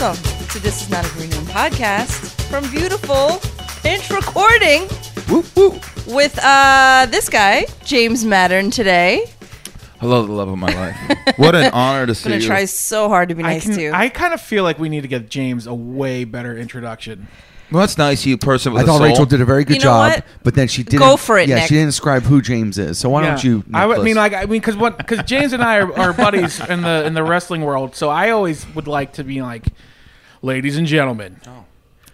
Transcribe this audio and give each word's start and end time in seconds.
welcome 0.00 0.22
to 0.48 0.58
This 0.60 0.82
Is 0.82 0.90
Not 0.90 1.04
a 1.06 1.12
Green 1.14 1.30
Room 1.30 1.44
podcast 1.46 2.30
from 2.48 2.68
beautiful 2.70 3.38
Pinch 3.82 4.08
Recording 4.10 4.82
Whoop, 5.28 5.44
whoop. 5.56 5.82
with 6.06 6.38
uh, 6.42 7.06
this 7.10 7.28
guy, 7.28 7.66
James 7.84 8.24
Mattern, 8.24 8.70
today. 8.72 9.26
Hello, 10.00 10.24
the 10.24 10.32
love 10.32 10.48
of 10.48 10.56
my 10.58 10.72
life. 10.74 11.36
What 11.38 11.54
an 11.54 11.70
honor 11.72 12.06
to 12.06 12.10
I'm 12.12 12.14
see 12.14 12.28
going 12.30 12.38
to 12.40 12.44
you. 12.44 12.48
try 12.48 12.64
so 12.64 13.08
hard 13.08 13.28
to 13.28 13.34
be 13.34 13.42
I, 13.44 13.54
nice 13.54 13.64
can- 13.64 13.74
to 13.74 13.82
you. 13.82 13.92
I 13.92 14.08
kind 14.08 14.32
of 14.32 14.40
feel 14.40 14.64
like 14.64 14.78
we 14.78 14.88
need 14.88 15.02
to 15.02 15.08
give 15.08 15.28
James 15.28 15.66
a 15.66 15.74
way 15.74 16.24
better 16.24 16.56
introduction. 16.56 17.28
well, 17.70 17.80
that's 17.80 17.98
nice, 17.98 18.24
you 18.24 18.38
person 18.38 18.72
with 18.72 18.80
I 18.80 18.84
a 18.84 18.86
thought 18.86 18.98
soul. 18.98 19.06
Rachel 19.06 19.26
did 19.26 19.40
a 19.42 19.44
very 19.44 19.64
good 19.64 19.74
You 19.74 19.80
know 19.80 19.84
job, 19.84 20.12
what? 20.12 20.24
but 20.42 20.54
then 20.54 20.68
she 20.68 20.82
didn't. 20.82 21.00
Go 21.00 21.16
for 21.18 21.38
it, 21.38 21.48
Yeah, 21.48 21.56
Nick. 21.56 21.68
she 21.68 21.74
didn't 21.74 21.88
describe 21.88 22.22
who 22.22 22.40
James 22.40 22.78
is. 22.78 22.98
So 22.98 23.10
why 23.10 23.22
don't 23.26 23.44
Yeah. 23.44 23.50
you? 23.50 23.64
I 23.74 23.84
would- 23.86 23.98
I 23.98 24.02
Nicholas? 24.02 24.04
mean, 24.06 24.16
like, 24.16 24.32
I 24.32 24.40
mean, 24.42 24.60
because 24.60 24.76
what? 24.76 24.96
Because 24.96 25.22
James 25.24 25.52
and 25.52 25.62
I 25.62 25.78
are, 25.80 25.98
are 25.98 26.12
buddies 26.14 26.58
in 26.60 26.80
the 26.82 27.04
in 27.04 27.12
the 27.14 27.22
wrestling 27.22 27.62
world, 27.62 27.94
so 27.94 28.08
I 28.08 28.30
always 28.30 28.66
would 28.74 28.88
like 28.88 29.12
to 29.14 29.24
be 29.24 29.42
like, 29.42 29.66
ladies 30.42 30.76
and 30.76 30.86
gentlemen, 30.86 31.40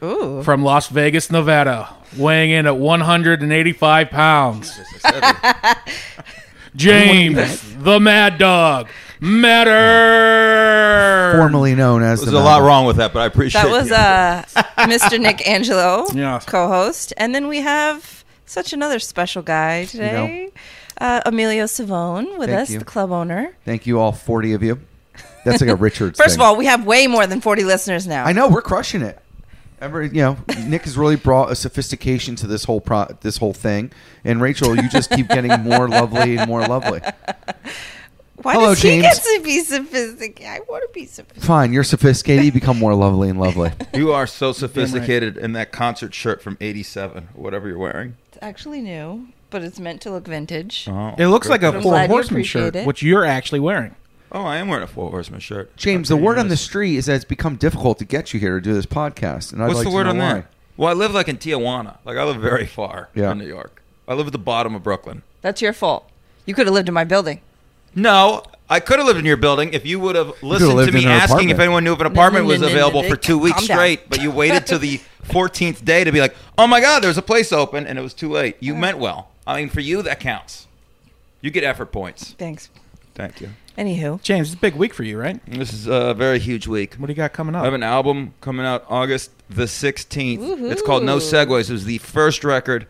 Ooh. 0.03 0.43
from 0.43 0.63
Las 0.63 0.89
Vegas, 0.89 1.31
Nevada, 1.31 1.89
weighing 2.17 2.51
in 2.51 2.67
at 2.67 2.77
185 2.77 4.11
pounds, 4.11 4.79
James 6.77 7.75
the 7.79 7.99
Mad 8.01 8.39
Dog 8.39 8.89
Mattern. 9.21 11.37
formerly 11.39 11.75
known 11.75 12.03
as 12.03 12.21
There's 12.21 12.33
the 12.33 12.39
a 12.39 12.41
lot 12.41 12.61
Mad- 12.61 12.67
wrong 12.67 12.85
with 12.87 12.97
that, 12.97 13.13
but 13.15 13.21
I 13.21 13.27
appreciate 13.27 13.63
it. 13.63 13.65
That 13.65 13.73
was 13.73 13.87
it. 13.87 13.93
uh, 13.95 14.43
Mr. 14.87 15.19
Nick 15.21 15.47
Angelo, 15.49 16.07
Yeah. 16.15 16.41
co-host, 16.47 17.13
and 17.17 17.35
then 17.35 17.49
we 17.49 17.61
have 17.63 18.25
such 18.45 18.73
another 18.75 18.99
special 18.99 19.41
guy 19.43 19.87
today, 19.87 20.51
uh, 21.01 21.21
Emilio 21.27 21.65
Savone, 21.65 22.37
with 22.39 22.51
Thank 22.51 22.61
us, 22.63 22.71
you. 22.71 22.79
the 22.79 22.85
club 22.85 23.11
owner. 23.11 23.57
Thank 23.65 23.87
you 23.87 23.99
all, 23.99 24.13
forty 24.13 24.53
of 24.53 24.63
you. 24.63 24.81
That's 25.47 25.61
like 25.61 25.71
a 25.71 25.77
Richards. 25.77 26.19
First 26.19 26.35
thing. 26.37 26.41
of 26.43 26.47
all, 26.47 26.57
we 26.57 26.67
have 26.67 26.85
way 26.85 27.07
more 27.07 27.27
than 27.27 27.41
40 27.41 27.65
listeners 27.65 28.07
now. 28.07 28.25
I 28.25 28.33
know 28.33 28.49
we're 28.49 28.63
crushing 28.63 29.01
it. 29.03 29.19
Every, 29.81 30.07
you 30.09 30.23
know, 30.23 30.37
Nick 30.67 30.83
has 30.83 30.97
really 30.97 31.17
brought 31.17 31.51
a 31.51 31.55
sophistication 31.55 32.35
to 32.37 32.47
this 32.47 32.65
whole 32.65 32.81
pro, 32.81 33.07
this 33.21 33.37
whole 33.37 33.53
thing, 33.53 33.93
and 34.25 34.41
Rachel, 34.41 34.75
you 34.75 34.89
just 34.89 35.11
keep 35.11 35.29
getting 35.29 35.53
more 35.63 35.87
lovely 35.89 36.37
and 36.37 36.49
more 36.49 36.67
lovely. 36.67 37.01
Why 38.43 38.53
Hello, 38.55 38.69
does 38.75 38.83
he 38.83 39.01
get 39.01 39.17
to 39.17 39.41
be 39.43 39.61
sophisticated? 39.61 40.47
I 40.47 40.61
want 40.69 40.83
to 40.83 40.89
be 40.93 41.07
sophisticated. 41.07 41.47
Fine, 41.47 41.73
you're 41.73 41.85
sophisticated. 41.85 42.45
You 42.45 42.53
become 42.53 42.79
more 42.79 42.95
lovely 42.95 43.29
and 43.29 43.39
lovely. 43.41 43.71
you 43.95 44.13
are 44.13 44.27
so 44.27 44.53
sophisticated 44.53 45.37
in 45.37 45.53
that 45.53 45.73
concert 45.73 46.13
shirt 46.15 46.43
from 46.43 46.57
'87, 46.61 47.29
whatever 47.35 47.69
you're 47.69 47.79
wearing. 47.79 48.17
It's 48.29 48.39
actually 48.43 48.83
new, 48.83 49.29
but 49.51 49.63
it's 49.63 49.79
meant 49.79 50.01
to 50.03 50.11
look 50.11 50.27
vintage. 50.27 50.87
Oh, 50.89 51.15
It 51.19 51.27
looks 51.29 51.49
like 51.49 51.63
a 51.63 51.69
I'm 51.69 51.83
Four 51.83 51.93
glad 51.93 52.11
Horseman 52.11 52.45
shirt, 52.45 52.77
it. 52.77 52.87
which 52.87 53.03
you're 53.03 53.25
actually 53.25 53.61
wearing. 53.61 53.95
Oh, 54.37 54.45
I 54.45 54.59
am 54.59 54.69
wearing 54.69 54.85
a 54.85 54.87
Four 54.87 55.09
Horseman 55.11 55.41
shirt. 55.41 55.75
James, 55.79 56.11
the 56.11 56.17
word 56.17 56.37
on 56.37 56.49
the 56.49 56.59
street 56.59 56.97
is 56.97 57.07
that 57.07 57.15
it's 57.17 57.25
become 57.25 57.57
difficult 57.57 57.99
to 58.01 58.05
get 58.05 58.35
you 58.35 58.39
here 58.39 58.57
to 58.57 58.61
do 58.61 58.75
this 58.75 58.85
podcast, 58.85 59.51
and 59.55 59.63
I'd 59.63 59.69
What's 59.69 59.79
like 59.79 59.85
the 59.85 59.91
to 59.91 59.95
word 59.97 60.05
know 60.05 60.11
on 60.11 60.19
why. 60.19 60.33
that? 60.35 60.47
Well, 60.77 60.91
I 60.91 60.93
live 60.93 61.15
like 61.15 61.29
in 61.29 61.39
Tijuana. 61.39 61.97
Like 62.05 62.19
I 62.19 62.25
live 62.25 62.37
very 62.37 62.67
far 62.67 63.09
Yeah. 63.15 63.31
from 63.31 63.39
New 63.39 63.47
York. 63.47 63.83
I 64.07 64.13
live 64.13 64.27
at 64.27 64.35
the 64.35 64.39
bottom 64.39 64.75
of 64.75 64.83
Brooklyn. 64.83 65.23
That's 65.41 65.63
your 65.63 65.73
fault. 65.73 66.11
You 66.45 66.53
could 66.55 66.67
have 66.67 66.75
lived 66.75 66.87
in 66.89 66.93
my 66.93 67.05
building. 67.05 67.41
No, 67.95 68.43
I 68.69 68.79
could 68.81 68.99
have 68.99 69.07
lived 69.07 69.19
in 69.19 69.25
your 69.25 69.39
building 69.39 69.73
if 69.73 69.87
you 69.87 69.99
would 70.01 70.17
have 70.17 70.35
listened 70.43 70.71
to 70.71 70.77
lived 70.77 70.93
me 70.93 71.05
in 71.05 71.07
an 71.09 71.13
asking 71.13 71.31
apartment. 71.37 71.51
if 71.53 71.59
anyone 71.61 71.85
knew 71.85 71.93
if 71.95 72.01
an 72.01 72.07
apartment 72.07 72.45
no, 72.45 72.49
was 72.51 72.61
no, 72.61 72.67
no, 72.67 72.73
available 72.75 73.03
no, 73.05 73.09
for 73.09 73.17
two 73.17 73.37
calm 73.37 73.43
weeks 73.45 73.67
down. 73.67 73.79
straight. 73.79 74.11
But 74.11 74.21
you 74.21 74.31
waited 74.31 74.67
till 74.67 74.79
the 74.79 75.01
14th 75.29 75.83
day 75.83 76.05
to 76.05 76.13
be 76.13 76.21
like, 76.21 76.37
"Oh 76.59 76.67
my 76.67 76.83
God, 76.83 77.03
there's 77.03 77.17
a 77.17 77.23
place 77.23 77.53
open," 77.55 77.87
and 77.87 77.99
it 77.99 78.03
was 78.03 78.13
too 78.13 78.31
late. 78.31 78.57
You 78.61 78.75
meant 78.75 78.99
well. 78.99 79.31
I 79.47 79.57
mean, 79.57 79.71
for 79.71 79.81
you 79.81 80.03
that 80.03 80.21
counts. 80.21 80.67
You 81.41 81.51
get 81.51 81.65
effort 81.65 81.87
points. 81.91 82.33
Thanks. 82.33 82.69
Thank 83.15 83.41
you. 83.41 83.49
Anywho, 83.79 84.23
James, 84.23 84.49
it's 84.49 84.57
a 84.57 84.61
big 84.61 84.75
week 84.75 84.95
for 84.95 85.03
you, 85.03 85.19
right? 85.19 85.39
This 85.47 85.73
is 85.73 85.87
a 85.87 86.15
very 86.15 86.39
huge 86.39 86.67
week. 86.67 86.95
What 86.95 87.09
do 87.09 87.13
you 87.13 87.17
got 87.17 87.35
coming 87.35 87.55
up? 87.55 87.61
I 87.61 87.65
have 87.65 87.75
an 87.75 87.83
album 87.83 88.33
coming 88.41 88.65
out 88.65 88.87
August 88.89 89.31
the 89.51 89.65
16th. 89.65 90.71
It's 90.71 90.81
called 90.81 91.05
No 91.05 91.19
Segways. 91.19 91.69
It 91.69 91.73
was 91.75 91.85
the 91.85 91.99
first 91.99 92.43
record 92.43 92.87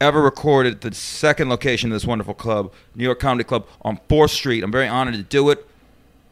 ever 0.00 0.22
recorded 0.22 0.74
at 0.74 0.80
the 0.80 0.94
second 0.94 1.50
location 1.50 1.90
of 1.90 1.96
this 1.96 2.06
wonderful 2.06 2.34
club, 2.34 2.72
New 2.94 3.04
York 3.04 3.20
Comedy 3.20 3.44
Club 3.44 3.66
on 3.82 3.98
4th 4.08 4.30
Street. 4.30 4.64
I'm 4.64 4.72
very 4.72 4.88
honored 4.88 5.14
to 5.14 5.22
do 5.22 5.50
it. 5.50 5.66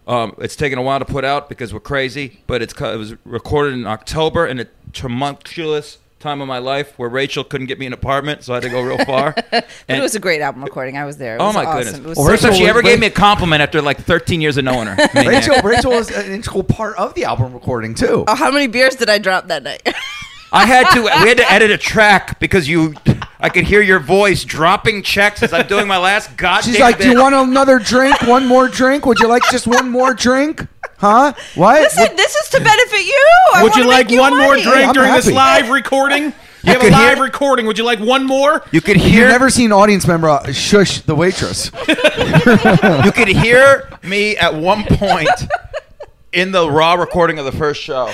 Um, 0.06 0.34
it's 0.38 0.56
taken 0.56 0.78
a 0.78 0.82
while 0.82 0.98
to 0.98 1.04
put 1.04 1.24
out 1.24 1.48
because 1.48 1.72
we're 1.72 1.80
crazy, 1.80 2.42
but 2.46 2.60
it's 2.60 2.72
it 2.72 2.98
was 2.98 3.14
recorded 3.24 3.74
in 3.74 3.86
October 3.86 4.46
in 4.46 4.58
a 4.58 4.66
tumultuous 4.92 5.98
time 6.22 6.40
of 6.40 6.48
my 6.48 6.58
life 6.58 6.98
where 6.98 7.08
Rachel 7.08 7.44
couldn't 7.44 7.66
get 7.66 7.78
me 7.78 7.86
an 7.86 7.92
apartment, 7.92 8.42
so 8.44 8.52
I 8.52 8.56
had 8.56 8.62
to 8.62 8.68
go 8.70 8.80
real 8.80 9.04
far. 9.04 9.34
but 9.50 9.66
And- 9.88 9.98
it 9.98 10.02
was 10.02 10.14
a 10.14 10.20
great 10.20 10.40
album 10.40 10.64
recording. 10.64 10.96
I 10.96 11.04
was 11.04 11.16
there. 11.18 11.36
It 11.36 11.40
Oh 11.40 11.52
my 11.52 11.64
awesome. 11.64 11.78
goodness! 11.82 11.98
It 11.98 12.04
was 12.08 12.16
Well, 12.18 12.26
so 12.26 12.32
First 12.32 12.42
time 12.44 12.54
she 12.54 12.66
ever 12.66 12.80
was 12.80 12.90
gave 12.90 13.00
me 13.00 13.06
a 13.08 13.10
compliment 13.10 13.60
after 13.62 13.82
like 13.82 13.98
13 13.98 14.40
years 14.40 14.56
of 14.56 14.64
knowing 14.64 14.86
her. 14.86 14.96
Rachel, 15.14 15.56
Rachel 15.62 15.90
was 15.92 16.10
an 16.10 16.30
integral 16.32 16.62
part 16.64 16.96
of 16.96 17.14
the 17.14 17.24
album 17.24 17.52
recording 17.52 17.94
too. 17.94 18.24
Oh, 18.26 18.34
how 18.34 18.50
many 18.50 18.66
beers 18.68 18.96
did 18.96 19.10
I 19.10 19.18
drop 19.18 19.48
that 19.48 19.62
night? 19.62 19.82
I 20.54 20.66
had 20.66 20.90
to. 20.92 21.02
We 21.02 21.08
had 21.28 21.38
to 21.38 21.50
edit 21.50 21.70
a 21.70 21.78
track 21.78 22.38
because 22.38 22.68
you. 22.68 22.94
I 23.40 23.48
could 23.48 23.64
hear 23.64 23.80
your 23.80 23.98
voice 23.98 24.44
dropping 24.44 25.02
checks 25.02 25.42
as 25.42 25.52
I'm 25.54 25.66
doing 25.66 25.88
my 25.88 25.96
last 25.98 26.36
goddamn. 26.36 26.72
She's 26.74 26.80
like, 26.80 26.98
"Do 26.98 27.08
you 27.10 27.18
want 27.20 27.34
another 27.34 27.78
drink? 27.78 28.20
One 28.22 28.46
more 28.46 28.68
drink? 28.68 29.06
Would 29.06 29.18
you 29.18 29.28
like 29.28 29.42
just 29.50 29.66
one 29.66 29.88
more 29.90 30.12
drink? 30.14 30.66
Huh? 31.02 31.32
What? 31.56 31.82
Listen, 31.82 32.14
this 32.14 32.32
is 32.32 32.48
to 32.50 32.60
benefit 32.60 33.04
you. 33.04 33.26
I 33.54 33.64
Would 33.64 33.74
you 33.74 33.88
like 33.88 34.08
you 34.08 34.20
one 34.20 34.38
more 34.38 34.54
drink 34.54 34.86
I'm 34.86 34.94
during 34.94 35.12
this 35.12 35.28
live 35.28 35.68
recording? 35.68 36.26
You, 36.26 36.32
have 36.62 36.76
a 36.76 36.78
could 36.84 36.92
hear- 36.94 37.08
live 37.08 37.18
recording. 37.18 37.66
Would 37.66 37.76
you 37.76 37.82
like 37.82 37.98
one 37.98 38.24
more? 38.24 38.64
You 38.70 38.80
could 38.80 38.98
You've 38.98 39.10
hear. 39.10 39.28
never 39.28 39.50
seen 39.50 39.66
an 39.66 39.72
audience 39.72 40.06
member 40.06 40.28
uh, 40.28 40.52
shush 40.52 41.00
the 41.00 41.16
waitress. 41.16 41.72
you 41.88 43.10
could 43.10 43.26
hear 43.26 43.90
me 44.04 44.36
at 44.36 44.54
one 44.54 44.84
point 44.84 45.28
in 46.32 46.52
the 46.52 46.70
raw 46.70 46.94
recording 46.94 47.40
of 47.40 47.46
the 47.46 47.52
first 47.52 47.82
show. 47.82 48.08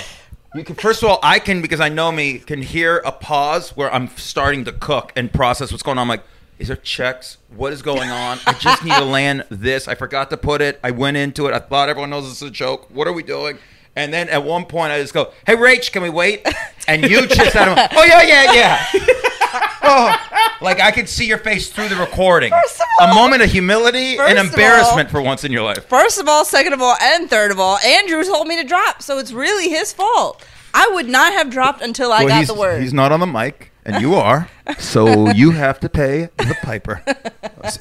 You 0.55 0.65
can, 0.65 0.75
first 0.75 1.03
of 1.03 1.10
all, 1.10 1.19
I 1.22 1.41
can 1.41 1.60
because 1.60 1.81
I 1.81 1.91
know 1.91 2.10
me 2.10 2.38
can 2.38 2.62
hear 2.62 3.03
a 3.05 3.12
pause 3.12 3.76
where 3.76 3.93
I'm 3.93 4.09
starting 4.16 4.65
to 4.65 4.72
cook 4.72 5.12
and 5.15 5.31
process 5.31 5.72
what's 5.72 5.82
going 5.82 5.99
on. 5.99 6.03
I'm 6.05 6.09
like, 6.09 6.25
is 6.58 6.69
there 6.69 6.76
checks? 6.76 7.38
What 7.56 7.72
is 7.72 7.82
going 7.82 8.10
on? 8.10 8.38
I 8.46 8.52
just 8.54 8.84
need 8.84 8.94
to 8.94 9.04
land 9.19 9.44
this. 9.50 9.88
I 9.88 9.94
forgot 9.94 10.30
to 10.30 10.36
put 10.36 10.60
it. 10.60 10.80
I 10.82 10.91
went 10.91 11.16
into 11.16 11.46
it. 11.46 11.54
I 11.54 11.58
thought 11.58 11.88
everyone 11.88 12.10
knows 12.10 12.24
this 12.28 12.42
is 12.42 12.48
a 12.48 12.50
joke. 12.50 12.88
What 12.91 13.06
are 13.06 13.12
we 13.12 13.22
doing? 13.22 13.58
And 13.96 14.12
then 14.12 14.28
at 14.28 14.44
one 14.44 14.64
point, 14.64 14.92
I 14.92 15.00
just 15.00 15.12
go, 15.14 15.32
"Hey, 15.46 15.56
Rach, 15.56 15.91
can 15.91 16.02
we 16.02 16.10
wait?" 16.10 16.46
And 16.86 17.02
you 17.02 17.26
just 17.26 17.52
said, 17.52 17.69
"Oh 17.69 18.04
yeah, 18.04 18.22
yeah, 18.22 18.52
yeah." 18.54 18.86
oh, 19.82 20.16
like 20.62 20.80
I 20.80 20.91
could 20.91 21.06
see 21.06 21.26
your 21.26 21.36
face 21.36 21.69
through 21.69 21.88
the 21.88 21.96
recording. 21.96 22.50
First 22.50 22.80
of 22.80 23.10
a 23.10 23.14
moment 23.14 23.42
of 23.42 23.50
humility 23.50 24.16
and 24.19 24.38
embarrassment 24.38 25.10
for 25.10 25.20
once 25.20 25.44
in 25.44 25.52
your 25.52 25.64
life. 25.64 25.84
First 25.84 26.19
of 26.19 26.28
all, 26.28 26.46
second 26.46 26.72
of 26.72 26.80
all, 26.80 26.96
and 27.02 27.28
third 27.28 27.50
of 27.50 27.60
all, 27.60 27.76
Andrew 27.78 28.25
told 28.25 28.48
me 28.48 28.56
to 28.56 28.66
drop, 28.66 29.02
so 29.02 29.19
it's 29.19 29.32
really 29.32 29.69
his 29.69 29.92
fault. 29.92 30.42
I 30.72 30.88
would 30.94 31.08
not 31.08 31.34
have 31.34 31.50
dropped 31.50 31.82
until 31.82 32.10
I 32.10 32.26
got 32.26 32.46
the 32.46 32.54
word. 32.54 32.80
he's 32.80 32.94
not 32.94 33.12
on 33.12 33.20
the 33.20 33.26
mic, 33.26 33.70
and 33.84 34.00
you 34.02 34.14
are, 34.14 34.48
so 34.78 35.30
you 35.30 35.52
have 35.52 35.80
to 35.80 35.88
pay 35.88 36.28
the 36.36 36.56
piper. 36.62 37.02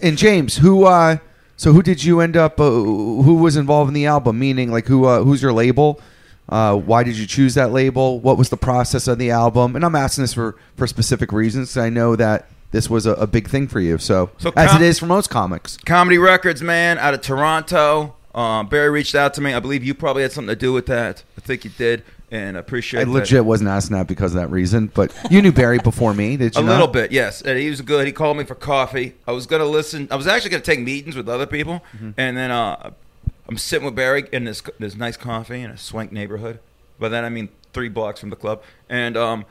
And 0.01 0.17
James, 0.17 0.57
who? 0.57 0.85
uh 0.85 1.17
So 1.55 1.71
who 1.71 1.81
did 1.81 2.03
you 2.03 2.19
end 2.19 2.35
up? 2.35 2.59
Uh, 2.59 2.69
who 2.69 3.35
was 3.35 3.55
involved 3.55 3.87
in 3.89 3.93
the 3.93 4.05
album? 4.05 4.37
Meaning, 4.39 4.71
like 4.71 4.87
who? 4.87 5.05
Uh, 5.05 5.23
who's 5.23 5.41
your 5.41 5.53
label? 5.53 6.01
Uh, 6.49 6.75
why 6.75 7.03
did 7.03 7.17
you 7.17 7.25
choose 7.27 7.53
that 7.55 7.71
label? 7.71 8.19
What 8.19 8.37
was 8.37 8.49
the 8.49 8.57
process 8.57 9.07
of 9.07 9.17
the 9.17 9.31
album? 9.31 9.75
And 9.75 9.85
I'm 9.85 9.95
asking 9.95 10.23
this 10.23 10.33
for 10.33 10.55
for 10.75 10.87
specific 10.87 11.31
reasons. 11.31 11.77
I 11.77 11.89
know 11.89 12.15
that 12.15 12.47
this 12.71 12.89
was 12.89 13.05
a, 13.05 13.13
a 13.13 13.27
big 13.27 13.47
thing 13.47 13.67
for 13.67 13.79
you. 13.79 13.97
So, 13.97 14.29
So 14.37 14.51
as 14.55 14.75
it 14.75 14.81
is 14.81 14.99
for 14.99 15.05
most 15.05 15.29
comics. 15.29 15.77
Comedy 15.85 16.17
Records, 16.17 16.61
man, 16.61 16.97
out 16.97 17.13
of 17.13 17.21
Toronto. 17.21 18.15
Um, 18.35 18.67
Barry 18.67 18.89
reached 18.89 19.15
out 19.15 19.33
to 19.35 19.41
me. 19.41 19.53
I 19.53 19.59
believe 19.59 19.83
you 19.83 19.93
probably 19.93 20.21
had 20.23 20.31
something 20.31 20.53
to 20.53 20.59
do 20.59 20.73
with 20.73 20.85
that. 20.87 21.23
I 21.37 21.41
think 21.41 21.63
you 21.65 21.71
did, 21.71 22.03
and 22.31 22.57
I 22.57 22.59
appreciate 22.59 23.01
I 23.01 23.03
that. 23.05 23.11
legit 23.11 23.45
wasn't 23.45 23.69
asking 23.69 23.95
that 23.97 24.07
because 24.07 24.35
of 24.35 24.41
that 24.41 24.49
reason, 24.49 24.91
but 24.93 25.13
you 25.31 25.41
knew 25.41 25.51
Barry 25.51 25.79
before 25.79 26.13
me, 26.13 26.35
did 26.37 26.55
you? 26.55 26.61
A 26.61 26.63
not? 26.65 26.71
little 26.71 26.87
bit, 26.87 27.11
yes. 27.11 27.41
And 27.41 27.57
he 27.57 27.69
was 27.69 27.81
good. 27.81 28.05
He 28.05 28.11
called 28.13 28.37
me 28.37 28.43
for 28.43 28.55
coffee. 28.55 29.15
I 29.27 29.31
was 29.31 29.45
gonna 29.45 29.65
listen. 29.65 30.07
I 30.11 30.15
was 30.15 30.27
actually 30.27 30.51
gonna 30.51 30.63
take 30.63 30.81
meetings 30.81 31.15
with 31.15 31.29
other 31.29 31.45
people, 31.45 31.83
Mm-hmm. 31.95 32.11
and 32.17 32.35
then 32.37 32.51
uh, 32.51 32.91
I'm 33.47 33.57
sitting 33.57 33.85
with 33.85 33.95
Barry 33.95 34.27
in 34.31 34.43
this 34.43 34.61
this 34.79 34.95
nice 34.95 35.15
coffee 35.17 35.61
in 35.61 35.71
a 35.71 35.77
swank 35.77 36.11
neighborhood. 36.11 36.59
By 36.99 37.09
that 37.09 37.23
I 37.23 37.29
mean 37.29 37.49
three 37.73 37.89
blocks 37.89 38.19
from 38.19 38.29
the 38.29 38.35
club, 38.35 38.61
and 38.89 39.15
um, 39.15 39.45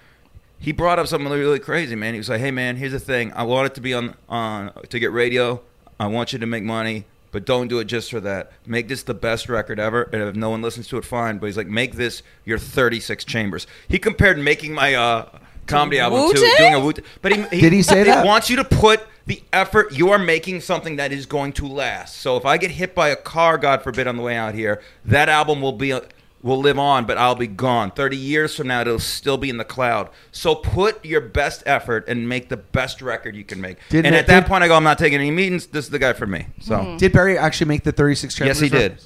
he 0.58 0.72
brought 0.72 0.98
up 0.98 1.06
something 1.06 1.28
really, 1.30 1.40
really 1.42 1.58
crazy, 1.60 1.94
man. 1.94 2.12
He 2.14 2.18
was 2.18 2.28
like, 2.28 2.40
"Hey, 2.40 2.50
man, 2.50 2.76
here's 2.76 2.92
the 2.92 2.98
thing. 3.00 3.32
I 3.34 3.44
want 3.44 3.66
it 3.66 3.74
to 3.76 3.80
be 3.80 3.94
on 3.94 4.14
on 4.28 4.72
to 4.88 4.98
get 4.98 5.12
radio. 5.12 5.60
I 5.98 6.08
want 6.08 6.32
you 6.32 6.38
to 6.40 6.46
make 6.46 6.62
money." 6.64 7.04
But 7.36 7.44
don't 7.44 7.68
do 7.68 7.80
it 7.80 7.84
just 7.84 8.10
for 8.10 8.20
that. 8.20 8.50
Make 8.64 8.88
this 8.88 9.02
the 9.02 9.12
best 9.12 9.50
record 9.50 9.78
ever, 9.78 10.04
and 10.04 10.22
if 10.22 10.34
no 10.34 10.48
one 10.48 10.62
listens 10.62 10.88
to 10.88 10.96
it, 10.96 11.04
fine. 11.04 11.36
But 11.36 11.48
he's 11.48 11.56
like, 11.58 11.66
make 11.66 11.92
this 11.92 12.22
your 12.46 12.56
36 12.56 13.26
chambers. 13.26 13.66
He 13.88 13.98
compared 13.98 14.38
making 14.38 14.72
my 14.72 14.94
uh, 14.94 15.28
comedy 15.66 16.00
album 16.00 16.32
to 16.32 16.40
Wu-Tang? 16.40 16.56
doing 16.56 16.72
a 16.72 16.80
Wu. 16.80 16.94
But 17.20 17.32
he, 17.52 17.60
Did 17.60 17.74
he 17.74 17.82
say 17.82 18.04
that? 18.04 18.24
wants 18.24 18.48
you 18.48 18.56
to 18.56 18.64
put 18.64 19.06
the 19.26 19.42
effort. 19.52 19.92
You 19.92 20.12
are 20.12 20.18
making 20.18 20.62
something 20.62 20.96
that 20.96 21.12
is 21.12 21.26
going 21.26 21.52
to 21.52 21.68
last. 21.68 22.16
So 22.16 22.38
if 22.38 22.46
I 22.46 22.56
get 22.56 22.70
hit 22.70 22.94
by 22.94 23.10
a 23.10 23.16
car, 23.16 23.58
God 23.58 23.82
forbid, 23.82 24.06
on 24.06 24.16
the 24.16 24.22
way 24.22 24.34
out 24.34 24.54
here, 24.54 24.80
that 25.04 25.28
album 25.28 25.60
will 25.60 25.72
be 25.72 25.92
uh, 25.92 26.00
will 26.46 26.60
live 26.60 26.78
on, 26.78 27.04
but 27.04 27.18
I'll 27.18 27.34
be 27.34 27.46
gone. 27.46 27.90
30 27.90 28.16
years 28.16 28.54
from 28.56 28.68
now, 28.68 28.80
it'll 28.80 28.98
still 28.98 29.36
be 29.36 29.50
in 29.50 29.58
the 29.58 29.64
cloud. 29.64 30.08
So 30.32 30.54
put 30.54 31.04
your 31.04 31.20
best 31.20 31.62
effort 31.66 32.08
and 32.08 32.28
make 32.28 32.48
the 32.48 32.56
best 32.56 33.02
record 33.02 33.34
you 33.36 33.44
can 33.44 33.60
make. 33.60 33.78
Didn't 33.90 34.06
and 34.06 34.14
it- 34.14 34.18
at 34.20 34.26
that 34.28 34.40
did- 34.44 34.48
point, 34.48 34.62
I 34.64 34.68
go, 34.68 34.76
I'm 34.76 34.84
not 34.84 34.98
taking 34.98 35.18
any 35.18 35.30
meetings. 35.30 35.66
This 35.66 35.84
is 35.84 35.90
the 35.90 35.98
guy 35.98 36.12
for 36.12 36.26
me. 36.26 36.46
So. 36.60 36.76
Mm-hmm. 36.78 36.96
Did 36.98 37.12
Barry 37.12 37.36
actually 37.36 37.66
make 37.66 37.82
the 37.84 37.92
36 37.92 38.38
Yes, 38.40 38.60
he 38.60 38.68
did. 38.68 38.98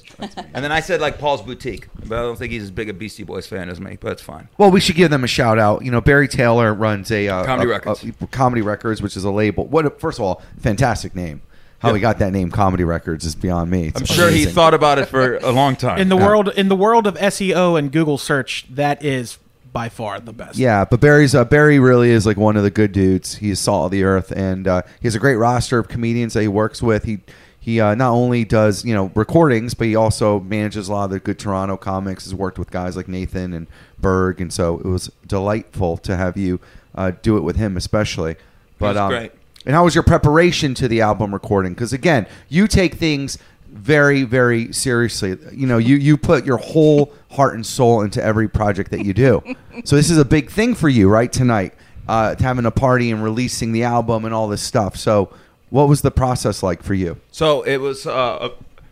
And 0.53 0.63
then 0.63 0.71
I 0.71 0.79
said 0.79 1.01
like 1.01 1.17
Paul's 1.19 1.41
Boutique, 1.41 1.87
but 2.07 2.17
I 2.17 2.21
don't 2.21 2.37
think 2.37 2.51
he's 2.51 2.63
as 2.63 2.71
big 2.71 2.89
a 2.89 2.93
Beastie 2.93 3.23
Boys 3.23 3.47
fan 3.47 3.69
as 3.69 3.81
me. 3.81 3.97
But 3.99 4.11
it's 4.13 4.21
fine. 4.21 4.47
Well, 4.57 4.69
we 4.71 4.79
should 4.79 4.95
give 4.95 5.09
them 5.09 5.23
a 5.23 5.27
shout 5.27 5.57
out. 5.57 5.83
You 5.83 5.89
know, 5.91 5.99
Barry 6.01 6.27
Taylor 6.27 6.73
runs 6.73 7.11
a 7.11 7.27
uh, 7.27 7.43
Comedy 7.43 7.69
a- 7.69 7.73
Records. 7.73 8.03
a- 8.21 8.27
Comedy 8.27 8.61
Records, 8.61 9.01
which 9.01 9.17
is 9.17 9.23
a 9.23 9.31
label. 9.31 9.65
What? 9.65 9.85
A, 9.85 9.89
first 9.89 10.19
of 10.19 10.23
all, 10.25 10.41
fantastic 10.59 11.15
name. 11.15 11.41
How 11.81 11.89
Yeah. 11.89 11.95
he 11.95 12.01
got 12.01 12.19
that 12.19 12.31
name, 12.31 12.51
Comedy 12.51 12.83
Records, 12.83 13.25
is 13.25 13.33
beyond 13.33 13.71
me. 13.71 13.87
It's 13.87 13.99
I'm 14.01 14.05
sure 14.05 14.29
he 14.29 14.45
thought 14.45 14.75
about 14.75 14.99
it 14.99 15.07
for 15.07 15.37
a 15.37 15.51
long 15.51 15.75
time. 15.75 15.97
In 15.97 16.09
the 16.09 16.17
Yeah. 16.17 16.27
world, 16.27 16.49
in 16.55 16.69
the 16.69 16.75
world 16.75 17.07
of 17.07 17.17
SEO 17.19 17.75
and 17.75 17.91
Google 17.91 18.19
search, 18.19 18.65
that 18.69 19.03
is 19.03 19.39
by 19.73 19.89
far 19.89 20.19
the 20.19 20.31
best. 20.33 20.59
Yeah, 20.59 20.85
but 20.85 20.99
Barry's 20.99 21.33
uh, 21.33 21.43
Barry 21.43 21.79
really 21.79 22.11
is 22.11 22.25
like 22.25 22.37
one 22.37 22.55
of 22.55 22.61
the 22.61 22.69
good 22.69 22.91
dudes. 22.91 23.35
He's 23.35 23.59
salt 23.59 23.85
of 23.85 23.91
the 23.91 24.03
earth, 24.03 24.31
and 24.31 24.67
uh, 24.67 24.81
he 24.99 25.07
has 25.07 25.15
a 25.15 25.19
great 25.19 25.37
roster 25.37 25.79
of 25.79 25.87
comedians 25.87 26.33
that 26.33 26.41
he 26.41 26.47
works 26.47 26.83
with. 26.83 27.05
He 27.05 27.19
he 27.59 27.79
uh, 27.79 27.95
not 27.95 28.11
only 28.11 28.43
does 28.45 28.85
you 28.85 28.93
know 28.93 29.11
recordings, 29.15 29.73
but 29.73 29.87
he 29.87 29.95
also 29.95 30.39
manages 30.39 30.87
a 30.87 30.91
lot 30.91 31.05
of 31.05 31.11
the 31.11 31.19
good 31.19 31.39
Toronto 31.39 31.77
comics. 31.77 32.25
Has 32.25 32.35
worked 32.35 32.59
with 32.59 32.69
guys 32.69 32.95
like 32.95 33.07
Nathan 33.07 33.53
and 33.53 33.65
Berg, 33.99 34.39
and 34.39 34.53
so 34.53 34.77
it 34.79 34.85
was 34.85 35.09
delightful 35.25 35.97
to 35.97 36.15
have 36.15 36.37
you 36.37 36.59
uh, 36.93 37.13
do 37.23 37.37
it 37.37 37.41
with 37.41 37.55
him, 37.55 37.75
especially. 37.75 38.35
But 38.77 38.89
was 38.89 38.97
um, 38.97 39.09
great. 39.09 39.31
And 39.65 39.75
how 39.75 39.83
was 39.83 39.93
your 39.93 40.03
preparation 40.03 40.73
to 40.75 40.87
the 40.87 41.01
album 41.01 41.33
recording? 41.33 41.73
Because 41.73 41.93
again, 41.93 42.27
you 42.49 42.67
take 42.67 42.95
things 42.95 43.37
very, 43.71 44.23
very 44.23 44.73
seriously. 44.73 45.37
You 45.51 45.67
know, 45.67 45.77
you 45.77 45.95
you 45.95 46.17
put 46.17 46.45
your 46.45 46.57
whole 46.57 47.13
heart 47.31 47.55
and 47.55 47.65
soul 47.65 48.01
into 48.01 48.21
every 48.21 48.47
project 48.47 48.91
that 48.91 49.05
you 49.05 49.13
do. 49.13 49.41
so 49.85 49.95
this 49.95 50.09
is 50.09 50.17
a 50.17 50.25
big 50.25 50.49
thing 50.49 50.75
for 50.75 50.89
you, 50.89 51.09
right? 51.09 51.31
Tonight, 51.31 51.73
uh, 52.07 52.35
having 52.39 52.65
a 52.65 52.71
party 52.71 53.11
and 53.11 53.23
releasing 53.23 53.71
the 53.71 53.83
album 53.83 54.25
and 54.25 54.33
all 54.33 54.47
this 54.47 54.61
stuff. 54.61 54.97
So, 54.97 55.33
what 55.69 55.87
was 55.87 56.01
the 56.01 56.11
process 56.11 56.61
like 56.61 56.83
for 56.83 56.93
you? 56.93 57.17
So 57.31 57.61
it 57.61 57.77
was 57.77 58.05
uh, 58.05 58.49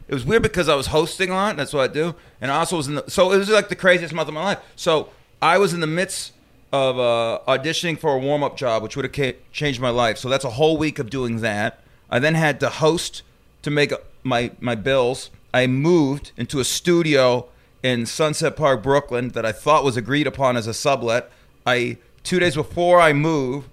it 0.08 0.14
was 0.14 0.26
weird 0.26 0.44
because 0.44 0.70
I 0.70 0.76
was 0.76 0.88
hosting 0.88 1.30
a 1.30 1.34
lot. 1.34 1.58
That's 1.58 1.74
what 1.74 1.90
I 1.90 1.94
do, 1.94 2.16
and 2.42 2.50
I 2.52 2.60
also 2.60 2.78
was 2.78 2.88
in 2.88 2.96
the. 2.96 3.04
So 3.10 3.32
it 3.32 3.38
was 3.38 3.50
like 3.50 3.70
the 3.70 3.76
craziest 3.76 4.14
month 4.14 4.30
of 4.30 4.34
my 4.34 4.44
life. 4.44 4.60
So 4.76 5.10
I 5.42 5.58
was 5.58 5.74
in 5.74 5.82
the 5.82 5.88
midst 5.88 6.34
of 6.72 7.00
uh, 7.00 7.40
auditioning 7.48 7.98
for 7.98 8.14
a 8.14 8.20
warm 8.20 8.44
up 8.44 8.56
job, 8.56 8.84
which 8.84 8.96
would 8.96 9.06
have 9.06 9.14
ca- 9.14 9.38
changed 9.52 9.80
my 9.80 9.90
life. 9.90 10.18
So 10.18 10.30
that's 10.30 10.46
a 10.46 10.52
whole 10.52 10.78
week 10.78 11.00
of 11.00 11.10
doing 11.10 11.42
that. 11.42 11.82
I 12.10 12.20
then 12.20 12.36
had 12.36 12.60
to 12.60 12.70
host 12.70 13.24
to 13.62 13.72
make 13.72 13.92
my 14.24 14.52
my 14.60 14.76
bills. 14.76 15.30
I 15.54 15.68
moved 15.68 16.32
into 16.38 16.60
a 16.60 16.64
studio 16.64 17.48
in 17.82 18.06
Sunset 18.06 18.56
Park, 18.56 18.84
Brooklyn, 18.84 19.30
that 19.30 19.46
I 19.46 19.52
thought 19.52 19.84
was 19.84 19.98
agreed 19.98 20.28
upon 20.28 20.58
as 20.58 20.68
a 20.68 20.74
sublet. 20.74 21.32
I 21.66 21.98
two 22.24 22.40
days 22.40 22.56
before 22.56 23.00
I 23.00 23.14
move, 23.14 23.70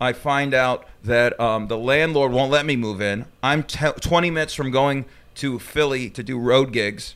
I 0.00 0.12
find 0.12 0.54
out 0.54 0.86
that 1.04 1.38
um, 1.38 1.68
the 1.68 1.76
landlord 1.76 2.32
won't 2.32 2.50
let 2.50 2.64
me 2.64 2.76
move 2.76 3.00
in. 3.00 3.26
I'm 3.42 3.62
t- 3.62 3.86
20 4.00 4.30
minutes 4.30 4.54
from 4.54 4.70
going 4.70 5.04
to 5.36 5.58
Philly 5.58 6.10
to 6.10 6.22
do 6.22 6.38
road 6.38 6.72
gigs. 6.72 7.14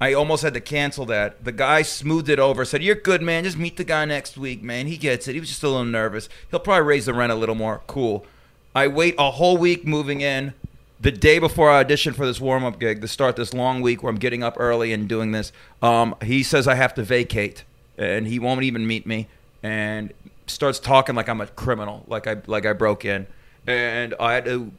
I 0.00 0.12
almost 0.12 0.42
had 0.42 0.54
to 0.54 0.60
cancel 0.60 1.06
that. 1.06 1.44
The 1.44 1.52
guy 1.52 1.82
smoothed 1.82 2.28
it 2.28 2.38
over, 2.38 2.64
said, 2.64 2.82
You're 2.82 2.94
good, 2.94 3.22
man. 3.22 3.44
Just 3.44 3.56
meet 3.56 3.76
the 3.76 3.84
guy 3.84 4.04
next 4.04 4.36
week, 4.36 4.62
man. 4.62 4.86
He 4.86 4.96
gets 4.96 5.26
it. 5.26 5.34
He 5.34 5.40
was 5.40 5.48
just 5.48 5.62
a 5.62 5.68
little 5.68 5.84
nervous. 5.84 6.28
He'll 6.50 6.60
probably 6.60 6.86
raise 6.86 7.06
the 7.06 7.14
rent 7.14 7.32
a 7.32 7.36
little 7.36 7.54
more. 7.54 7.80
Cool. 7.86 8.26
I 8.74 8.88
wait 8.88 9.14
a 9.18 9.30
whole 9.30 9.56
week 9.56 9.86
moving 9.86 10.20
in. 10.20 10.52
The 11.00 11.12
day 11.12 11.38
before 11.38 11.70
I 11.70 11.80
audition 11.80 12.14
for 12.14 12.26
this 12.26 12.40
warm 12.40 12.64
up 12.64 12.78
gig 12.78 13.00
to 13.02 13.08
start 13.08 13.36
this 13.36 13.52
long 13.52 13.80
week 13.82 14.02
where 14.02 14.10
I'm 14.10 14.18
getting 14.18 14.42
up 14.42 14.56
early 14.58 14.92
and 14.92 15.08
doing 15.08 15.32
this, 15.32 15.52
um, 15.82 16.14
he 16.22 16.42
says 16.42 16.66
I 16.66 16.74
have 16.74 16.94
to 16.94 17.02
vacate 17.02 17.64
and 17.98 18.26
he 18.26 18.38
won't 18.38 18.62
even 18.62 18.86
meet 18.86 19.06
me 19.06 19.28
and 19.62 20.12
starts 20.46 20.78
talking 20.78 21.14
like 21.14 21.28
I'm 21.28 21.40
a 21.40 21.46
criminal, 21.46 22.04
like 22.06 22.26
I 22.26 22.36
like 22.46 22.66
I 22.66 22.72
broke 22.72 23.04
in. 23.04 23.26
And 23.66 24.14
I 24.20 24.34
had 24.34 24.44
to 24.44 24.72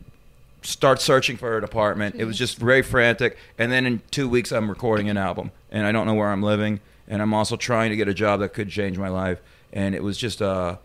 start 0.68 1.02
searching 1.02 1.38
for 1.38 1.58
an 1.58 1.64
apartment. 1.64 2.16
It 2.16 2.26
was 2.26 2.38
just 2.38 2.58
very 2.58 2.82
frantic. 2.82 3.38
And 3.58 3.72
then 3.72 3.86
in 3.86 4.02
two 4.12 4.28
weeks, 4.28 4.52
I'm 4.52 4.70
recording 4.70 5.10
an 5.10 5.18
album, 5.18 5.52
and 5.72 5.86
I 5.86 5.92
don't 5.92 6.06
know 6.06 6.14
where 6.14 6.30
I'm 6.30 6.44
living. 6.44 6.82
And 7.08 7.22
I'm 7.22 7.34
also 7.34 7.56
trying 7.56 7.90
to 7.92 7.96
get 7.96 8.10
a 8.10 8.14
job 8.14 8.42
that 8.42 8.54
could 8.54 8.70
change 8.70 8.98
my 8.98 9.08
life. 9.08 9.40
And 9.72 9.96
it 9.96 10.04
was 10.04 10.18
just 10.18 10.42
uh, 10.42 10.78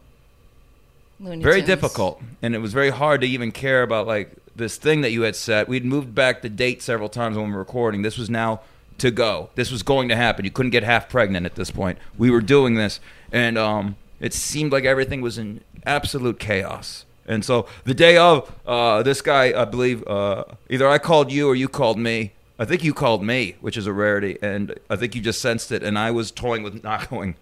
Looney 1.19 1.43
very 1.43 1.57
Tunes. 1.57 1.67
difficult, 1.67 2.23
and 2.43 2.55
it 2.55 2.59
was 2.59 2.73
very 2.73 2.91
hard 2.91 3.21
to 3.23 3.27
even 3.27 3.51
care 3.51 3.83
about 3.83 4.07
like 4.07 4.31
this 4.55 4.77
thing 4.77 5.01
that 5.01 5.11
you 5.11 5.23
had 5.23 5.35
set. 5.35 5.69
We'd 5.69 5.85
moved 5.85 6.15
back 6.15 6.43
the 6.43 6.49
date 6.49 6.81
several 6.83 7.09
times 7.09 7.37
when 7.37 7.47
we 7.47 7.53
were 7.53 7.59
recording. 7.59 8.03
This 8.03 8.19
was 8.19 8.31
now 8.31 8.61
to 8.99 9.11
go. 9.11 9.51
This 9.57 9.73
was 9.73 9.83
going 9.83 10.09
to 10.11 10.17
happen. 10.17 10.45
You 10.45 10.51
couldn't 10.53 10.71
get 10.71 10.85
half 10.85 11.09
pregnant 11.09 11.45
at 11.47 11.57
this 11.57 11.71
point. 11.71 11.99
We 12.17 12.31
were 12.31 12.41
doing 12.41 12.75
this, 12.75 13.01
and 13.33 13.59
um, 13.59 13.97
it 14.21 14.33
seemed 14.33 14.71
like 14.71 14.85
everything 14.85 15.21
was 15.21 15.39
in 15.39 15.63
absolute 15.85 16.39
chaos. 16.39 17.05
And 17.27 17.45
so 17.45 17.67
the 17.85 17.95
day 17.95 18.17
of, 18.17 18.53
uh, 18.67 19.03
this 19.03 19.23
guy, 19.23 19.61
I 19.61 19.65
believe, 19.65 20.07
uh, 20.07 20.45
either 20.69 20.89
I 20.89 20.99
called 20.99 21.31
you 21.31 21.49
or 21.49 21.55
you 21.55 21.69
called 21.69 21.99
me. 21.99 22.33
I 22.59 22.65
think 22.65 22.85
you 22.85 22.95
called 22.95 23.25
me, 23.25 23.57
which 23.61 23.77
is 23.77 23.87
a 23.87 23.93
rarity, 23.93 24.39
and 24.41 24.79
I 24.89 24.97
think 24.97 25.15
you 25.15 25.21
just 25.21 25.41
sensed 25.41 25.73
it. 25.73 25.83
And 25.83 25.99
I 25.99 26.11
was 26.11 26.31
toying 26.31 26.63
with 26.63 26.85
not 26.85 27.11
going. 27.11 27.35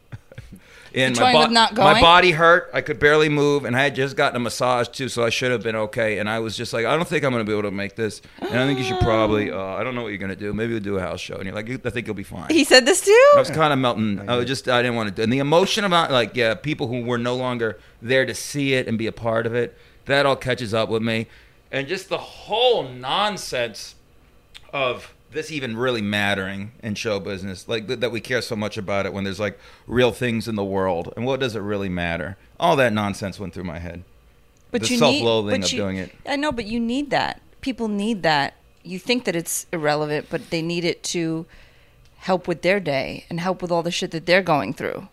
And 0.94 1.16
You're 1.16 1.30
toying 1.30 1.38
with 1.38 1.52
my 1.52 2.00
body 2.00 2.32
hurt. 2.32 2.70
I 2.72 2.80
could 2.80 2.98
barely 2.98 3.28
move, 3.28 3.64
and 3.64 3.76
I 3.76 3.82
had 3.82 3.94
just 3.94 4.16
gotten 4.16 4.36
a 4.36 4.40
massage 4.40 4.88
too, 4.88 5.08
so 5.08 5.24
I 5.24 5.30
should 5.30 5.50
have 5.52 5.62
been 5.62 5.76
okay. 5.76 6.18
And 6.18 6.28
I 6.28 6.40
was 6.40 6.56
just 6.56 6.72
like, 6.72 6.86
I 6.86 6.96
don't 6.96 7.06
think 7.06 7.24
I'm 7.24 7.32
going 7.32 7.44
to 7.44 7.48
be 7.48 7.56
able 7.56 7.68
to 7.68 7.74
make 7.74 7.96
this. 7.96 8.22
And 8.40 8.58
I 8.58 8.66
think 8.66 8.78
you 8.78 8.84
should 8.84 9.00
probably. 9.00 9.50
Uh, 9.60 9.76
I 9.76 9.82
don't 9.82 9.94
know 9.94 10.02
what 10.02 10.08
you're 10.08 10.18
going 10.18 10.30
to 10.30 10.36
do. 10.36 10.52
Maybe 10.52 10.72
we'll 10.72 10.82
do 10.82 10.96
a 10.96 11.00
house 11.00 11.20
show. 11.20 11.34
And 11.34 11.44
you're 11.44 11.54
like, 11.54 11.68
I 11.84 11.90
think 11.90 12.06
you'll 12.06 12.14
be 12.14 12.22
fine. 12.22 12.48
He 12.50 12.64
said 12.64 12.86
this 12.86 13.00
too. 13.00 13.32
I 13.34 13.38
was 13.38 13.50
kind 13.50 13.72
of 13.72 13.78
melting. 13.78 14.28
I 14.28 14.36
was 14.36 14.46
just 14.46 14.68
I 14.68 14.80
didn't 14.80 14.96
want 14.96 15.08
to 15.08 15.14
do. 15.14 15.22
And 15.22 15.32
the 15.32 15.38
emotion 15.38 15.84
about 15.84 16.10
like 16.10 16.36
yeah, 16.36 16.54
people 16.54 16.86
who 16.86 17.02
were 17.02 17.18
no 17.18 17.34
longer 17.36 17.78
there 18.00 18.24
to 18.24 18.34
see 18.34 18.74
it 18.74 18.86
and 18.86 18.96
be 18.96 19.06
a 19.06 19.12
part 19.12 19.44
of 19.44 19.54
it, 19.54 19.76
that 20.06 20.24
all 20.24 20.36
catches 20.36 20.72
up 20.72 20.88
with 20.88 21.02
me, 21.02 21.26
and 21.72 21.88
just 21.88 22.08
the 22.08 22.18
whole 22.18 22.88
nonsense 22.88 23.96
of 24.72 25.12
this 25.32 25.50
even 25.50 25.76
really 25.76 26.02
mattering 26.02 26.72
in 26.82 26.94
show 26.94 27.20
business, 27.20 27.68
like 27.68 27.86
th- 27.86 28.00
that 28.00 28.10
we 28.10 28.20
care 28.20 28.42
so 28.42 28.56
much 28.56 28.76
about 28.76 29.06
it 29.06 29.12
when 29.12 29.24
there's 29.24 29.40
like 29.40 29.58
real 29.86 30.12
things 30.12 30.48
in 30.48 30.56
the 30.56 30.64
world, 30.64 31.12
and 31.16 31.24
what 31.24 31.40
does 31.40 31.54
it 31.54 31.60
really 31.60 31.88
matter? 31.88 32.36
All 32.58 32.76
that 32.76 32.92
nonsense 32.92 33.38
went 33.38 33.54
through 33.54 33.64
my 33.64 33.78
head. 33.78 34.04
But 34.70 34.82
the 34.82 34.88
you 34.88 34.98
self-loathing 34.98 35.52
need, 35.52 35.60
but 35.60 35.66
of 35.66 35.72
you- 35.72 35.78
doing 35.78 35.96
it. 35.96 36.14
I 36.26 36.36
know, 36.36 36.52
but 36.52 36.66
you 36.66 36.80
need 36.80 37.10
that. 37.10 37.40
People 37.60 37.88
need 37.88 38.22
that. 38.22 38.54
You 38.82 38.98
think 38.98 39.24
that 39.24 39.36
it's 39.36 39.66
irrelevant, 39.72 40.26
but 40.30 40.50
they 40.50 40.62
need 40.62 40.84
it 40.84 41.02
to 41.04 41.46
help 42.18 42.46
with 42.48 42.62
their 42.62 42.80
day 42.80 43.24
and 43.28 43.40
help 43.40 43.62
with 43.62 43.70
all 43.70 43.82
the 43.82 43.90
shit 43.90 44.10
that 44.12 44.26
they're 44.26 44.42
going 44.42 44.74
through. 44.74 45.08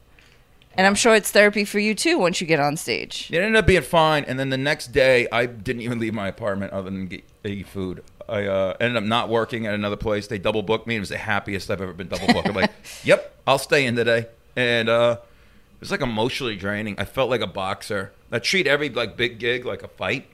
And 0.78 0.86
I'm 0.86 0.94
sure 0.94 1.16
it's 1.16 1.32
therapy 1.32 1.66
for 1.66 1.80
you 1.80 1.96
too 1.96 2.20
once 2.20 2.40
you 2.40 2.46
get 2.46 2.60
on 2.60 2.78
stage. 2.78 3.30
It 3.32 3.38
ended 3.38 3.56
up 3.56 3.66
being 3.66 3.82
fine, 3.82 4.24
and 4.26 4.40
then 4.40 4.50
the 4.50 4.58
next 4.58 4.92
day, 4.92 5.28
I 5.32 5.48
didn't 5.48 5.82
even 5.82 5.98
leave 6.00 6.14
my 6.14 6.28
apartment 6.28 6.72
other 6.72 6.92
than 6.92 7.08
get, 7.08 7.24
eat 7.52 7.68
food. 7.68 8.04
I 8.30 8.46
uh, 8.46 8.76
ended 8.80 8.98
up 8.98 9.04
not 9.04 9.30
working 9.30 9.66
at 9.68 9.74
another 9.74 9.96
place. 9.96 10.28
They 10.28 10.38
double 10.38 10.64
booked 10.64 10.88
me. 10.88 10.96
and 10.96 11.00
It 11.00 11.02
was 11.02 11.10
the 11.10 11.18
happiest 11.18 11.72
I've 11.72 11.82
ever 11.82 11.94
been 11.94 12.08
double 12.08 12.28
booked. 12.28 12.48
I'm 12.50 12.56
like, 12.56 12.72
yep, 13.04 13.34
I'll 13.46 13.58
stay 13.58 13.86
in 13.86 13.96
today. 13.96 14.28
And 14.56 14.90
uh, 14.90 15.18
it 15.22 15.80
was 15.80 15.92
like 15.92 16.02
emotionally 16.02 16.56
draining. 16.56 16.96
I 16.98 17.06
felt 17.06 17.30
like 17.30 17.42
a 17.42 17.48
boxer. 17.48 18.12
I 18.32 18.40
treat 18.40 18.68
every 18.68 18.90
like 18.90 19.16
big 19.16 19.40
gig 19.40 19.66
like 19.66 19.84
a 19.84 19.88
fight. 19.88 20.28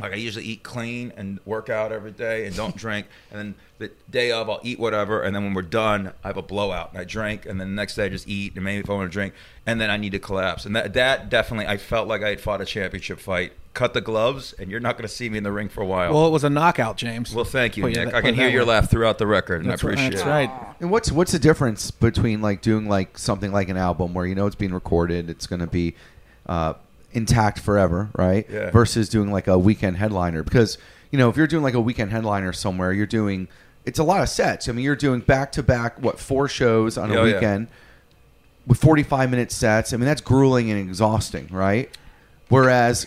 Like 0.00 0.12
I 0.12 0.16
usually 0.16 0.44
eat 0.44 0.62
clean 0.62 1.12
and 1.16 1.40
work 1.46 1.68
out 1.70 1.92
every 1.92 2.10
day 2.12 2.46
and 2.46 2.54
don't 2.54 2.76
drink. 2.84 3.06
And 3.30 3.38
then 3.38 3.54
the 3.78 3.90
day 4.10 4.30
of, 4.32 4.48
I'll 4.50 4.60
eat 4.62 4.78
whatever. 4.78 5.22
And 5.22 5.34
then 5.34 5.44
when 5.44 5.54
we're 5.54 5.62
done, 5.62 6.12
I 6.24 6.28
have 6.28 6.36
a 6.36 6.42
blowout 6.42 6.90
and 6.92 7.00
I 7.00 7.04
drink. 7.04 7.46
And 7.46 7.60
then 7.60 7.68
the 7.70 7.74
next 7.74 7.94
day, 7.96 8.06
I 8.06 8.08
just 8.08 8.28
eat 8.28 8.54
and 8.54 8.64
maybe 8.64 8.80
if 8.80 8.90
I 8.90 8.94
want 8.94 9.10
to 9.10 9.12
drink. 9.12 9.34
And 9.66 9.80
then 9.80 9.90
I 9.90 9.96
need 9.96 10.10
to 10.12 10.18
collapse. 10.18 10.64
And 10.66 10.74
that 10.76 10.94
that 10.94 11.28
definitely, 11.30 11.66
I 11.66 11.76
felt 11.76 12.08
like 12.08 12.22
I 12.22 12.28
had 12.30 12.40
fought 12.40 12.60
a 12.60 12.64
championship 12.64 13.18
fight. 13.20 13.52
Cut 13.74 13.92
the 13.92 14.00
gloves, 14.00 14.54
and 14.58 14.70
you're 14.70 14.80
not 14.80 14.96
going 14.96 15.06
to 15.06 15.14
see 15.14 15.28
me 15.28 15.36
in 15.36 15.44
the 15.44 15.52
ring 15.52 15.68
for 15.68 15.82
a 15.82 15.86
while. 15.86 16.14
Well, 16.14 16.26
it 16.26 16.30
was 16.30 16.44
a 16.44 16.48
knockout, 16.48 16.96
James. 16.96 17.34
Well, 17.34 17.44
thank 17.44 17.76
you, 17.76 17.82
Put 17.82 17.92
Nick. 17.92 18.06
that- 18.06 18.14
I 18.14 18.22
can 18.22 18.34
hear 18.34 18.48
your 18.48 18.62
way. 18.62 18.68
laugh 18.70 18.90
throughout 18.90 19.18
the 19.18 19.26
record, 19.26 19.60
and 19.60 19.70
That's 19.70 19.84
I 19.84 19.88
right. 19.88 19.96
That's 19.98 20.22
it. 20.22 20.26
right. 20.26 20.50
And 20.80 20.90
what's 20.90 21.12
what's 21.12 21.32
the 21.32 21.38
difference 21.38 21.90
between 21.90 22.40
like 22.40 22.62
doing 22.62 22.88
like 22.88 23.18
something 23.18 23.52
like 23.52 23.68
an 23.68 23.76
album 23.76 24.14
where 24.14 24.24
you 24.24 24.34
know 24.34 24.46
it's 24.46 24.56
being 24.56 24.72
recorded, 24.72 25.28
it's 25.28 25.46
going 25.46 25.60
to 25.60 25.66
be 25.66 25.94
uh, 26.46 26.72
intact 27.16 27.58
forever, 27.58 28.10
right? 28.14 28.46
Yeah. 28.48 28.70
Versus 28.70 29.08
doing 29.08 29.32
like 29.32 29.48
a 29.48 29.58
weekend 29.58 29.96
headliner 29.96 30.42
because 30.44 30.78
you 31.10 31.18
know 31.18 31.28
if 31.28 31.36
you're 31.36 31.46
doing 31.48 31.62
like 31.64 31.74
a 31.74 31.80
weekend 31.80 32.12
headliner 32.12 32.52
somewhere, 32.52 32.92
you're 32.92 33.06
doing 33.06 33.48
it's 33.84 33.98
a 33.98 34.04
lot 34.04 34.20
of 34.22 34.28
sets. 34.28 34.68
I 34.68 34.72
mean, 34.72 34.84
you're 34.84 34.94
doing 34.96 35.20
back 35.20 35.52
to 35.52 35.62
back 35.62 36.00
what 36.02 36.18
four 36.20 36.46
shows 36.48 36.98
on 36.98 37.10
a 37.10 37.14
Oh, 37.16 37.24
yeah. 37.24 37.34
weekend 37.34 37.68
with 38.66 38.78
45 38.80 39.30
minute 39.30 39.50
sets. 39.52 39.92
I 39.92 39.96
mean, 39.96 40.06
that's 40.06 40.20
grueling 40.20 40.70
and 40.72 40.78
exhausting, 40.80 41.48
right? 41.52 41.88
Whereas 42.48 43.06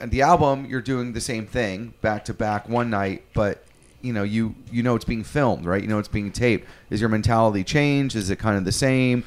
at 0.00 0.10
the 0.10 0.22
album, 0.22 0.66
you're 0.66 0.80
doing 0.80 1.12
the 1.12 1.20
same 1.20 1.46
thing 1.46 1.94
back 2.00 2.24
to 2.26 2.34
back 2.34 2.68
one 2.68 2.90
night, 2.90 3.24
but 3.34 3.64
you 4.02 4.12
know, 4.14 4.22
you 4.22 4.54
you 4.72 4.82
know 4.82 4.94
it's 4.96 5.04
being 5.04 5.24
filmed, 5.24 5.66
right? 5.66 5.82
You 5.82 5.88
know 5.88 5.98
it's 5.98 6.08
being 6.08 6.32
taped. 6.32 6.66
Is 6.88 7.00
your 7.00 7.10
mentality 7.10 7.62
changed? 7.64 8.16
Is 8.16 8.30
it 8.30 8.36
kind 8.38 8.56
of 8.56 8.64
the 8.64 8.72
same? 8.72 9.24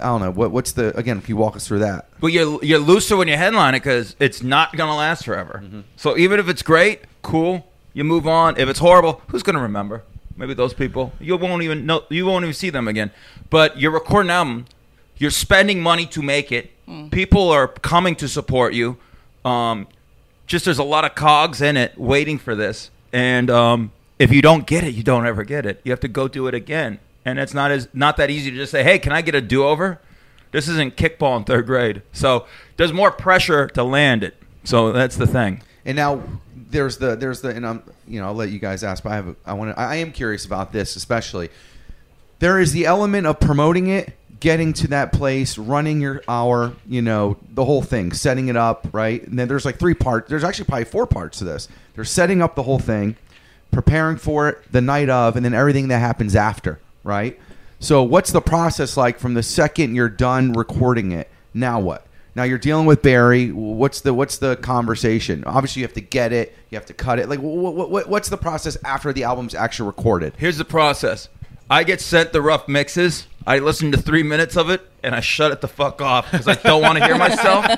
I 0.00 0.06
don't 0.06 0.20
know. 0.20 0.30
What 0.30 0.50
what's 0.50 0.72
the 0.72 0.96
again? 0.96 1.18
If 1.18 1.28
you 1.28 1.36
walk 1.36 1.56
us 1.56 1.66
through 1.66 1.80
that, 1.80 2.08
But 2.20 2.28
you're 2.28 2.62
you're 2.64 2.78
looser 2.78 3.16
when 3.16 3.28
you 3.28 3.36
headline 3.36 3.74
it 3.74 3.80
because 3.80 4.16
it's 4.18 4.42
not 4.42 4.76
gonna 4.76 4.96
last 4.96 5.24
forever. 5.24 5.62
So 5.96 6.16
even 6.16 6.40
if 6.40 6.48
it's 6.48 6.62
great, 6.62 7.02
cool, 7.22 7.66
you 7.94 8.04
move 8.04 8.26
on. 8.26 8.58
If 8.58 8.68
it's 8.68 8.78
horrible, 8.78 9.22
who's 9.28 9.42
gonna 9.42 9.62
remember? 9.62 10.02
maybe 10.38 10.54
those 10.54 10.72
people. 10.72 11.12
You 11.20 11.36
won't 11.36 11.62
even 11.62 11.84
know. 11.84 12.04
You 12.08 12.24
won't 12.24 12.44
even 12.44 12.54
see 12.54 12.70
them 12.70 12.88
again. 12.88 13.10
But 13.50 13.78
you're 13.78 13.90
recording 13.90 14.30
an 14.30 14.36
album. 14.36 14.66
You're 15.16 15.32
spending 15.32 15.80
money 15.82 16.06
to 16.06 16.22
make 16.22 16.52
it. 16.52 16.70
People 17.10 17.50
are 17.50 17.68
coming 17.68 18.14
to 18.16 18.28
support 18.28 18.72
you. 18.72 18.96
Um, 19.44 19.88
just 20.46 20.64
there's 20.64 20.78
a 20.78 20.84
lot 20.84 21.04
of 21.04 21.14
cogs 21.14 21.60
in 21.60 21.76
it 21.76 21.98
waiting 21.98 22.38
for 22.38 22.54
this. 22.54 22.90
And 23.12 23.50
um, 23.50 23.92
if 24.18 24.32
you 24.32 24.40
don't 24.40 24.66
get 24.66 24.84
it, 24.84 24.94
you 24.94 25.02
don't 25.02 25.26
ever 25.26 25.44
get 25.44 25.66
it. 25.66 25.80
You 25.84 25.92
have 25.92 26.00
to 26.00 26.08
go 26.08 26.28
do 26.28 26.46
it 26.46 26.54
again. 26.54 26.98
And 27.28 27.38
it's 27.38 27.54
not 27.54 27.70
as 27.70 27.88
not 27.92 28.16
that 28.16 28.30
easy 28.30 28.50
to 28.50 28.56
just 28.56 28.72
say, 28.72 28.82
"Hey, 28.82 28.98
can 28.98 29.12
I 29.12 29.22
get 29.22 29.34
a 29.34 29.40
do-over?" 29.40 30.00
This 30.50 30.68
isn't 30.68 30.96
kickball 30.96 31.36
in 31.36 31.44
third 31.44 31.66
grade. 31.66 32.02
So 32.12 32.46
there's 32.76 32.92
more 32.92 33.10
pressure 33.10 33.66
to 33.68 33.84
land 33.84 34.24
it. 34.24 34.34
So 34.64 34.92
that's 34.92 35.16
the 35.16 35.26
thing. 35.26 35.62
And 35.84 35.96
now 35.96 36.22
there's 36.70 36.98
the 36.98 37.16
there's 37.16 37.40
the 37.40 37.50
and 37.50 37.66
I'm 37.66 37.82
you 38.06 38.20
know 38.20 38.26
I'll 38.26 38.34
let 38.34 38.50
you 38.50 38.58
guys 38.58 38.84
ask, 38.84 39.02
but 39.02 39.12
I 39.12 39.16
have 39.16 39.28
a, 39.28 39.36
I 39.46 39.52
want 39.54 39.74
to 39.74 39.80
I 39.80 39.96
am 39.96 40.12
curious 40.12 40.44
about 40.44 40.72
this 40.72 40.96
especially. 40.96 41.50
There 42.38 42.60
is 42.60 42.72
the 42.72 42.86
element 42.86 43.26
of 43.26 43.40
promoting 43.40 43.88
it, 43.88 44.12
getting 44.40 44.72
to 44.74 44.88
that 44.88 45.12
place, 45.12 45.58
running 45.58 46.00
your 46.00 46.22
hour, 46.28 46.74
you 46.86 47.02
know, 47.02 47.36
the 47.50 47.64
whole 47.64 47.82
thing, 47.82 48.12
setting 48.12 48.48
it 48.48 48.56
up, 48.56 48.86
right? 48.92 49.26
And 49.26 49.38
then 49.38 49.48
there's 49.48 49.64
like 49.64 49.78
three 49.78 49.94
parts. 49.94 50.30
There's 50.30 50.44
actually 50.44 50.66
probably 50.66 50.84
four 50.84 51.06
parts 51.06 51.38
to 51.38 51.44
this. 51.44 51.68
They're 51.94 52.04
setting 52.04 52.40
up 52.40 52.54
the 52.54 52.62
whole 52.62 52.78
thing, 52.78 53.16
preparing 53.72 54.18
for 54.18 54.48
it 54.48 54.70
the 54.70 54.80
night 54.80 55.08
of, 55.08 55.34
and 55.34 55.44
then 55.44 55.52
everything 55.54 55.88
that 55.88 55.98
happens 55.98 56.36
after, 56.36 56.78
right? 57.08 57.40
So 57.80 58.02
what's 58.02 58.30
the 58.30 58.40
process 58.40 58.96
like 58.96 59.18
from 59.18 59.34
the 59.34 59.42
second 59.42 59.94
you're 59.94 60.08
done 60.08 60.52
recording 60.52 61.12
it? 61.12 61.28
Now 61.54 61.80
what? 61.80 62.06
Now 62.36 62.44
you're 62.44 62.58
dealing 62.58 62.86
with 62.86 63.02
Barry. 63.02 63.50
What's 63.50 64.02
the 64.02 64.14
what's 64.14 64.38
the 64.38 64.56
conversation? 64.56 65.42
Obviously, 65.44 65.80
you 65.80 65.86
have 65.86 65.94
to 65.94 66.00
get 66.00 66.32
it. 66.32 66.54
You 66.70 66.76
have 66.76 66.86
to 66.86 66.94
cut 66.94 67.18
it. 67.18 67.28
Like, 67.28 67.40
what, 67.40 67.90
what, 67.90 68.08
what's 68.08 68.28
the 68.28 68.36
process 68.36 68.76
after 68.84 69.12
the 69.12 69.24
album's 69.24 69.54
actually 69.54 69.88
recorded? 69.88 70.34
Here's 70.36 70.58
the 70.58 70.64
process. 70.64 71.28
I 71.70 71.84
get 71.84 72.00
sent 72.00 72.32
the 72.32 72.40
rough 72.40 72.68
mixes. 72.68 73.26
I 73.46 73.58
listen 73.58 73.92
to 73.92 73.98
three 73.98 74.22
minutes 74.22 74.56
of 74.56 74.70
it 74.70 74.82
and 75.02 75.14
I 75.14 75.20
shut 75.20 75.52
it 75.52 75.60
the 75.60 75.68
fuck 75.68 76.00
off 76.00 76.30
because 76.30 76.46
I 76.46 76.54
don't 76.54 76.82
want 76.82 76.98
to 76.98 77.04
hear 77.04 77.16
myself. 77.16 77.66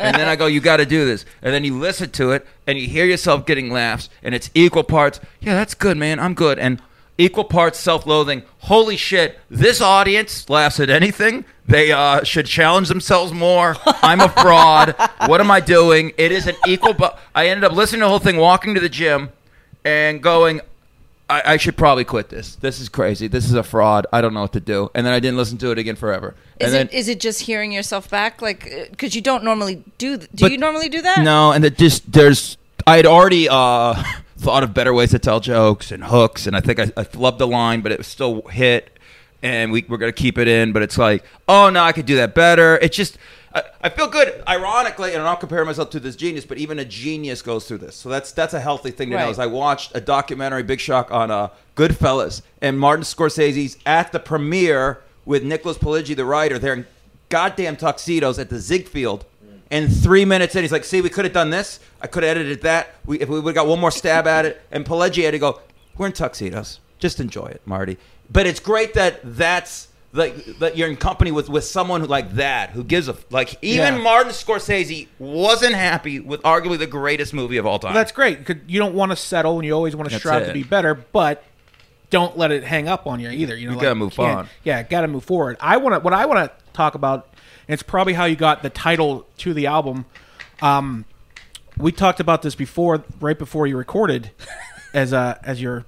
And 0.00 0.16
then 0.16 0.28
I 0.28 0.36
go, 0.36 0.46
"You 0.46 0.60
got 0.60 0.78
to 0.78 0.86
do 0.86 1.04
this." 1.04 1.24
And 1.42 1.52
then 1.52 1.64
you 1.64 1.78
listen 1.78 2.10
to 2.12 2.30
it 2.30 2.46
and 2.66 2.78
you 2.78 2.86
hear 2.86 3.04
yourself 3.04 3.46
getting 3.46 3.70
laughs, 3.70 4.08
and 4.22 4.34
it's 4.34 4.50
equal 4.54 4.84
parts. 4.84 5.20
Yeah, 5.40 5.54
that's 5.54 5.74
good, 5.74 5.96
man. 5.96 6.20
I'm 6.20 6.34
good. 6.34 6.58
And 6.58 6.80
equal 7.18 7.44
parts 7.44 7.78
self-loathing. 7.78 8.42
Holy 8.60 8.96
shit! 8.96 9.38
This 9.50 9.80
audience 9.80 10.48
laughs 10.48 10.80
at 10.80 10.88
anything. 10.88 11.44
They 11.66 11.92
uh, 11.92 12.24
should 12.24 12.46
challenge 12.46 12.88
themselves 12.88 13.32
more. 13.32 13.76
I'm 13.84 14.20
a 14.20 14.28
fraud. 14.30 14.94
what 15.26 15.40
am 15.40 15.50
I 15.50 15.60
doing? 15.60 16.12
It 16.16 16.32
is 16.32 16.46
an 16.46 16.56
equal. 16.66 16.94
But 16.94 17.18
I 17.34 17.48
ended 17.48 17.64
up 17.64 17.72
listening 17.72 18.00
to 18.00 18.04
the 18.06 18.08
whole 18.10 18.18
thing, 18.18 18.38
walking 18.38 18.74
to 18.74 18.80
the 18.80 18.88
gym, 18.88 19.30
and 19.84 20.22
going. 20.22 20.62
I, 21.30 21.42
I 21.44 21.56
should 21.58 21.76
probably 21.76 22.04
quit 22.04 22.30
this. 22.30 22.54
This 22.56 22.80
is 22.80 22.88
crazy. 22.88 23.28
This 23.28 23.44
is 23.44 23.52
a 23.52 23.62
fraud. 23.62 24.06
I 24.14 24.22
don't 24.22 24.32
know 24.32 24.40
what 24.40 24.54
to 24.54 24.60
do. 24.60 24.90
And 24.94 25.04
then 25.04 25.12
I 25.12 25.20
didn't 25.20 25.36
listen 25.36 25.58
to 25.58 25.70
it 25.70 25.76
again 25.76 25.94
forever. 25.94 26.34
Is 26.58 26.72
then, 26.72 26.86
it 26.86 26.94
is 26.94 27.06
it 27.06 27.20
just 27.20 27.42
hearing 27.42 27.70
yourself 27.70 28.08
back, 28.08 28.40
like 28.40 28.88
because 28.90 29.14
you 29.14 29.20
don't 29.20 29.44
normally 29.44 29.84
do? 29.98 30.16
Do 30.16 30.26
But- 30.40 30.52
you 30.52 30.56
normally 30.56 30.88
do 30.88 31.02
that? 31.02 31.22
No, 31.22 31.52
and 31.52 31.62
that 31.64 31.76
just 31.76 32.10
there's 32.10 32.56
I 32.86 32.96
had 32.96 33.04
already 33.04 33.46
uh, 33.46 34.02
thought 34.38 34.62
of 34.62 34.72
better 34.72 34.94
ways 34.94 35.10
to 35.10 35.18
tell 35.18 35.40
jokes 35.40 35.90
and 35.92 36.04
hooks, 36.04 36.46
and 36.46 36.56
I 36.56 36.60
think 36.60 36.78
I, 36.78 36.90
I 36.96 37.06
loved 37.14 37.38
the 37.38 37.46
line, 37.46 37.80
but 37.82 37.92
it 37.92 37.98
was 37.98 38.06
still 38.06 38.42
hit, 38.48 38.98
and 39.42 39.70
we 39.72 39.84
we're 39.88 39.98
gonna 39.98 40.12
keep 40.12 40.38
it 40.38 40.48
in. 40.48 40.72
But 40.72 40.82
it's 40.82 40.96
like, 40.96 41.24
oh 41.48 41.68
no, 41.70 41.82
I 41.82 41.92
could 41.92 42.06
do 42.06 42.16
that 42.16 42.34
better. 42.34 42.78
It's 42.80 42.96
just. 42.96 43.18
I, 43.54 43.62
I 43.82 43.88
feel 43.88 44.08
good, 44.08 44.42
ironically, 44.46 45.12
and 45.12 45.20
I'm 45.20 45.24
not 45.24 45.40
comparing 45.40 45.64
myself 45.64 45.88
to 45.90 46.00
this 46.00 46.16
genius, 46.16 46.44
but 46.44 46.58
even 46.58 46.78
a 46.78 46.84
genius 46.84 47.40
goes 47.40 47.66
through 47.66 47.78
this. 47.78 47.96
So 47.96 48.10
that's 48.10 48.30
that's 48.32 48.52
a 48.52 48.60
healthy 48.60 48.90
thing 48.90 49.08
to 49.08 49.16
know. 49.16 49.24
Right. 49.24 49.30
Is 49.30 49.38
I 49.38 49.46
watched 49.46 49.92
a 49.94 50.02
documentary, 50.02 50.62
Big 50.62 50.80
Shock, 50.80 51.10
on 51.10 51.30
uh, 51.30 51.48
Goodfellas, 51.74 52.42
and 52.60 52.78
Martin 52.78 53.04
Scorsese's 53.04 53.78
at 53.86 54.12
the 54.12 54.20
premiere 54.20 55.00
with 55.24 55.44
Nicholas 55.44 55.78
Pileggi, 55.78 56.14
the 56.14 56.26
writer. 56.26 56.58
They're 56.58 56.74
in 56.74 56.86
goddamn 57.30 57.76
tuxedos 57.76 58.38
at 58.38 58.50
the 58.50 58.58
Ziegfeld. 58.58 59.24
And 59.70 59.94
three 59.94 60.24
minutes 60.24 60.54
in, 60.56 60.62
he's 60.62 60.72
like, 60.72 60.84
"See, 60.84 61.00
we 61.02 61.10
could 61.10 61.24
have 61.26 61.34
done 61.34 61.50
this. 61.50 61.78
I 62.00 62.06
could 62.06 62.22
have 62.22 62.36
edited 62.36 62.62
that. 62.62 62.94
We, 63.04 63.20
if 63.20 63.28
we 63.28 63.38
would 63.40 63.54
have 63.54 63.64
got 63.64 63.68
one 63.70 63.78
more 63.80 63.90
stab 63.90 64.26
at 64.26 64.46
it." 64.46 64.60
And 64.70 64.84
Pileggi 64.84 65.24
had 65.24 65.32
to 65.32 65.38
go, 65.38 65.60
"We're 65.96 66.06
in 66.06 66.12
tuxedos. 66.12 66.80
Just 66.98 67.20
enjoy 67.20 67.46
it, 67.46 67.60
Marty." 67.66 67.98
But 68.30 68.46
it's 68.46 68.60
great 68.60 68.94
that 68.94 69.20
that's 69.24 69.88
like 70.14 70.34
that 70.60 70.76
you're 70.78 70.88
in 70.88 70.96
company 70.96 71.30
with 71.32 71.50
with 71.50 71.64
someone 71.64 72.00
who 72.00 72.06
like 72.06 72.32
that 72.36 72.70
who 72.70 72.82
gives 72.82 73.08
a 73.08 73.16
like 73.30 73.56
even 73.60 73.96
Yeah. 73.96 74.00
Martin 74.00 74.32
Scorsese 74.32 75.06
wasn't 75.18 75.74
happy 75.74 76.18
with 76.18 76.40
arguably 76.42 76.78
the 76.78 76.86
greatest 76.86 77.34
movie 77.34 77.58
of 77.58 77.66
all 77.66 77.78
time. 77.78 77.92
That's 77.92 78.10
great. 78.12 78.46
'cause 78.46 78.56
You 78.66 78.78
don't 78.78 78.94
want 78.94 79.12
to 79.12 79.16
settle, 79.16 79.58
and 79.58 79.66
you 79.66 79.72
always 79.74 79.94
want 79.94 80.08
to 80.10 80.18
strive 80.18 80.46
to 80.46 80.52
be 80.54 80.62
better, 80.62 80.94
but 80.94 81.44
don't 82.08 82.38
let 82.38 82.50
it 82.50 82.64
hang 82.64 82.88
up 82.88 83.06
on 83.06 83.20
you 83.20 83.28
either. 83.28 83.54
You 83.54 83.68
know, 83.68 83.74
You 83.74 83.80
gotta 83.82 83.94
move 83.94 84.18
on. 84.18 84.48
Yeah, 84.64 84.82
got 84.82 85.02
to 85.02 85.08
move 85.08 85.24
forward. 85.24 85.58
I 85.60 85.76
want 85.76 85.94
to. 85.94 86.00
What 86.00 86.14
I 86.14 86.24
want 86.24 86.38
to 86.50 86.72
talk 86.72 86.94
about, 86.94 87.28
it's 87.68 87.82
probably 87.82 88.14
how 88.14 88.24
you 88.24 88.36
got 88.36 88.62
the 88.62 88.70
title 88.70 89.26
to 89.38 89.54
the 89.54 89.66
album. 89.66 90.06
Um, 90.60 91.04
we 91.76 91.92
talked 91.92 92.18
about 92.18 92.42
this 92.42 92.54
before, 92.54 93.04
right 93.20 93.38
before 93.38 93.66
you 93.66 93.76
recorded, 93.76 94.30
as 94.94 95.12
uh 95.12 95.38
as 95.44 95.60
you're 95.62 95.84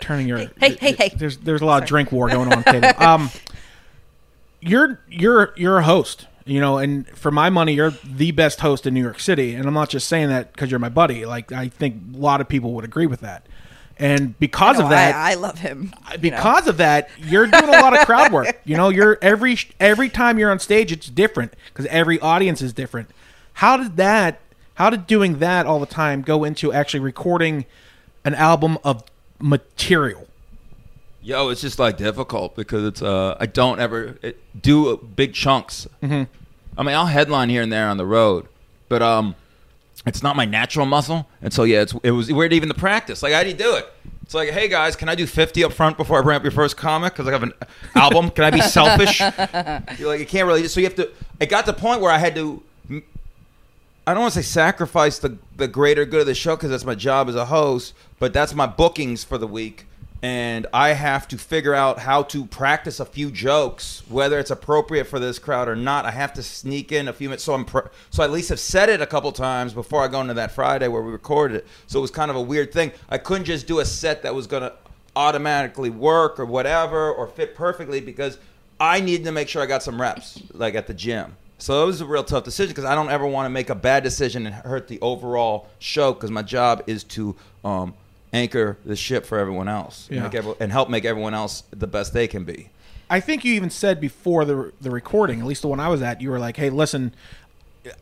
turning 0.00 0.28
your 0.28 0.38
Hey, 0.38 0.76
hey, 0.80 0.92
hey. 0.92 1.12
There's 1.16 1.38
there's 1.38 1.62
a 1.62 1.66
lot 1.66 1.82
of 1.82 1.88
drink 1.88 2.12
war 2.12 2.28
going 2.28 2.52
on. 2.52 2.58
at 2.66 2.66
table. 2.66 3.02
Um, 3.02 3.30
you're 4.60 5.00
you're 5.08 5.54
you're 5.56 5.78
a 5.78 5.84
host 5.84 6.26
you 6.46 6.60
know 6.60 6.78
and 6.78 7.06
for 7.08 7.30
my 7.30 7.50
money 7.50 7.74
you're 7.74 7.92
the 8.04 8.30
best 8.30 8.60
host 8.60 8.86
in 8.86 8.94
new 8.94 9.02
york 9.02 9.20
city 9.20 9.54
and 9.54 9.66
i'm 9.66 9.74
not 9.74 9.88
just 9.88 10.08
saying 10.08 10.28
that 10.28 10.52
because 10.52 10.70
you're 10.70 10.80
my 10.80 10.88
buddy 10.88 11.26
like 11.26 11.52
i 11.52 11.68
think 11.68 11.96
a 12.14 12.18
lot 12.18 12.40
of 12.40 12.48
people 12.48 12.72
would 12.72 12.84
agree 12.84 13.06
with 13.06 13.20
that 13.20 13.46
and 13.98 14.38
because 14.40 14.78
No, 14.78 14.84
of 14.84 14.90
that 14.90 15.14
I, 15.14 15.32
I 15.32 15.34
love 15.34 15.58
him. 15.58 15.92
you 16.10 16.14
know. 16.14 16.18
because 16.36 16.66
of 16.66 16.78
that 16.78 17.08
you're 17.18 17.46
doing 17.46 17.68
a 17.68 17.80
lot 17.80 17.98
of 17.98 18.04
crowd 18.06 18.32
work 18.32 18.60
you 18.64 18.76
know 18.76 18.88
you're 18.88 19.18
every 19.22 19.56
every 19.78 20.08
time 20.08 20.38
you're 20.38 20.50
on 20.50 20.58
stage 20.58 20.90
it's 20.92 21.06
different 21.08 21.54
because 21.66 21.86
every 21.86 22.18
audience 22.20 22.60
is 22.60 22.72
different 22.72 23.10
how 23.54 23.76
did 23.76 23.96
that 23.96 24.40
how 24.74 24.90
did 24.90 25.06
doing 25.06 25.38
that 25.38 25.64
all 25.66 25.78
the 25.78 25.86
time 25.86 26.22
go 26.22 26.42
into 26.44 26.72
actually 26.72 27.00
recording 27.00 27.64
an 28.24 28.34
album 28.34 28.78
of 28.84 29.04
material 29.38 30.26
Yo, 31.22 31.48
it's 31.48 31.62
just 31.62 31.78
like 31.78 31.96
difficult 31.96 32.54
because 32.54 32.84
it's 32.84 33.00
uh 33.00 33.34
I 33.40 33.46
don't 33.46 33.80
ever 33.80 34.18
it, 34.20 34.38
do 34.60 34.94
big 34.98 35.32
chunks. 35.32 35.88
Mm-hmm. 36.02 36.24
I 36.76 36.82
mean, 36.82 36.94
I'll 36.94 37.06
headline 37.06 37.48
here 37.48 37.62
and 37.62 37.72
there 37.72 37.88
on 37.88 37.96
the 37.96 38.04
road, 38.04 38.46
but 38.90 39.00
um, 39.00 39.34
it's 40.06 40.22
not 40.22 40.36
my 40.36 40.44
natural 40.44 40.86
muscle, 40.86 41.26
and 41.40 41.52
so 41.52 41.64
yeah, 41.64 41.82
it's 41.82 41.94
it 42.02 42.10
was 42.10 42.32
weird 42.32 42.52
even 42.52 42.68
to 42.68 42.74
practice. 42.74 43.22
Like, 43.22 43.32
how 43.32 43.42
do 43.42 43.48
you 43.48 43.54
do 43.54 43.76
it? 43.76 43.86
It's 44.22 44.34
like, 44.34 44.50
hey 44.50 44.68
guys, 44.68 44.96
can 44.96 45.08
I 45.08 45.14
do 45.14 45.26
fifty 45.26 45.64
up 45.64 45.72
front 45.72 45.96
before 45.96 46.18
I 46.18 46.22
bring 46.22 46.36
up 46.36 46.42
your 46.42 46.52
first 46.52 46.76
comic? 46.76 47.12
Because 47.12 47.28
I 47.28 47.32
have 47.32 47.42
an 47.42 47.52
album. 47.94 48.30
Can 48.30 48.44
I 48.44 48.50
be 48.50 48.60
selfish? 48.60 49.20
You're 49.98 50.08
like, 50.08 50.20
you 50.20 50.26
can't 50.26 50.46
really. 50.46 50.66
So 50.68 50.80
you 50.80 50.86
have 50.86 50.96
to. 50.96 51.10
It 51.40 51.48
got 51.48 51.66
to 51.66 51.72
the 51.72 51.78
point 51.78 52.00
where 52.00 52.10
I 52.10 52.18
had 52.18 52.34
to. 52.34 52.62
I 54.06 54.12
don't 54.12 54.22
want 54.22 54.34
to 54.34 54.42
say 54.42 54.46
sacrifice 54.46 55.18
the 55.18 55.38
the 55.56 55.68
greater 55.68 56.04
good 56.04 56.20
of 56.20 56.26
the 56.26 56.34
show 56.34 56.56
because 56.56 56.70
that's 56.70 56.84
my 56.84 56.94
job 56.94 57.28
as 57.28 57.34
a 57.34 57.46
host, 57.46 57.94
but 58.18 58.32
that's 58.32 58.54
my 58.54 58.66
bookings 58.66 59.24
for 59.24 59.38
the 59.38 59.46
week, 59.46 59.86
and 60.24 60.66
I 60.72 60.94
have 60.94 61.28
to 61.28 61.36
figure 61.36 61.74
out 61.74 61.98
how 61.98 62.22
to 62.22 62.46
practice 62.46 62.98
a 62.98 63.04
few 63.04 63.30
jokes, 63.30 64.02
whether 64.08 64.38
it's 64.38 64.50
appropriate 64.50 65.04
for 65.04 65.18
this 65.18 65.38
crowd 65.38 65.68
or 65.68 65.76
not. 65.76 66.06
I 66.06 66.12
have 66.12 66.32
to 66.32 66.42
sneak 66.42 66.92
in 66.92 67.08
a 67.08 67.12
few 67.12 67.28
minutes, 67.28 67.44
so 67.44 67.52
I'm 67.52 67.66
pr- 67.66 67.88
so 68.08 68.22
I 68.22 68.24
at 68.24 68.32
least 68.32 68.48
have 68.48 68.58
said 68.58 68.88
it 68.88 69.02
a 69.02 69.06
couple 69.06 69.30
times 69.32 69.74
before 69.74 70.02
I 70.02 70.08
go 70.08 70.22
into 70.22 70.32
that 70.32 70.52
Friday 70.52 70.88
where 70.88 71.02
we 71.02 71.12
recorded 71.12 71.58
it. 71.58 71.66
So 71.88 71.98
it 71.98 72.00
was 72.00 72.10
kind 72.10 72.30
of 72.30 72.38
a 72.38 72.40
weird 72.40 72.72
thing. 72.72 72.92
I 73.10 73.18
couldn't 73.18 73.44
just 73.44 73.66
do 73.66 73.80
a 73.80 73.84
set 73.84 74.22
that 74.22 74.34
was 74.34 74.46
gonna 74.46 74.72
automatically 75.14 75.90
work 75.90 76.40
or 76.40 76.46
whatever 76.46 77.12
or 77.12 77.26
fit 77.26 77.54
perfectly 77.54 78.00
because 78.00 78.38
I 78.80 79.00
needed 79.00 79.24
to 79.24 79.32
make 79.32 79.50
sure 79.50 79.60
I 79.60 79.66
got 79.66 79.82
some 79.82 80.00
reps, 80.00 80.42
like 80.54 80.74
at 80.74 80.86
the 80.86 80.94
gym. 80.94 81.36
So 81.58 81.82
it 81.82 81.86
was 81.86 82.00
a 82.00 82.06
real 82.06 82.24
tough 82.24 82.44
decision 82.44 82.70
because 82.70 82.86
I 82.86 82.94
don't 82.94 83.10
ever 83.10 83.26
want 83.26 83.44
to 83.44 83.50
make 83.50 83.68
a 83.68 83.74
bad 83.74 84.02
decision 84.02 84.46
and 84.46 84.54
hurt 84.54 84.88
the 84.88 84.98
overall 85.02 85.68
show 85.80 86.14
because 86.14 86.30
my 86.30 86.42
job 86.42 86.82
is 86.86 87.04
to 87.04 87.36
um, 87.62 87.92
anchor 88.34 88.76
the 88.84 88.96
ship 88.96 89.24
for 89.24 89.38
everyone 89.38 89.68
else 89.68 90.08
Yeah. 90.10 90.28
every- 90.32 90.54
and 90.60 90.72
help 90.72 90.90
make 90.90 91.04
everyone 91.04 91.32
else 91.34 91.62
the 91.70 91.86
best 91.86 92.12
they 92.12 92.26
can 92.26 92.44
be. 92.44 92.68
I 93.08 93.20
think 93.20 93.44
you 93.44 93.54
even 93.54 93.70
said 93.70 94.00
before 94.00 94.44
the 94.44 94.72
the 94.80 94.90
recording, 94.90 95.40
at 95.40 95.46
least 95.46 95.62
the 95.62 95.68
one 95.68 95.78
I 95.80 95.88
was 95.88 96.02
at, 96.02 96.20
you 96.20 96.30
were 96.30 96.38
like, 96.38 96.56
"Hey, 96.56 96.70
listen, 96.70 97.14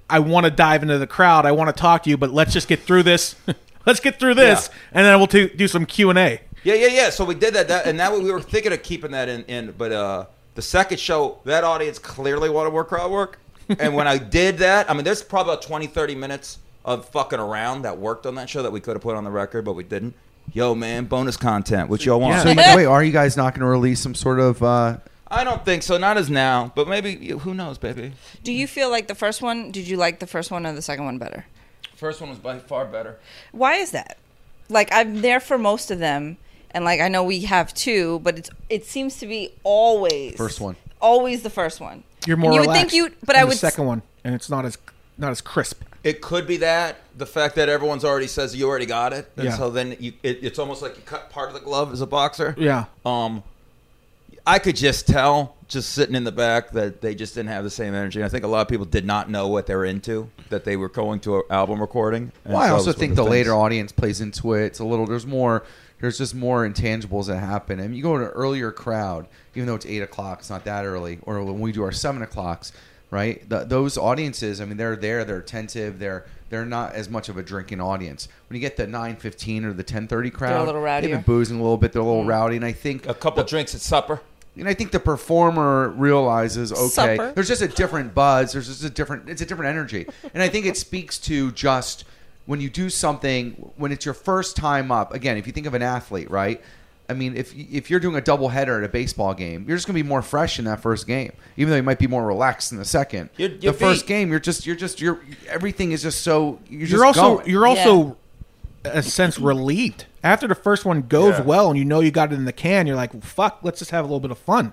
I 0.09 0.21
want 0.21 0.45
to 0.45 0.51
dive 0.51 0.83
into 0.83 0.99
the 0.99 1.07
crowd. 1.09 1.45
I 1.45 1.53
want 1.53 1.75
to 1.75 1.81
talk 1.81 2.05
to 2.05 2.11
you, 2.11 2.17
but 2.17 2.33
let's 2.33 2.53
just 2.53 2.69
get 2.69 2.81
through 2.81 3.03
this. 3.03 3.35
let's 3.87 4.01
get 4.01 4.19
through 4.21 4.35
this, 4.35 4.71
Yeah. 4.71 4.79
and 4.99 5.07
then 5.07 5.19
we'll 5.19 5.27
do, 5.27 5.49
do 5.49 5.69
some 5.69 5.87
Q 5.87 6.11
and 6.11 6.19
A." 6.19 6.41
Yeah, 6.65 6.75
yeah, 6.75 6.87
yeah. 6.87 7.11
So 7.11 7.25
we 7.25 7.35
did 7.35 7.55
that, 7.55 7.67
that 7.69 7.87
and 7.87 7.99
that 8.01 8.13
we 8.13 8.31
were 8.31 8.41
thinking 8.41 8.73
of 8.73 8.83
keeping 8.83 9.11
that 9.11 9.29
in, 9.29 9.45
in 9.47 9.73
but 9.77 9.91
uh, 9.93 10.25
the 10.55 10.63
second 10.63 11.01
show, 11.01 11.39
that 11.45 11.65
audience 11.65 11.99
clearly 11.99 12.49
wanted 12.49 12.71
more 12.73 12.85
crowd 12.85 13.11
work. 13.11 13.39
and 13.81 13.95
when 13.95 14.07
I 14.07 14.19
did 14.19 14.59
that, 14.59 14.89
I 14.89 14.95
mean, 14.95 15.03
there's 15.05 15.23
probably 15.23 15.53
about 15.55 15.63
20, 15.63 15.89
30 15.89 16.15
minutes 16.15 16.59
of 16.85 17.09
fucking 17.09 17.39
around 17.39 17.83
that 17.83 17.99
worked 17.99 18.27
on 18.27 18.35
that 18.37 18.49
show 18.51 18.63
that 18.63 18.73
we 18.73 18.81
could 18.81 18.97
have 18.97 19.03
put 19.03 19.15
on 19.17 19.25
the 19.25 19.31
record, 19.31 19.65
but 19.65 19.75
we 19.75 19.85
didn't. 19.85 20.15
Yo, 20.53 20.75
man, 20.75 21.05
bonus 21.05 21.37
content. 21.37 21.89
What 21.89 22.05
y'all 22.05 22.21
want? 22.21 22.35
Yeah. 22.35 22.43
So 22.43 22.71
you, 22.71 22.77
wait, 22.77 22.87
are 22.87 23.03
you 23.05 23.13
guys 23.13 23.37
not 23.37 23.55
going 23.55 23.61
to 23.61 23.67
release 23.67 24.01
some 24.01 24.15
sort 24.15 24.41
of? 24.41 24.63
Uh, 24.63 24.99
I 25.29 25.45
don't 25.45 25.65
think 25.65 25.83
so. 25.83 25.97
Not 25.99 26.17
as 26.19 26.29
now, 26.29 26.73
but 26.75 26.89
maybe 26.89 27.29
who 27.29 27.55
knows, 27.55 27.79
baby. 27.79 28.13
Do 28.43 28.53
you 28.53 28.67
feel 28.67 28.91
like 28.91 29.07
the 29.07 29.15
first 29.15 29.41
one? 29.41 29.71
Did 29.71 29.87
you 29.87 29.97
like 29.97 30.19
the 30.19 30.27
first 30.27 30.51
one 30.51 30.67
or 30.67 30.73
the 30.73 30.83
second 30.83 31.05
one 31.05 31.19
better? 31.19 31.47
First 31.95 32.21
one 32.21 32.31
was 32.31 32.39
by 32.41 32.59
far 32.59 32.85
better. 32.85 33.19
Why 33.53 33.75
is 33.75 33.93
that? 33.93 34.19
Like 34.69 34.89
I'm 34.93 35.21
there 35.23 35.39
for 35.41 35.57
most 35.59 35.91
of 35.93 36.01
them, 36.01 36.37
and 36.73 36.85
like 36.85 37.01
I 37.01 37.09
know 37.09 37.23
we 37.23 37.43
have 37.43 37.73
two, 37.73 38.19
but 38.25 38.39
it's 38.39 38.51
it 38.69 38.85
seems 38.85 39.19
to 39.21 39.27
be 39.27 39.55
always 39.63 40.35
First 40.37 40.61
one. 40.61 40.77
always 41.01 41.43
the 41.45 41.51
first 41.51 41.81
one. 41.81 42.03
You're 42.27 42.37
more. 42.37 42.51
And 42.51 42.57
more 42.57 42.63
you 42.65 42.69
would 42.69 42.75
think 42.77 42.93
you, 42.93 43.15
but 43.25 43.37
in 43.37 43.41
I 43.41 43.45
the 43.45 43.49
would 43.51 43.59
second 43.59 43.87
one, 43.87 44.03
and 44.25 44.35
it's 44.35 44.51
not 44.51 44.65
as 44.65 44.77
not 45.17 45.31
as 45.31 45.41
crisp. 45.41 45.83
It 46.05 46.21
could 46.21 46.47
be 46.49 46.57
that 46.59 46.97
the 47.17 47.27
fact 47.27 47.55
that 47.57 47.69
everyone's 47.69 48.05
already 48.05 48.27
says 48.27 48.57
you 48.57 48.69
already 48.69 48.87
got 48.87 49.13
it, 49.13 49.31
and 49.37 49.47
Yeah. 49.47 49.57
so 49.57 49.71
then 49.71 49.97
you, 50.01 50.13
it, 50.23 50.41
it's 50.43 50.59
almost 50.59 50.83
like 50.83 50.97
you 50.97 51.03
cut 51.05 51.31
part 51.31 51.49
of 51.49 51.55
the 51.55 51.61
glove 51.61 51.93
as 51.93 52.01
a 52.01 52.07
boxer. 52.07 52.55
Yeah. 52.59 52.87
Um, 53.07 53.43
I 54.45 54.59
could 54.59 54.75
just 54.75 55.07
tell, 55.07 55.55
just 55.69 55.93
sitting 55.93 56.17
in 56.17 56.25
the 56.25 56.33
back, 56.33 56.73
that 56.73 57.01
they 57.01 57.15
just 57.15 57.37
didn't 57.37 57.51
have 57.51 57.63
the 57.63 57.71
same 57.71 57.95
energy. 57.95 58.25
I 58.25 58.29
think 58.29 58.43
a 58.43 58.49
lot 58.49 58.63
of 58.63 58.69
people 58.69 58.85
did 58.87 59.05
not 59.05 59.31
know 59.31 59.47
what 59.47 59.67
they 59.69 59.77
were 59.77 59.85
into, 59.85 60.29
that 60.49 60.65
they 60.65 60.77
were 60.77 60.89
going 60.89 61.21
to 61.21 61.37
an 61.37 61.43
album 61.51 61.81
recording. 61.81 62.33
And 62.45 62.55
Well, 62.55 62.63
I 62.63 62.67
so 62.69 62.75
also 62.75 62.91
it's 62.91 62.97
one 62.97 63.01
think 63.01 63.11
of 63.13 63.17
the 63.19 63.23
things- 63.23 63.31
later 63.33 63.55
audience 63.55 63.93
plays 63.93 64.21
into 64.21 64.55
it. 64.55 64.65
It's 64.65 64.79
a 64.81 64.85
little. 64.85 65.07
There's 65.07 65.27
more. 65.27 65.63
There's 66.01 66.19
just 66.19 66.35
more 66.35 66.69
intangibles 66.69 67.27
that 67.27 67.39
happen. 67.39 67.79
And 67.79 67.97
you 67.97 68.03
go 68.03 68.19
to 68.19 68.25
an 68.25 68.31
earlier 68.31 68.73
crowd, 68.73 69.29
even 69.55 69.69
though 69.69 69.77
it's 69.77 69.87
eight 69.87 70.03
o'clock, 70.03 70.41
it's 70.41 70.51
not 70.51 70.65
that 70.65 70.85
early. 70.85 71.21
Or 71.23 71.41
when 71.45 71.61
we 71.61 71.71
do 71.71 71.85
our 71.85 71.93
seven 71.93 72.23
o'clocks, 72.23 72.73
right? 73.13 73.47
The, 73.49 73.61
those 73.65 73.97
audiences, 73.99 74.61
I 74.61 74.65
mean, 74.65 74.79
they're 74.79 74.97
there. 74.97 75.23
They're 75.25 75.39
attentive. 75.39 76.01
They're 76.01 76.25
they're 76.49 76.67
not 76.67 76.95
as 76.95 77.09
much 77.09 77.29
of 77.29 77.37
a 77.37 77.43
drinking 77.43 77.81
audience. 77.81 78.29
When 78.49 78.57
you 78.57 78.61
get 78.61 78.77
the 78.77 78.87
nine 78.87 79.17
fifteen 79.17 79.65
or 79.65 79.73
the 79.73 79.85
ten 79.85 80.09
thirty 80.09 80.31
crowd, 80.31 80.51
they're 80.51 80.59
a 80.59 80.65
little 80.65 80.81
rowdy. 80.81 81.07
They've 81.07 81.17
been 81.17 81.23
rowdier. 81.23 81.27
boozing 81.27 81.61
a 81.61 81.63
little 81.63 81.77
bit. 81.77 81.93
They're 81.93 82.03
a 82.03 82.05
little 82.05 82.25
mm. 82.25 82.29
rowdy, 82.29 82.57
and 82.57 82.65
I 82.65 82.73
think 82.73 83.07
A 83.07 83.15
couple 83.15 83.45
drinks 83.45 83.75
at 83.75 83.83
supper. 83.83 84.21
and 84.57 84.69
I 84.69 84.75
think 84.75 84.91
the 84.91 85.01
performer 85.01 85.91
realizes, 85.91 86.73
okay, 86.73 87.17
Supper. 87.17 87.33
there's 87.33 87.49
just 87.49 87.63
a 87.63 87.69
different 87.69 88.15
buzz. 88.15 88.53
There's 88.53 88.67
just 88.67 88.83
a 88.83 88.91
different. 88.91 89.29
It's 89.29 89.43
a 89.43 89.47
different 89.47 89.69
energy, 89.71 90.07
and 90.35 90.43
I 90.43 90.49
think 90.49 90.67
it 90.67 90.77
speaks 90.77 91.19
to 91.21 91.53
just 91.53 92.05
when 92.47 92.61
you 92.61 92.71
do 92.71 92.91
something 92.91 93.53
when 93.77 93.93
it's 93.93 94.05
your 94.05 94.15
first 94.15 94.57
time 94.57 94.91
up. 94.91 95.15
Again, 95.15 95.37
if 95.37 95.47
you 95.47 95.53
think 95.53 95.67
of 95.67 95.75
an 95.75 95.83
athlete, 95.83 96.31
right? 96.31 96.63
I 97.13 97.19
mean, 97.19 97.37
if 97.37 97.55
if 97.57 97.91
you're 97.91 98.01
doing 98.01 98.17
a 98.17 98.21
double 98.21 98.49
header 98.49 98.79
at 98.79 98.85
a 98.85 98.89
baseball 98.89 99.35
game, 99.35 99.65
you're 99.69 99.77
just 99.77 99.87
gonna 99.87 99.95
be 99.99 100.03
more 100.03 100.23
fresh 100.23 100.59
in 100.59 100.65
that 100.65 100.81
first 100.81 101.07
game, 101.07 101.33
even 101.57 101.71
though 101.71 101.77
you 101.77 101.83
might 101.83 101.99
be 102.01 102.07
more 102.09 102.27
relaxed 102.27 102.73
in 102.73 102.79
the 102.79 102.85
second. 102.85 103.31
You're- 103.37 103.57
you're 103.61 103.73
the 103.73 103.79
first 103.79 104.03
beat. 104.03 104.09
game, 104.09 104.31
you're 104.31 104.41
just 104.41 104.67
you're 104.67 104.75
just 104.77 105.01
you're 105.01 105.21
everything 105.49 105.93
is 105.93 106.03
just 106.03 106.23
so 106.23 106.59
you're, 106.69 106.81
You're, 106.81 106.89
just 106.89 107.19
also 107.19 107.37
going. 107.37 107.49
you're 107.49 107.67
also 107.67 108.17
a 108.85 109.03
sense 109.03 109.39
relieved 109.39 110.07
after 110.25 110.49
the 110.49 110.55
first 110.57 110.85
one 110.85 111.03
goes 111.03 111.35
Yeah. 111.39 111.43
well, 111.43 111.69
and 111.71 111.79
you 111.79 111.85
know 111.85 112.01
you 112.01 112.11
got 112.11 112.33
it 112.33 112.35
in 112.37 112.47
the 112.47 112.53
can. 112.53 112.87
You're 112.89 112.97
like, 112.97 113.23
fuck, 113.23 113.61
let's 113.63 113.79
just 113.79 113.93
have 113.93 114.05
a 114.05 114.09
little 114.09 114.19
bit 114.21 114.31
of 114.33 114.39
fun. 114.39 114.73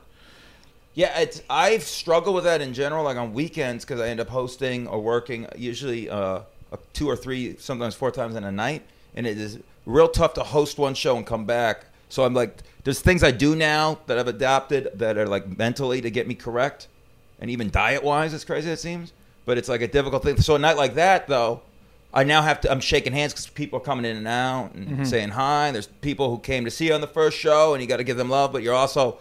Yeah, 0.95 1.17
it's 1.19 1.43
I've 1.49 1.83
struggled 1.83 2.35
with 2.35 2.43
that 2.45 2.61
in 2.61 2.73
general, 2.73 3.03
like 3.03 3.17
on 3.17 3.33
weekends, 3.33 3.85
because 3.85 4.01
I 4.01 4.07
end 4.09 4.19
up 4.19 4.29
hosting 4.29 4.87
or 4.87 4.99
working 4.99 5.47
usually 5.55 6.09
uh, 6.09 6.17
uh, 6.71 6.77
two 6.93 7.07
or 7.07 7.15
three, 7.15 7.55
sometimes 7.59 7.95
four 7.95 8.11
times 8.11 8.35
in 8.35 8.43
a 8.43 8.51
night, 8.51 8.81
and 9.15 9.25
it 9.27 9.37
is 9.37 9.59
real 9.85 10.07
tough 10.09 10.33
to 10.35 10.43
host 10.43 10.77
one 10.77 10.93
show 10.95 11.15
and 11.15 11.25
come 11.25 11.45
back. 11.45 11.85
So 12.09 12.25
I'm 12.25 12.33
like, 12.33 12.57
there's 12.83 12.99
things 12.99 13.23
I 13.23 13.31
do 13.31 13.55
now 13.55 13.99
that 14.07 14.17
I've 14.17 14.27
adopted 14.27 14.89
that 14.95 15.17
are 15.17 15.27
like 15.27 15.57
mentally 15.57 16.01
to 16.01 16.09
get 16.09 16.27
me 16.27 16.35
correct, 16.35 16.87
and 17.39 17.49
even 17.49 17.69
diet 17.69 18.03
wise, 18.03 18.33
as 18.33 18.43
crazy 18.43 18.69
as 18.69 18.79
it 18.79 18.81
seems. 18.81 19.13
But 19.45 19.57
it's 19.57 19.69
like 19.69 19.81
a 19.81 19.87
difficult 19.87 20.23
thing. 20.23 20.41
So 20.41 20.55
a 20.55 20.59
night 20.59 20.77
like 20.77 20.95
that, 20.95 21.27
though, 21.27 21.61
I 22.13 22.23
now 22.23 22.41
have 22.41 22.61
to. 22.61 22.71
I'm 22.71 22.79
shaking 22.79 23.13
hands 23.13 23.33
because 23.33 23.47
people 23.47 23.79
are 23.79 23.83
coming 23.83 24.05
in 24.05 24.17
and 24.17 24.27
out 24.27 24.73
and 24.73 24.87
mm-hmm. 24.87 25.03
saying 25.03 25.29
hi. 25.29 25.71
There's 25.71 25.87
people 25.87 26.29
who 26.29 26.39
came 26.39 26.65
to 26.65 26.71
see 26.71 26.87
you 26.87 26.93
on 26.93 27.01
the 27.01 27.07
first 27.07 27.37
show, 27.37 27.73
and 27.73 27.81
you 27.81 27.87
got 27.87 27.97
to 27.97 28.03
give 28.03 28.17
them 28.17 28.29
love. 28.29 28.51
But 28.51 28.63
you're 28.63 28.75
also, 28.75 29.19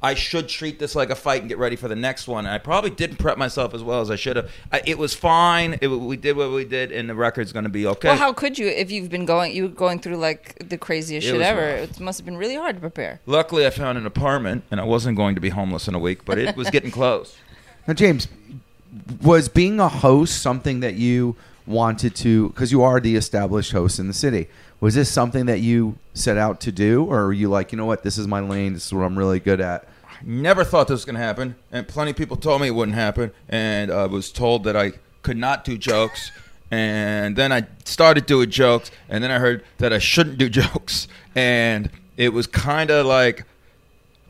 I 0.00 0.14
should 0.14 0.48
treat 0.48 0.78
this 0.78 0.94
like 0.94 1.10
a 1.10 1.16
fight 1.16 1.40
and 1.40 1.48
get 1.48 1.58
ready 1.58 1.74
for 1.74 1.88
the 1.88 1.96
next 1.96 2.28
one. 2.28 2.46
And 2.46 2.54
I 2.54 2.58
probably 2.58 2.90
didn't 2.90 3.16
prep 3.16 3.36
myself 3.36 3.74
as 3.74 3.82
well 3.82 4.00
as 4.00 4.10
I 4.10 4.16
should 4.16 4.36
have. 4.36 4.50
I, 4.70 4.80
it 4.86 4.96
was 4.96 5.12
fine. 5.12 5.76
It, 5.80 5.88
we 5.88 6.16
did 6.16 6.36
what 6.36 6.52
we 6.52 6.64
did, 6.64 6.92
and 6.92 7.10
the 7.10 7.16
record's 7.16 7.52
going 7.52 7.64
to 7.64 7.68
be 7.68 7.86
okay. 7.86 8.08
Well, 8.08 8.16
how 8.16 8.32
could 8.32 8.58
you 8.58 8.68
if 8.68 8.90
you've 8.92 9.08
been 9.10 9.26
going 9.26 9.54
you 9.54 9.64
were 9.64 9.68
going 9.68 9.98
through 9.98 10.16
like 10.16 10.56
the 10.68 10.78
craziest 10.78 11.26
It 11.26 11.30
shit 11.32 11.40
ever? 11.40 11.80
rough. 11.80 11.90
It 11.90 12.00
must 12.00 12.18
have 12.18 12.26
been 12.26 12.36
really 12.36 12.54
hard 12.54 12.76
to 12.76 12.80
prepare. 12.80 13.20
Luckily, 13.26 13.66
I 13.66 13.70
found 13.70 13.98
an 13.98 14.06
apartment, 14.06 14.62
and 14.70 14.80
I 14.80 14.84
wasn't 14.84 15.16
going 15.16 15.34
to 15.34 15.40
be 15.40 15.48
homeless 15.48 15.88
in 15.88 15.94
a 15.94 15.98
week, 15.98 16.24
but 16.24 16.38
it 16.38 16.56
was 16.56 16.70
getting 16.70 16.90
close. 16.90 17.36
Now, 17.86 17.94
James, 17.94 18.28
was 19.22 19.48
being 19.48 19.80
a 19.80 19.88
host 19.88 20.42
something 20.42 20.80
that 20.80 20.96
you 20.96 21.36
wanted 21.66 22.14
to? 22.16 22.48
Because 22.50 22.70
you 22.70 22.82
are 22.82 23.00
the 23.00 23.16
established 23.16 23.72
host 23.72 23.98
in 23.98 24.08
the 24.08 24.12
city. 24.14 24.48
Was 24.80 24.94
this 24.94 25.10
something 25.10 25.46
that 25.46 25.60
you 25.60 25.98
set 26.14 26.36
out 26.36 26.60
to 26.60 26.72
do, 26.72 27.04
or 27.04 27.26
were 27.26 27.32
you 27.32 27.48
like, 27.48 27.72
you 27.72 27.78
know 27.78 27.86
what, 27.86 28.02
this 28.02 28.16
is 28.16 28.28
my 28.28 28.40
lane. 28.40 28.74
This 28.74 28.86
is 28.86 28.92
what 28.92 29.02
I'm 29.02 29.18
really 29.18 29.40
good 29.40 29.60
at. 29.60 29.88
Never 30.22 30.64
thought 30.64 30.88
this 30.88 30.94
was 30.94 31.04
going 31.04 31.16
to 31.16 31.22
happen, 31.22 31.56
and 31.72 31.86
plenty 31.86 32.12
of 32.12 32.16
people 32.16 32.36
told 32.36 32.60
me 32.60 32.68
it 32.68 32.74
wouldn't 32.74 32.96
happen, 32.96 33.32
and 33.48 33.90
I 33.90 34.06
was 34.06 34.30
told 34.30 34.64
that 34.64 34.76
I 34.76 34.92
could 35.22 35.36
not 35.36 35.64
do 35.64 35.76
jokes. 35.78 36.30
And 36.70 37.34
then 37.34 37.50
I 37.50 37.66
started 37.84 38.26
doing 38.26 38.50
jokes, 38.50 38.90
and 39.08 39.24
then 39.24 39.30
I 39.30 39.38
heard 39.38 39.64
that 39.78 39.92
I 39.92 39.98
shouldn't 39.98 40.38
do 40.38 40.48
jokes, 40.62 41.08
and 41.34 41.90
it 42.16 42.32
was 42.32 42.46
kind 42.46 42.90
of 42.90 43.06
like 43.06 43.44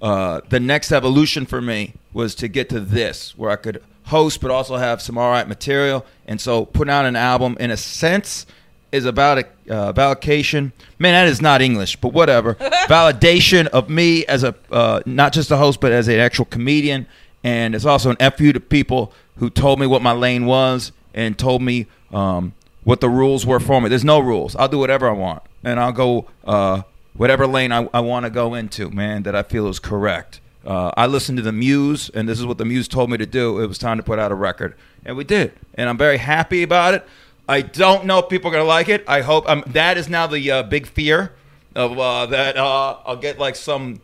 uh, 0.00 0.40
the 0.48 0.60
next 0.60 0.92
evolution 0.92 1.46
for 1.46 1.60
me 1.60 1.94
was 2.12 2.34
to 2.36 2.48
get 2.48 2.68
to 2.70 2.80
this, 2.80 3.36
where 3.36 3.50
I 3.50 3.56
could 3.56 3.82
host, 4.04 4.40
but 4.40 4.50
also 4.50 4.76
have 4.76 5.02
some 5.02 5.18
all 5.18 5.30
right 5.30 5.48
material. 5.48 6.06
And 6.26 6.40
so, 6.40 6.64
putting 6.64 6.92
out 6.92 7.04
an 7.04 7.16
album, 7.16 7.56
in 7.58 7.70
a 7.70 7.76
sense, 7.76 8.46
is 8.92 9.04
about 9.04 9.38
a 9.38 9.72
uh, 9.72 9.92
validation. 9.92 10.72
Man, 10.98 11.12
that 11.14 11.30
is 11.30 11.40
not 11.40 11.60
English, 11.60 11.96
but 11.96 12.12
whatever. 12.12 12.54
Validation 12.88 13.66
of 13.68 13.88
me 13.90 14.24
as 14.26 14.42
a 14.44 14.54
uh, 14.70 15.00
not 15.04 15.32
just 15.32 15.50
a 15.50 15.56
host, 15.56 15.80
but 15.80 15.92
as 15.92 16.08
an 16.08 16.18
actual 16.18 16.46
comedian. 16.46 17.06
And 17.44 17.74
it's 17.74 17.84
also 17.84 18.14
an 18.18 18.32
fu 18.32 18.52
to 18.52 18.60
people 18.60 19.12
who 19.36 19.50
told 19.50 19.78
me 19.78 19.86
what 19.86 20.02
my 20.02 20.12
lane 20.12 20.46
was 20.46 20.92
and 21.14 21.38
told 21.38 21.62
me 21.62 21.86
um, 22.12 22.54
what 22.84 23.00
the 23.00 23.08
rules 23.08 23.46
were 23.46 23.60
for 23.60 23.80
me. 23.80 23.88
There's 23.88 24.04
no 24.04 24.18
rules. 24.18 24.56
I'll 24.56 24.68
do 24.68 24.78
whatever 24.78 25.08
I 25.08 25.12
want, 25.12 25.42
and 25.62 25.78
I'll 25.78 25.92
go 25.92 26.26
uh, 26.44 26.82
whatever 27.14 27.46
lane 27.46 27.72
I, 27.72 27.88
I 27.92 28.00
want 28.00 28.24
to 28.24 28.30
go 28.30 28.54
into, 28.54 28.90
man, 28.90 29.24
that 29.24 29.34
I 29.34 29.42
feel 29.42 29.68
is 29.68 29.78
correct. 29.78 30.40
Uh, 30.64 30.92
I 30.96 31.06
listened 31.06 31.38
to 31.38 31.42
the 31.42 31.52
Muse, 31.52 32.10
and 32.10 32.28
this 32.28 32.38
is 32.38 32.46
what 32.46 32.58
the 32.58 32.64
Muse 32.64 32.88
told 32.88 33.10
me 33.10 33.16
to 33.18 33.26
do. 33.26 33.60
It 33.60 33.66
was 33.66 33.78
time 33.78 33.96
to 33.96 34.02
put 34.02 34.18
out 34.18 34.32
a 34.32 34.34
record, 34.34 34.74
and 35.04 35.16
we 35.16 35.24
did, 35.24 35.52
and 35.74 35.88
I'm 35.88 35.96
very 35.98 36.18
happy 36.18 36.62
about 36.62 36.94
it. 36.94 37.06
I 37.48 37.62
don't 37.62 38.04
know 38.04 38.18
if 38.18 38.28
people 38.28 38.50
are 38.50 38.52
gonna 38.52 38.64
like 38.64 38.88
it. 38.88 39.04
I 39.08 39.22
hope 39.22 39.48
um, 39.48 39.64
that 39.68 39.96
is 39.96 40.08
now 40.08 40.26
the 40.26 40.50
uh, 40.50 40.62
big 40.64 40.86
fear 40.86 41.32
of 41.74 41.98
uh, 41.98 42.26
that 42.26 42.56
uh, 42.56 42.96
I'll 43.06 43.16
get 43.16 43.38
like 43.38 43.56
some 43.56 44.00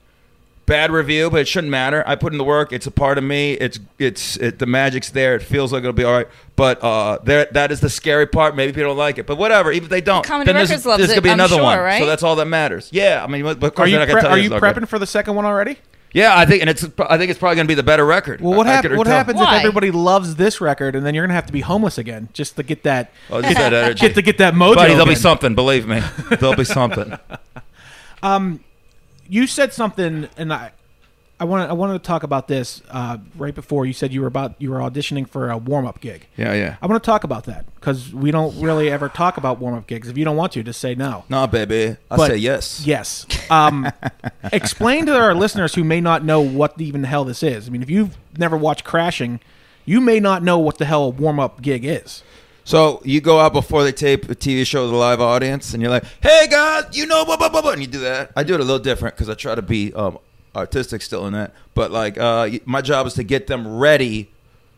bad 0.67 0.91
review, 0.91 1.29
but 1.29 1.41
it 1.43 1.49
shouldn't 1.49 1.71
matter. 1.71 2.03
I 2.07 2.15
put 2.17 2.33
in 2.33 2.39
the 2.39 2.45
work. 2.45 2.73
It's 2.73 2.87
a 2.87 2.91
part 2.91 3.19
of 3.19 3.25
me. 3.25 3.53
It's 3.53 3.79
it's 3.99 4.37
it, 4.39 4.59
the 4.59 4.67
magic's 4.67 5.11
there. 5.11 5.35
It 5.35 5.43
feels 5.43 5.73
like 5.75 5.81
it'll 5.81 5.93
be 5.93 6.05
all 6.05 6.13
right. 6.15 6.29
But 6.57 6.83
uh, 6.83 7.19
there 7.23 7.47
that 7.53 7.71
is 7.71 7.81
the 7.81 7.91
scary 7.91 8.27
part. 8.27 8.57
Maybe 8.57 8.73
people 8.73 8.91
don't 8.91 8.97
like 8.97 9.19
it, 9.19 9.27
but 9.27 9.37
whatever. 9.37 9.73
Even 9.73 9.85
if 9.85 9.91
they 9.91 10.01
don't, 10.01 10.25
Comedy 10.25 10.47
then 10.47 10.57
there's, 10.57 10.71
Records 10.71 10.87
loves 10.87 10.99
there's 11.01 11.11
gonna 11.11 11.19
it, 11.19 11.23
be 11.25 11.31
I'm 11.31 11.35
another 11.35 11.57
sure, 11.57 11.63
one. 11.65 11.79
right? 11.81 12.01
So 12.01 12.07
that's 12.07 12.23
all 12.23 12.37
that 12.37 12.47
matters. 12.47 12.89
Yeah, 12.93 13.23
I 13.23 13.27
mean, 13.27 13.45
of 13.45 13.61
course, 13.61 13.73
Are 13.77 13.87
you 13.87 13.93
then 13.99 14.03
I 14.03 14.07
can 14.07 14.13
pre- 14.15 14.23
tell 14.23 14.31
are 14.31 14.39
it's 14.39 14.45
you 14.49 14.51
prepping 14.59 14.81
good. 14.81 14.89
for 14.89 14.99
the 14.99 15.07
second 15.07 15.35
one 15.35 15.45
already? 15.45 15.77
Yeah, 16.15 16.35
I 16.39 16.47
think, 16.47 16.61
and 16.63 16.71
it's 16.71 16.85
I 16.99 17.19
think 17.19 17.31
it's 17.31 17.39
probably 17.41 17.57
gonna 17.57 17.67
be 17.69 17.75
the 17.75 17.83
better 17.83 18.07
record. 18.07 18.41
Well, 18.41 18.55
what, 18.57 18.67
I- 18.67 18.71
I 18.71 18.75
hap- 18.77 18.85
could 18.85 18.97
what 18.97 19.07
happens 19.09 19.39
Why? 19.41 19.57
if 19.57 19.61
everybody 19.65 19.91
loves 19.91 20.37
this 20.37 20.61
record 20.61 20.95
and 20.97 21.05
then 21.05 21.13
you're 21.15 21.25
gonna 21.25 21.35
have 21.35 21.47
to 21.47 21.53
be 21.53 21.61
homeless 21.61 21.99
again 21.99 22.29
just 22.33 22.55
to 22.57 22.63
get 22.63 22.85
that 22.85 23.11
Oh, 23.31 23.43
get 23.43 23.57
that 23.57 23.73
energy. 23.75 24.01
get 24.07 24.15
to 24.15 24.23
get 24.23 24.39
that 24.39 24.55
mojo? 24.55 24.77
Buddy, 24.77 24.93
there'll 24.93 25.07
be 25.07 25.15
something. 25.17 25.55
Believe 25.57 25.87
me, 25.89 26.01
there'll 26.41 26.55
be 26.57 26.65
something. 26.65 27.19
um, 28.23 28.61
you 29.29 29.47
said 29.47 29.73
something, 29.73 30.29
and 30.37 30.53
I, 30.53 30.71
I 31.45 31.47
wanted 31.47 31.69
I 31.69 31.75
wanted 31.75 31.93
to 31.93 31.99
talk 31.99 32.23
about 32.23 32.49
this 32.49 32.81
uh, 32.89 33.19
right 33.37 33.55
before 33.55 33.85
you 33.85 33.93
said 33.93 34.15
you 34.15 34.23
were 34.23 34.27
about 34.27 34.55
you 34.59 34.71
were 34.71 34.79
auditioning 34.79 35.29
for 35.29 35.51
a 35.51 35.59
warm 35.59 35.87
up 35.87 36.01
gig. 36.01 36.27
Yeah, 36.39 36.55
yeah. 36.55 36.77
I 36.81 36.87
want 36.87 37.03
to 37.03 37.07
talk 37.07 37.23
about 37.23 37.45
that 37.45 37.67
because 37.75 38.15
we 38.15 38.31
don't 38.31 38.59
really 38.63 38.91
ever 38.91 39.11
talk 39.11 39.37
about 39.37 39.59
warm 39.59 39.75
up 39.75 39.87
gigs. 39.87 40.09
If 40.09 40.17
you 40.17 40.25
don't 40.25 40.39
want 40.39 40.53
to, 40.53 40.63
just 40.63 40.81
say 40.81 40.95
no. 40.95 41.25
No, 41.29 41.47
baby, 41.47 41.99
I 42.11 42.17
But- 42.17 42.29
say 42.29 42.37
yes. 42.39 42.87
Yes. 42.87 43.27
Um, 43.51 43.93
explain 44.55 45.05
to 45.05 45.15
our 45.21 45.35
listeners 45.35 45.75
who 45.75 45.85
may 45.85 46.01
not 46.01 46.25
know 46.25 46.41
what 46.41 46.81
even 46.81 47.03
the 47.03 47.09
hell 47.09 47.27
this 47.27 47.43
is. 47.43 47.69
I 47.69 47.71
mean, 47.71 47.83
if 47.83 47.91
you've 47.91 48.17
never 48.39 48.57
watched 48.57 48.85
Crashing, 48.85 49.39
you 49.85 50.01
may 50.01 50.21
not 50.21 50.43
know 50.43 50.59
what 50.59 50.79
the 50.79 50.87
hell 50.87 51.05
a 51.05 51.09
warm 51.11 51.39
up 51.39 51.61
gig 51.61 51.85
is. 51.85 52.23
So 52.67 53.03
you 53.05 53.21
go 53.21 53.39
out 53.39 53.53
before 53.53 53.85
they 53.85 53.93
tape 53.93 54.31
a 54.31 54.35
TV 54.35 54.67
show 54.67 54.85
with 54.87 54.95
a 54.95 54.97
live 54.97 55.21
audience, 55.21 55.75
and 55.75 55.83
you're 55.83 55.91
like, 55.91 56.05
"Hey 56.23 56.47
guys, 56.51 56.85
you 56.93 57.05
know 57.05 57.23
blah 57.27 57.37
blah 57.37 57.51
blah,", 57.51 57.61
blah," 57.61 57.73
and 57.73 57.83
you 57.83 57.87
do 57.87 57.99
that. 58.01 58.31
I 58.35 58.45
do 58.45 58.55
it 58.55 58.61
a 58.61 58.65
little 58.65 58.79
different 58.79 59.15
because 59.15 59.29
I 59.29 59.35
try 59.35 59.55
to 59.55 59.61
be 59.61 59.93
um, 59.93 60.17
artistic 60.55 61.03
still 61.03 61.27
in 61.27 61.33
that. 61.33 61.55
But 61.75 61.91
like, 61.91 62.19
uh, 62.19 62.51
my 62.65 62.81
job 62.81 63.07
is 63.07 63.15
to 63.15 63.23
get 63.23 63.47
them 63.47 63.77
ready 63.77 64.31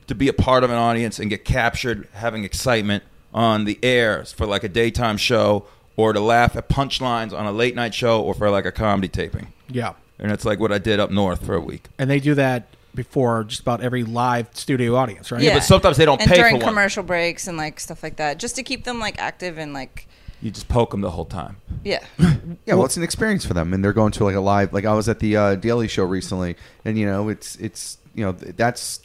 to 0.06 0.14
be 0.14 0.28
a 0.28 0.32
part 0.32 0.64
of 0.64 0.70
an 0.70 0.76
audience 0.76 1.18
and 1.18 1.28
get 1.28 1.44
captured, 1.44 2.08
having 2.12 2.44
excitement 2.44 3.04
on 3.34 3.64
the 3.64 3.78
air 3.82 4.24
for 4.24 4.46
like 4.46 4.64
a 4.64 4.68
daytime 4.68 5.16
show, 5.16 5.66
or 5.96 6.12
to 6.12 6.20
laugh 6.20 6.56
at 6.56 6.68
punchlines 6.68 7.32
on 7.36 7.46
a 7.46 7.52
late 7.52 7.74
night 7.74 7.94
show, 7.94 8.22
or 8.22 8.34
for 8.34 8.50
like 8.50 8.64
a 8.64 8.72
comedy 8.72 9.08
taping. 9.08 9.52
Yeah. 9.68 9.94
And 10.18 10.32
it's 10.32 10.44
like 10.44 10.58
what 10.60 10.72
I 10.72 10.78
did 10.78 11.00
up 11.00 11.10
north 11.10 11.44
for 11.44 11.54
a 11.54 11.60
week. 11.60 11.88
And 11.98 12.08
they 12.08 12.20
do 12.20 12.34
that 12.34 12.68
before 12.94 13.44
just 13.44 13.60
about 13.60 13.82
every 13.82 14.04
live 14.04 14.48
studio 14.54 14.96
audience, 14.96 15.30
right? 15.30 15.42
Yeah, 15.42 15.54
but 15.54 15.62
sometimes 15.62 15.98
they 15.98 16.06
don't 16.06 16.20
and 16.20 16.30
pay 16.30 16.36
during 16.36 16.54
for 16.54 16.64
one. 16.64 16.68
commercial 16.68 17.02
breaks 17.02 17.46
and 17.46 17.58
like 17.58 17.78
stuff 17.78 18.02
like 18.02 18.16
that, 18.16 18.38
just 18.38 18.56
to 18.56 18.62
keep 18.62 18.84
them 18.84 18.98
like 18.98 19.18
active 19.18 19.58
and 19.58 19.74
like 19.74 20.08
You 20.46 20.52
just 20.52 20.68
poke 20.68 20.92
them 20.92 21.00
the 21.00 21.10
whole 21.10 21.24
time. 21.24 21.56
yeah. 21.82 22.04
Yeah, 22.64 22.74
well, 22.74 22.84
it's 22.84 22.96
an 22.96 23.02
experience 23.02 23.44
for 23.44 23.52
them, 23.52 23.72
and 23.72 23.82
they're 23.82 23.92
going 23.92 24.12
to 24.12 24.24
like 24.24 24.36
a 24.36 24.40
live. 24.40 24.72
Like 24.72 24.84
I 24.84 24.94
was 24.94 25.08
at 25.08 25.18
the 25.18 25.36
uh, 25.36 25.54
Daily 25.56 25.88
Show 25.88 26.04
recently, 26.04 26.54
and 26.84 26.96
you 26.96 27.04
know, 27.04 27.28
it's 27.28 27.56
it's 27.56 27.98
you 28.14 28.24
know 28.24 28.30
that's 28.32 29.00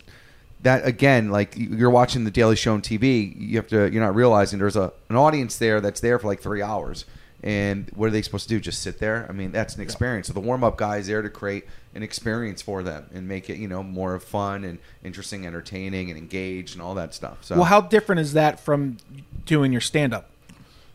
that 0.61 0.85
again. 0.85 1.31
Like 1.31 1.55
you're 1.57 1.89
watching 1.89 2.23
the 2.23 2.29
Daily 2.31 2.55
Show 2.55 2.73
on 2.73 2.83
TV, 2.83 3.33
you 3.35 3.57
have 3.57 3.67
to 3.69 3.91
you're 3.91 4.03
not 4.03 4.13
realizing 4.13 4.59
there's 4.59 4.75
a 4.75 4.93
an 5.09 5.15
audience 5.15 5.57
there 5.57 5.81
that's 5.81 5.99
there 5.99 6.19
for 6.19 6.27
like 6.27 6.39
three 6.41 6.61
hours, 6.61 7.05
And 7.43 7.89
what 7.95 8.05
are 8.05 8.11
they 8.11 8.21
supposed 8.21 8.47
to 8.47 8.53
do? 8.55 8.59
Just 8.59 8.81
sit 8.83 8.99
there? 8.99 9.25
I 9.27 9.31
mean, 9.33 9.51
that's 9.51 9.75
an 9.75 9.81
experience. 9.81 10.27
So 10.27 10.33
the 10.33 10.39
warm 10.39 10.63
up 10.63 10.77
guy 10.77 10.97
is 10.97 11.07
there 11.07 11.23
to 11.23 11.29
create 11.29 11.65
an 11.95 12.03
experience 12.03 12.61
for 12.61 12.83
them 12.83 13.09
and 13.13 13.27
make 13.27 13.49
it, 13.49 13.57
you 13.57 13.67
know, 13.67 13.81
more 13.83 14.13
of 14.13 14.23
fun 14.23 14.63
and 14.63 14.77
interesting, 15.03 15.45
entertaining, 15.47 16.09
and 16.11 16.17
engaged 16.19 16.73
and 16.75 16.81
all 16.83 16.93
that 16.95 17.15
stuff. 17.15 17.39
So 17.41 17.55
Well, 17.55 17.65
how 17.65 17.81
different 17.81 18.21
is 18.21 18.33
that 18.33 18.59
from 18.59 18.97
doing 19.45 19.71
your 19.71 19.81
stand 19.81 20.13
up? 20.13 20.29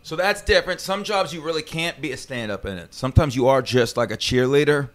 So 0.07 0.15
that's 0.15 0.41
different. 0.41 0.81
Some 0.81 1.03
jobs 1.03 1.35
you 1.35 1.41
really 1.41 1.65
can't 1.65 2.01
be 2.01 2.13
a 2.13 2.17
stand 2.17 2.53
up 2.53 2.65
in 2.65 2.79
it. 2.79 2.95
Sometimes 2.95 3.35
you 3.35 3.49
are 3.49 3.61
just 3.61 3.97
like 3.97 4.13
a 4.13 4.17
cheerleader. 4.17 4.91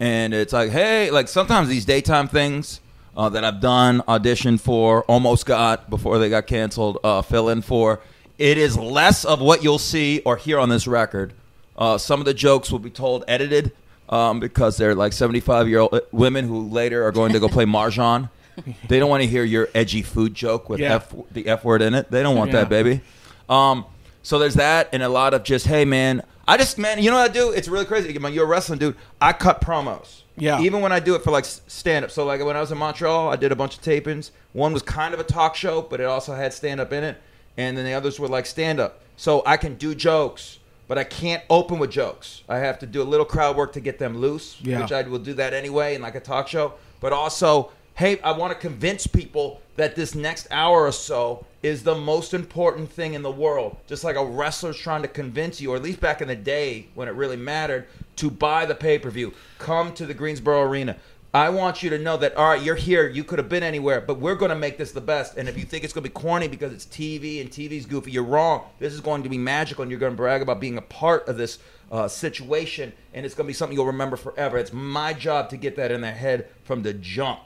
And 0.00 0.32
it's 0.32 0.54
like, 0.54 0.70
hey, 0.70 1.10
like 1.10 1.28
sometimes 1.28 1.68
these 1.68 1.84
daytime 1.84 2.26
things 2.26 2.80
uh, 3.14 3.28
that 3.28 3.44
I've 3.44 3.60
done, 3.60 4.00
auditioned 4.08 4.60
for, 4.60 5.02
almost 5.02 5.44
got 5.44 5.90
before 5.90 6.18
they 6.18 6.30
got 6.30 6.46
canceled, 6.46 6.96
uh, 7.04 7.20
fill 7.20 7.50
in 7.50 7.60
for, 7.60 8.00
it 8.38 8.56
is 8.56 8.78
less 8.78 9.26
of 9.26 9.42
what 9.42 9.62
you'll 9.62 9.78
see 9.78 10.22
or 10.24 10.38
hear 10.38 10.58
on 10.58 10.70
this 10.70 10.86
record. 10.86 11.34
Uh, 11.76 11.98
some 11.98 12.18
of 12.20 12.24
the 12.24 12.32
jokes 12.32 12.72
will 12.72 12.78
be 12.78 12.88
told 12.88 13.24
edited 13.28 13.72
um, 14.08 14.40
because 14.40 14.78
they're 14.78 14.94
like 14.94 15.12
75 15.12 15.68
year 15.68 15.80
old 15.80 16.00
women 16.12 16.48
who 16.48 16.66
later 16.66 17.04
are 17.04 17.12
going 17.12 17.34
to 17.34 17.40
go 17.40 17.48
play 17.48 17.66
mahjong. 17.66 18.30
They 18.88 18.98
don't 18.98 19.10
want 19.10 19.22
to 19.22 19.28
hear 19.28 19.44
your 19.44 19.68
edgy 19.74 20.00
food 20.00 20.32
joke 20.32 20.70
with 20.70 20.80
Yeah. 20.80 20.94
F, 20.94 21.14
the 21.30 21.46
F 21.46 21.62
word 21.62 21.82
in 21.82 21.92
it. 21.92 22.10
They 22.10 22.22
don't 22.22 22.38
want 22.38 22.52
Yeah. 22.52 22.60
that, 22.60 22.70
baby. 22.70 23.02
Um, 23.50 23.84
so 24.26 24.40
there's 24.40 24.54
that, 24.54 24.88
and 24.92 25.04
a 25.04 25.08
lot 25.08 25.34
of 25.34 25.44
just, 25.44 25.68
hey, 25.68 25.84
man, 25.84 26.20
I 26.48 26.56
just, 26.56 26.78
man, 26.78 27.00
you 27.00 27.12
know 27.12 27.16
what 27.16 27.30
I 27.30 27.32
do? 27.32 27.52
It's 27.52 27.68
really 27.68 27.84
crazy. 27.84 28.12
You're 28.12 28.42
a 28.44 28.48
wrestling 28.48 28.80
dude. 28.80 28.96
I 29.20 29.32
cut 29.32 29.60
promos. 29.60 30.22
Yeah. 30.36 30.60
Even 30.62 30.80
when 30.80 30.90
I 30.90 30.98
do 30.98 31.14
it 31.14 31.22
for 31.22 31.30
like 31.30 31.44
stand 31.44 32.04
up. 32.04 32.10
So 32.10 32.24
like 32.24 32.44
when 32.44 32.56
I 32.56 32.60
was 32.60 32.72
in 32.72 32.78
Montreal, 32.78 33.28
I 33.30 33.36
did 33.36 33.52
a 33.52 33.54
bunch 33.54 33.76
of 33.76 33.84
tapings. 33.84 34.32
One 34.52 34.72
was 34.72 34.82
kind 34.82 35.14
of 35.14 35.20
a 35.20 35.22
talk 35.22 35.54
show, 35.54 35.80
but 35.80 36.00
it 36.00 36.06
also 36.06 36.34
had 36.34 36.52
stand 36.52 36.80
up 36.80 36.92
in 36.92 37.04
it, 37.04 37.22
and 37.56 37.78
then 37.78 37.84
the 37.84 37.92
others 37.92 38.18
were 38.18 38.26
like 38.26 38.46
stand 38.46 38.80
up. 38.80 39.00
So 39.16 39.44
I 39.46 39.56
can 39.58 39.76
do 39.76 39.94
jokes, 39.94 40.58
but 40.88 40.98
I 40.98 41.04
can't 41.04 41.44
open 41.48 41.78
with 41.78 41.92
jokes. 41.92 42.42
I 42.48 42.58
have 42.58 42.80
to 42.80 42.86
do 42.86 43.02
a 43.02 43.04
little 43.04 43.26
crowd 43.26 43.56
work 43.56 43.74
to 43.74 43.80
get 43.80 44.00
them 44.00 44.18
loose, 44.18 44.56
Yeah. 44.60 44.82
which 44.82 44.90
I 44.90 45.02
will 45.02 45.20
do 45.20 45.34
that 45.34 45.54
anyway 45.54 45.94
in 45.94 46.02
like 46.02 46.16
a 46.16 46.20
talk 46.20 46.48
show. 46.48 46.72
But 47.00 47.12
also, 47.12 47.70
hey, 47.96 48.20
I 48.20 48.32
want 48.32 48.52
to 48.52 48.58
convince 48.58 49.06
people 49.06 49.62
that 49.76 49.96
this 49.96 50.14
next 50.14 50.46
hour 50.50 50.84
or 50.84 50.92
so 50.92 51.46
is 51.62 51.82
the 51.82 51.94
most 51.94 52.34
important 52.34 52.90
thing 52.90 53.14
in 53.14 53.22
the 53.22 53.30
world. 53.30 53.74
Just 53.86 54.04
like 54.04 54.16
a 54.16 54.24
wrestler's 54.24 54.76
trying 54.76 55.00
to 55.00 55.08
convince 55.08 55.62
you, 55.62 55.72
or 55.72 55.76
at 55.76 55.82
least 55.82 55.98
back 55.98 56.20
in 56.20 56.28
the 56.28 56.36
day 56.36 56.88
when 56.94 57.08
it 57.08 57.12
really 57.12 57.38
mattered, 57.38 57.86
to 58.16 58.30
buy 58.30 58.66
the 58.66 58.74
pay 58.74 58.98
per 58.98 59.08
view. 59.08 59.32
Come 59.58 59.94
to 59.94 60.04
the 60.04 60.12
Greensboro 60.12 60.62
Arena. 60.62 60.96
I 61.32 61.48
want 61.48 61.82
you 61.82 61.88
to 61.90 61.98
know 61.98 62.18
that, 62.18 62.36
all 62.36 62.50
right, 62.50 62.62
you're 62.62 62.76
here. 62.76 63.08
You 63.08 63.24
could 63.24 63.38
have 63.38 63.48
been 63.48 63.62
anywhere, 63.62 64.02
but 64.02 64.18
we're 64.18 64.36
going 64.36 64.50
to 64.50 64.56
make 64.56 64.76
this 64.76 64.92
the 64.92 65.00
best. 65.00 65.38
And 65.38 65.48
if 65.48 65.58
you 65.58 65.64
think 65.64 65.82
it's 65.82 65.92
going 65.92 66.04
to 66.04 66.10
be 66.10 66.14
corny 66.14 66.48
because 66.48 66.72
it's 66.72 66.86
TV 66.86 67.40
and 67.40 67.50
TV's 67.50 67.86
goofy, 67.86 68.10
you're 68.10 68.24
wrong. 68.24 68.64
This 68.78 68.92
is 68.92 69.00
going 69.00 69.22
to 69.22 69.28
be 69.28 69.38
magical, 69.38 69.82
and 69.82 69.90
you're 69.90 70.00
going 70.00 70.12
to 70.12 70.16
brag 70.16 70.42
about 70.42 70.60
being 70.60 70.78
a 70.78 70.82
part 70.82 71.28
of 71.28 71.38
this 71.38 71.58
uh, 71.90 72.08
situation, 72.08 72.92
and 73.14 73.24
it's 73.24 73.34
going 73.34 73.46
to 73.46 73.48
be 73.48 73.54
something 73.54 73.76
you'll 73.76 73.86
remember 73.86 74.16
forever. 74.16 74.58
It's 74.58 74.72
my 74.72 75.14
job 75.14 75.48
to 75.50 75.56
get 75.56 75.76
that 75.76 75.90
in 75.90 76.02
their 76.02 76.14
head 76.14 76.48
from 76.64 76.82
the 76.82 76.92
jump. 76.92 77.40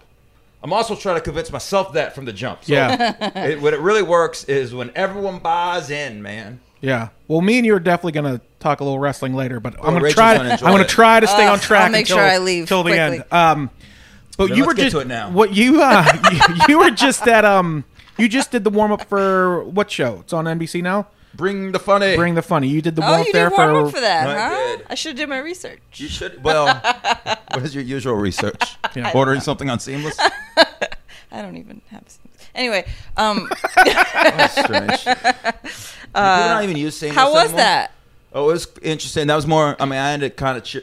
I'm 0.63 0.73
also 0.73 0.95
trying 0.95 1.17
to 1.17 1.21
convince 1.23 1.51
myself 1.51 1.93
that 1.95 2.15
from 2.15 2.25
the 2.27 2.33
jump. 2.33 2.65
So 2.65 2.73
Yeah. 2.75 3.15
it, 3.47 3.61
when 3.61 3.73
it 3.75 3.81
really 3.81 4.03
works 4.03 4.45
is 4.45 4.75
when 4.75 4.91
everyone 4.95 5.39
buys 5.39 5.91
in, 5.91 6.23
man. 6.23 6.61
Yeah. 6.81 7.09
Well, 7.29 7.41
me 7.41 7.57
and 7.59 7.67
you 7.67 7.75
are 7.75 7.81
definitely 7.81 8.13
going 8.13 8.39
to 8.39 8.45
talk 8.59 8.81
a 8.81 8.85
little 8.85 8.99
wrestling 8.99 9.35
later, 9.35 9.61
but 9.61 9.75
I'm 9.77 9.81
going 9.83 9.97
to 9.97 10.01
Rachel's 10.03 10.15
try. 10.15 10.37
gonna 10.37 10.51
enjoy 10.51 10.67
I'm 10.67 10.73
going 10.73 10.85
to 10.85 10.89
try 10.89 11.21
to 11.21 11.27
stay 11.27 11.47
Ugh, 11.47 11.53
on 11.53 11.59
track. 11.61 11.85
I'll 11.85 11.91
make 11.91 12.01
until, 12.07 12.17
sure 12.19 12.25
I 12.27 12.39
leave 12.39 12.69
till 12.69 12.83
the 12.83 12.91
quickly. 12.91 13.17
end. 13.19 13.25
Um, 13.33 13.71
but 14.37 14.49
Then 14.49 14.57
you 14.57 14.65
let's 14.65 14.69
were 14.69 14.75
get 14.75 14.83
just 14.85 14.97
to 14.97 15.01
it 15.01 15.07
now. 15.07 15.31
what 15.31 15.53
you 15.55 15.83
uh 15.83 16.07
you, 16.33 16.65
you 16.69 16.79
were 16.79 16.91
just 16.91 17.27
at 17.29 17.45
um 17.45 17.85
you 18.17 18.27
just 18.29 18.51
did 18.51 18.65
the 18.65 18.71
warm 18.71 18.91
up 18.93 19.05
for 19.05 19.65
what 19.65 19.91
show? 19.91 20.21
It's 20.21 20.33
on 20.33 20.47
NBC 20.47 20.83
now. 20.83 21.09
Bring 21.35 21.73
the 21.73 21.79
funny. 21.79 22.17
Bring 22.17 22.35
the 22.35 22.43
funny. 22.43 22.69
You 22.69 22.83
did 22.83 22.97
the 22.97 23.03
Oh, 23.07 23.11
warm 23.13 23.27
there 23.33 23.51
for, 23.51 23.91
for 23.91 24.01
that, 24.01 24.29
I 24.29 24.49
huh? 24.49 24.77
did. 24.77 24.87
I 24.91 24.95
should 24.95 25.11
have 25.11 25.17
did 25.19 25.29
my 25.29 25.39
research. 25.39 25.81
You 25.95 26.09
should. 26.09 26.43
Well, 26.43 26.67
what 27.53 27.63
is 27.63 27.75
your 27.75 27.85
usual 27.85 28.15
research? 28.15 28.77
Yeah. 28.97 29.13
Ordering 29.15 29.41
something 29.41 29.71
on 29.71 29.79
Seamless? 29.79 30.19
I 31.31 31.43
don't 31.43 31.57
even 31.57 31.81
have. 31.91 32.03
Anyway, 32.57 32.85
um, 33.17 33.49
That's 33.77 34.53
strange. 34.65 35.05
People 35.05 35.93
don't 36.15 36.65
even 36.65 36.77
use 36.77 36.97
Seamless 36.97 37.17
how 37.17 37.31
was 37.33 37.45
anymore? 37.45 37.57
that? 37.59 37.93
Oh, 38.33 38.49
it 38.51 38.53
was 38.53 38.69
interesting. 38.83 39.29
That 39.29 39.37
was 39.37 39.47
more. 39.47 39.77
I 39.81 39.85
mean, 39.85 39.99
I 40.01 40.11
had 40.11 40.21
to 40.23 40.31
kind 40.31 40.59
of 40.59 40.65
cheer, 40.65 40.83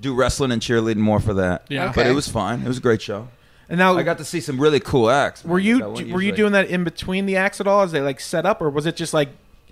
do 0.00 0.14
wrestling 0.14 0.52
and 0.52 0.62
cheerleading 0.62 0.96
more 0.98 1.18
for 1.18 1.34
that. 1.34 1.66
Yeah. 1.68 1.86
but 1.92 1.98
Okay. 2.02 2.10
it 2.10 2.14
was 2.14 2.28
fine. 2.28 2.62
It 2.62 2.68
was 2.68 2.78
a 2.78 2.80
great 2.80 3.02
show. 3.02 3.28
And 3.68 3.78
now 3.78 3.96
I 3.96 4.02
got 4.04 4.18
to 4.18 4.24
see 4.24 4.40
some 4.40 4.60
really 4.60 4.80
cool 4.80 5.10
acts. 5.10 5.44
were 5.44 5.56
man, 5.58 5.66
you 5.66 5.78
that 5.78 5.84
I 5.84 5.88
wouldn't 5.88 6.12
were 6.12 6.20
you 6.20 6.26
usually- 6.28 6.36
doing 6.36 6.52
that 6.52 6.68
in 6.68 6.84
between 6.84 7.26
the 7.26 7.36
acts 7.36 7.60
at 7.60 7.66
all? 7.66 7.82
Is 7.82 7.90
they 7.92 8.00
like 8.00 8.20
set 8.20 8.46
up, 8.46 8.60
or 8.62 8.70
was 8.70 8.86
it 8.86 8.94
just 8.96 9.12
like 9.12 9.28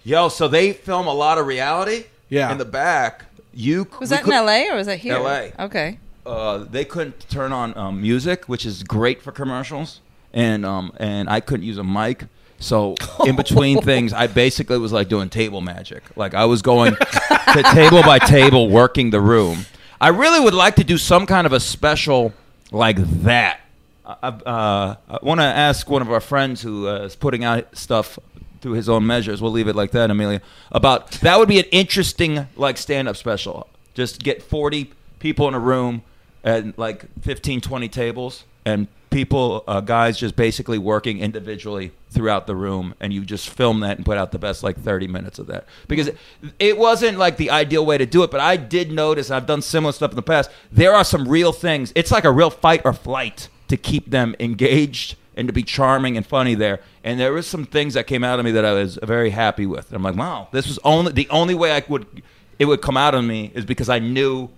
Yo, 0.09 0.31
so 0.31 0.49
they 0.49 0.73
film 0.73 1.07
a 1.07 1.13
lot 1.13 1.37
of 1.37 1.47
reality. 1.47 2.05
Yeah. 2.31 2.51
In 2.51 2.57
the 2.57 2.65
back, 2.65 3.27
you 3.53 3.87
Was 4.01 4.09
that 4.09 4.23
could- 4.23 4.31
in 4.33 4.39
L.A. 4.39 4.71
or 4.71 4.77
was 4.77 4.87
that 4.87 4.99
here? 5.01 5.19
LA. 5.19 5.49
Okay. 5.67 5.99
uh, 6.25 6.65
they 6.71 6.87
couldn't 6.87 7.29
turn 7.29 7.53
on 7.53 7.77
um, 7.77 8.01
music, 8.01 8.47
which 8.49 8.65
is 8.65 8.83
great 8.83 9.21
for 9.21 9.33
commercials, 9.33 10.01
and 10.33 10.65
um, 10.65 10.93
and 10.97 11.29
I 11.29 11.41
couldn't 11.41 11.67
use 11.67 11.77
a 11.77 11.85
mic. 11.85 12.25
So 12.59 12.95
in 13.27 13.37
between 13.37 13.83
things, 13.93 14.15
I 14.15 14.29
basically 14.29 14.79
was 14.79 14.93
like 14.95 15.09
doing 15.11 15.29
table 15.29 15.61
magic. 15.61 16.03
Like 16.17 16.33
I 16.33 16.47
was 16.47 16.63
going 16.63 16.95
to 17.53 17.63
table 17.75 18.03
by 18.03 18.19
table, 18.19 18.71
working 18.71 19.11
the 19.11 19.21
room. 19.21 19.67
I 20.01 20.09
really 20.09 20.41
would 20.43 20.55
like 20.55 20.77
to 20.77 20.85
do 20.85 20.97
some 20.97 21.27
kind 21.27 21.47
of 21.47 21.53
a 21.53 21.61
special 21.61 22.33
like 22.71 22.97
that. 23.25 23.61
I, 24.07 24.29
uh, 24.29 24.95
I 25.07 25.19
want 25.23 25.41
to 25.41 25.45
ask 25.45 25.91
one 25.91 26.01
of 26.01 26.11
our 26.11 26.21
friends 26.21 26.63
who 26.63 26.89
uh, 26.89 27.01
is 27.01 27.15
putting 27.15 27.45
out 27.45 27.77
stuff 27.77 28.19
through 28.61 28.73
his 28.73 28.89
own 28.89 29.07
measures. 29.07 29.41
We'll 29.41 29.53
leave 29.53 29.69
it 29.69 29.77
like 29.77 29.91
that, 29.93 30.11
Emilio. 30.11 30.41
About 30.73 31.11
that 31.13 31.39
would 31.39 31.49
be 31.49 31.59
an 31.59 31.67
interesting 31.71 32.47
like 32.57 32.77
stand-up 32.77 33.17
special. 33.17 33.69
Just 33.95 34.23
get 34.23 34.43
forty 34.43 34.93
people 35.19 35.49
in 35.49 35.55
a 35.55 35.59
room 35.61 36.03
and 36.45 36.73
like 36.77 37.05
15, 37.23 37.61
20 37.61 37.89
tables, 37.89 38.45
and 38.65 38.87
people, 39.11 39.65
uh, 39.67 39.81
guys, 39.81 40.19
just 40.19 40.37
basically 40.37 40.79
working 40.79 41.19
individually 41.19 41.93
throughout 42.11 42.47
the 42.47 42.55
room, 42.55 42.95
and 43.01 43.13
you 43.13 43.25
just 43.25 43.49
film 43.49 43.81
that 43.81 43.97
and 43.97 44.07
put 44.07 44.17
out 44.17 44.33
the 44.33 44.39
best 44.39 44.63
like 44.63 44.79
thirty 44.79 45.07
minutes 45.07 45.39
of 45.39 45.47
that 45.49 45.67
because 45.89 46.09
it, 46.09 46.19
it 46.59 46.79
wasn't 46.79 47.19
like 47.19 47.37
the 47.37 47.51
ideal 47.51 47.85
way 47.85 47.99
to 47.99 48.07
do 48.07 48.23
it, 48.23 48.31
but 48.31 48.41
I 48.41 48.57
did 48.57 48.91
notice 48.91 49.31
I've 49.31 49.47
done 49.47 49.63
similar 49.63 49.93
stuff 49.93 50.11
in 50.11 50.17
the 50.17 50.23
past. 50.23 50.51
There 50.73 50.95
are 50.95 51.05
some 51.05 51.29
real 51.29 51.53
things. 51.53 51.93
It's 51.95 52.11
like 52.11 52.25
a 52.25 52.33
real 52.33 52.51
fight 52.51 52.83
or 52.85 52.93
flight 52.93 53.49
to 53.69 53.77
keep 53.77 54.11
them 54.11 54.35
engaged 54.41 55.17
and 55.39 55.49
to 55.49 55.53
be 55.53 55.63
charming 55.63 56.17
and 56.17 56.27
funny 56.27 56.55
there. 56.55 56.81
And 57.05 57.19
there 57.19 57.33
was 57.33 57.47
some 57.47 57.65
things 57.65 57.95
that 57.95 58.07
came 58.07 58.25
out 58.25 58.39
of 58.39 58.45
me 58.45 58.51
that 58.51 58.65
I 58.65 58.73
was 58.73 58.99
very 59.03 59.31
happy 59.31 59.65
with. 59.65 59.93
I'm 59.93 60.03
like, 60.03 60.17
wow, 60.17 60.49
this 60.53 60.67
was 60.67 60.79
only 60.85 61.13
the 61.13 61.29
only 61.31 61.55
way 61.55 61.73
I 61.73 61.83
would 61.89 62.23
it 62.59 62.65
would 62.65 62.83
come 62.83 62.97
out 62.97 63.15
of 63.15 63.25
me 63.25 63.53
is 63.55 63.65
because 63.65 63.89
I 63.89 64.01
knew 64.01 64.51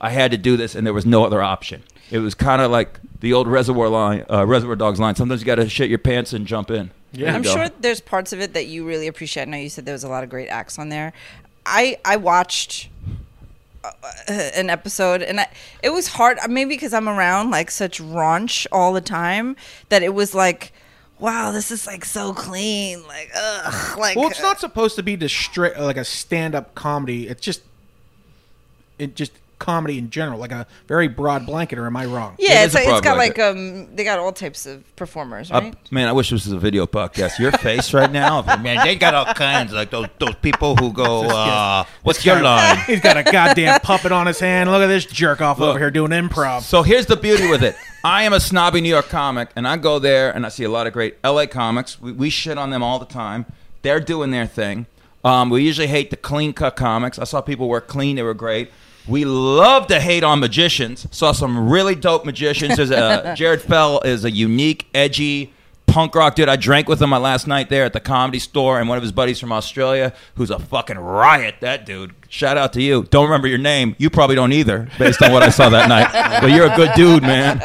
I 0.00 0.10
had 0.10 0.30
to 0.30 0.36
do 0.36 0.56
this 0.56 0.74
and 0.74 0.86
there 0.86 0.94
was 0.94 1.06
no 1.06 1.24
other 1.24 1.42
option. 1.42 1.82
It 2.10 2.18
was 2.18 2.34
kind 2.34 2.62
of 2.62 2.70
like 2.70 3.00
the 3.20 3.32
old 3.32 3.48
Reservoir 3.48 3.88
line, 3.88 4.24
uh, 4.30 4.46
Reservoir 4.46 4.76
Dogs 4.76 5.00
line. 5.00 5.14
Sometimes 5.14 5.40
you 5.40 5.46
got 5.46 5.56
to 5.56 5.68
shit 5.68 5.88
your 5.88 5.98
pants 5.98 6.32
and 6.32 6.46
jump 6.46 6.70
in. 6.70 6.90
Yeah. 7.12 7.34
I'm 7.34 7.42
go. 7.42 7.54
sure 7.54 7.68
there's 7.80 8.00
parts 8.00 8.32
of 8.32 8.40
it 8.40 8.52
that 8.52 8.66
you 8.66 8.86
really 8.86 9.06
appreciate. 9.06 9.44
I 9.44 9.46
know 9.46 9.56
you 9.56 9.70
said 9.70 9.86
there 9.86 9.94
was 9.94 10.04
a 10.04 10.08
lot 10.08 10.24
of 10.24 10.30
great 10.30 10.48
acts 10.48 10.78
on 10.78 10.90
there. 10.90 11.12
I 11.64 11.98
I 12.04 12.16
watched 12.16 12.88
an 14.28 14.70
episode 14.70 15.22
and 15.22 15.40
I, 15.40 15.48
it 15.82 15.90
was 15.90 16.08
hard 16.08 16.38
uh, 16.38 16.48
maybe 16.48 16.74
because 16.74 16.92
I'm 16.92 17.08
around 17.08 17.50
like 17.50 17.70
such 17.70 18.00
raunch 18.00 18.66
all 18.72 18.92
the 18.92 19.00
time 19.00 19.56
that 19.88 20.02
it 20.02 20.14
was 20.14 20.34
like 20.34 20.72
wow 21.18 21.52
this 21.52 21.70
is 21.70 21.86
like 21.86 22.04
so 22.04 22.34
clean 22.34 23.06
like 23.06 23.30
ugh 23.36 23.98
like 23.98 24.16
Well, 24.16 24.28
it's 24.28 24.40
uh, 24.40 24.44
not 24.44 24.60
supposed 24.60 24.96
to 24.96 25.02
be 25.02 25.16
the 25.16 25.28
like 25.78 25.96
a 25.96 26.04
stand-up 26.04 26.74
comedy. 26.74 27.28
It's 27.28 27.40
just 27.40 27.62
it 28.98 29.14
just 29.14 29.32
comedy 29.58 29.98
in 29.98 30.10
general, 30.10 30.38
like 30.38 30.52
a 30.52 30.66
very 30.86 31.08
broad 31.08 31.46
blanket. 31.46 31.78
Or 31.78 31.86
am 31.86 31.96
I 31.96 32.06
wrong? 32.06 32.36
yeah 32.38 32.62
It 32.62 32.66
it's, 32.66 32.74
is 32.74 32.80
a 32.80 32.84
like, 32.84 32.88
it's 32.96 33.00
got 33.04 33.14
broad 33.14 33.18
like 33.18 33.38
um 33.38 33.94
they 33.96 34.04
got 34.04 34.18
all 34.18 34.32
types 34.32 34.66
of 34.66 34.96
performers 34.96 35.50
Uh, 35.50 35.60
right 35.60 35.92
man, 35.92 36.08
I 36.08 36.12
wish 36.12 36.30
this 36.30 36.44
was 36.44 36.52
a 36.52 36.58
video 36.58 36.86
podcast. 36.86 37.38
Your 37.38 37.52
face 37.52 37.92
right 37.92 38.10
now, 38.10 38.42
man, 38.62 38.84
they 38.86 38.94
got 38.96 39.14
all 39.14 39.26
kinds 39.34 39.72
like 39.72 39.90
those 39.90 40.06
those 40.18 40.34
people 40.36 40.76
who 40.76 40.92
go, 40.92 41.22
uh, 41.24 41.84
"What's 42.02 42.24
your 42.24 42.40
line?" 42.40 42.78
He's 42.86 43.00
got 43.00 43.16
a 43.16 43.22
goddamn 43.22 43.80
puppet 43.80 44.12
on 44.12 44.26
his 44.26 44.40
hand. 44.40 44.70
Look 44.70 44.82
at 44.82 44.86
this 44.86 45.06
jerk 45.06 45.40
off 45.40 45.58
Look. 45.58 45.70
over 45.70 45.78
here 45.78 45.90
doing 45.90 46.10
improv. 46.12 46.62
So 46.62 46.82
here's 46.82 47.06
the 47.06 47.16
beauty 47.16 47.48
with 47.48 47.62
it. 47.62 47.76
I 48.04 48.22
am 48.22 48.32
a 48.32 48.40
snobby 48.40 48.80
New 48.80 48.88
York 48.88 49.08
comic, 49.08 49.50
and 49.56 49.66
I 49.66 49.76
go 49.76 49.98
there 49.98 50.30
and 50.34 50.46
I 50.46 50.50
see 50.50 50.64
a 50.64 50.70
lot 50.70 50.86
of 50.86 50.92
great 50.92 51.16
LA 51.24 51.46
comics. 51.46 52.00
We, 52.00 52.12
we 52.12 52.30
shit 52.30 52.56
on 52.56 52.70
them 52.70 52.82
all 52.82 52.98
the 52.98 53.06
time. 53.06 53.44
They're 53.82 54.00
doing 54.00 54.30
their 54.30 54.46
thing. 54.46 54.86
Um, 55.24 55.50
we 55.50 55.64
usually 55.64 55.88
hate 55.88 56.10
the 56.10 56.16
clean 56.16 56.52
cut 56.52 56.76
comics. 56.76 57.18
I 57.18 57.24
saw 57.24 57.40
people 57.40 57.68
work 57.68 57.88
clean; 57.88 58.16
they 58.16 58.22
were 58.22 58.34
great. 58.34 58.70
We 59.08 59.24
love 59.24 59.86
to 59.88 60.00
hate 60.00 60.22
on 60.22 60.40
magicians. 60.40 61.06
Saw 61.10 61.32
some 61.32 61.70
really 61.70 61.94
dope 61.94 62.24
magicians. 62.24 62.76
There's 62.76 62.90
a, 62.90 63.34
Jared 63.36 63.62
Fell 63.62 64.00
is 64.00 64.24
a 64.24 64.30
unique, 64.30 64.86
edgy 64.94 65.52
punk 65.86 66.14
rock 66.14 66.34
dude. 66.34 66.48
I 66.48 66.56
drank 66.56 66.88
with 66.88 67.00
him 67.02 67.10
my 67.10 67.16
last 67.16 67.46
night 67.46 67.70
there 67.70 67.84
at 67.84 67.92
the 67.92 68.00
comedy 68.00 68.38
store, 68.38 68.78
and 68.78 68.88
one 68.88 68.98
of 68.98 69.02
his 69.02 69.10
buddies 69.10 69.40
from 69.40 69.50
Australia, 69.50 70.12
who's 70.36 70.50
a 70.50 70.58
fucking 70.58 70.98
riot. 70.98 71.56
That 71.60 71.86
dude. 71.86 72.14
Shout 72.28 72.58
out 72.58 72.74
to 72.74 72.82
you. 72.82 73.04
Don't 73.04 73.24
remember 73.24 73.48
your 73.48 73.58
name. 73.58 73.96
You 73.98 74.10
probably 74.10 74.36
don't 74.36 74.52
either, 74.52 74.88
based 74.98 75.22
on 75.22 75.32
what 75.32 75.42
I 75.42 75.48
saw 75.48 75.70
that 75.70 75.88
night. 75.88 76.40
But 76.40 76.50
you're 76.50 76.70
a 76.70 76.76
good 76.76 76.92
dude, 76.94 77.22
man. 77.22 77.62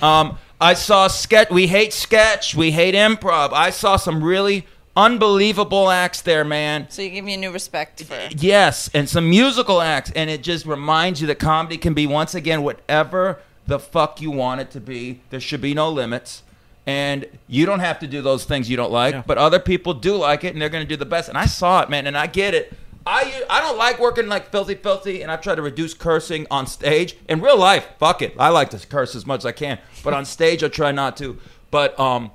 Um, 0.00 0.38
I 0.60 0.74
saw 0.74 1.08
sketch. 1.08 1.50
We 1.50 1.66
hate 1.66 1.92
sketch. 1.92 2.54
We 2.54 2.70
hate 2.70 2.94
improv. 2.94 3.52
I 3.52 3.70
saw 3.70 3.96
some 3.96 4.22
really 4.22 4.66
unbelievable 4.96 5.90
acts 5.90 6.20
there, 6.22 6.44
man. 6.44 6.86
So 6.90 7.02
you 7.02 7.10
give 7.10 7.24
me 7.24 7.34
a 7.34 7.36
new 7.36 7.50
respect 7.52 8.02
for. 8.04 8.18
Yes, 8.30 8.90
and 8.94 9.08
some 9.08 9.28
musical 9.28 9.80
acts, 9.80 10.10
and 10.14 10.30
it 10.30 10.42
just 10.42 10.66
reminds 10.66 11.20
you 11.20 11.26
that 11.28 11.38
comedy 11.38 11.76
can 11.78 11.94
be 11.94 12.06
once 12.06 12.34
again 12.34 12.62
whatever 12.62 13.40
the 13.66 13.78
fuck 13.78 14.20
you 14.20 14.30
want 14.30 14.60
it 14.60 14.70
to 14.72 14.80
be. 14.80 15.20
There 15.30 15.40
should 15.40 15.60
be 15.60 15.74
no 15.74 15.90
limits. 15.90 16.42
And 16.86 17.26
you 17.48 17.64
don't 17.64 17.80
have 17.80 17.98
to 18.00 18.06
do 18.06 18.20
those 18.20 18.44
things 18.44 18.68
you 18.68 18.76
don't 18.76 18.92
like, 18.92 19.14
Yeah. 19.14 19.22
but 19.26 19.38
other 19.38 19.58
people 19.58 19.94
do 19.94 20.16
like 20.16 20.44
it, 20.44 20.52
and 20.52 20.60
they're 20.60 20.68
going 20.68 20.84
to 20.84 20.88
do 20.88 20.98
the 20.98 21.06
best. 21.06 21.30
And 21.30 21.38
I 21.38 21.46
saw 21.46 21.80
it, 21.80 21.88
man, 21.88 22.06
and 22.06 22.16
I 22.16 22.26
get 22.26 22.52
it. 22.52 22.74
I 23.06 23.42
I 23.50 23.60
don't 23.60 23.78
like 23.78 23.98
working 23.98 24.28
like 24.28 24.50
filthy, 24.50 24.74
filthy, 24.74 25.22
and 25.22 25.30
I 25.32 25.36
try 25.36 25.54
to 25.54 25.62
reduce 25.62 25.94
cursing 25.94 26.46
on 26.50 26.66
stage. 26.66 27.16
In 27.28 27.40
real 27.40 27.56
life, 27.58 27.86
fuck 27.98 28.20
it, 28.22 28.34
I 28.38 28.48
like 28.50 28.68
to 28.70 28.86
curse 28.86 29.14
as 29.14 29.24
much 29.26 29.40
as 29.40 29.46
I 29.46 29.52
can, 29.52 29.78
but 30.02 30.12
on 30.14 30.24
stage 30.26 30.62
I 30.62 30.68
try 30.68 30.90
not 30.92 31.16
to. 31.18 31.38
But 31.70 31.98
um, 32.00 32.30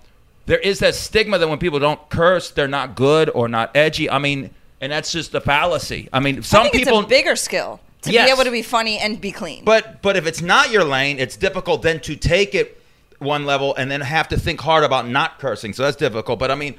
there 0.49 0.57
is 0.57 0.79
that 0.79 0.95
stigma 0.95 1.37
that 1.37 1.47
when 1.47 1.59
people 1.59 1.77
don't 1.77 2.09
curse, 2.09 2.49
they're 2.49 2.67
not 2.67 2.95
good 2.95 3.29
or 3.35 3.47
not 3.47 3.69
edgy. 3.77 4.09
I 4.09 4.17
mean, 4.17 4.49
and 4.81 4.91
that's 4.91 5.11
just 5.11 5.35
a 5.35 5.41
fallacy. 5.41 6.09
I 6.11 6.19
mean, 6.19 6.41
some 6.41 6.61
I 6.61 6.69
think 6.69 6.73
people 6.85 7.01
it's 7.01 7.05
a 7.05 7.07
bigger 7.09 7.35
skill 7.35 7.79
to 8.01 8.11
Yes. 8.11 8.27
be 8.27 8.33
able 8.33 8.45
to 8.45 8.51
be 8.51 8.63
funny 8.63 8.97
and 8.97 9.21
be 9.21 9.31
clean. 9.31 9.63
but 9.63 10.01
but 10.01 10.17
if 10.17 10.25
it's 10.25 10.41
not 10.41 10.71
your 10.71 10.83
lane, 10.83 11.19
it's 11.19 11.37
difficult 11.37 11.83
then 11.83 11.99
to 11.99 12.15
take 12.15 12.55
it 12.55 12.81
one 13.19 13.45
level 13.45 13.75
and 13.75 13.91
then 13.91 14.01
have 14.01 14.27
to 14.29 14.39
think 14.39 14.61
hard 14.61 14.83
about 14.83 15.07
not 15.07 15.37
cursing. 15.37 15.71
So 15.71 15.83
that's 15.83 15.97
difficult. 15.97 16.39
But 16.39 16.49
I 16.49 16.55
mean, 16.55 16.73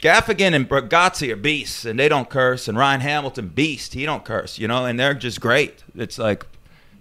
Gaffigan 0.00 0.54
and 0.54 0.68
Bargatze 0.68 1.28
are 1.32 1.36
beasts, 1.36 1.84
and 1.84 1.98
they 1.98 2.08
don't 2.08 2.30
curse. 2.30 2.68
And 2.68 2.78
Ryan 2.78 3.00
Hamilton, 3.00 3.48
beast, 3.48 3.94
he 3.94 4.06
don't 4.06 4.24
curse. 4.24 4.60
You 4.60 4.68
know, 4.68 4.84
and 4.84 4.96
they're 4.96 5.14
just 5.14 5.40
great. 5.40 5.82
It's 5.96 6.18
like, 6.20 6.46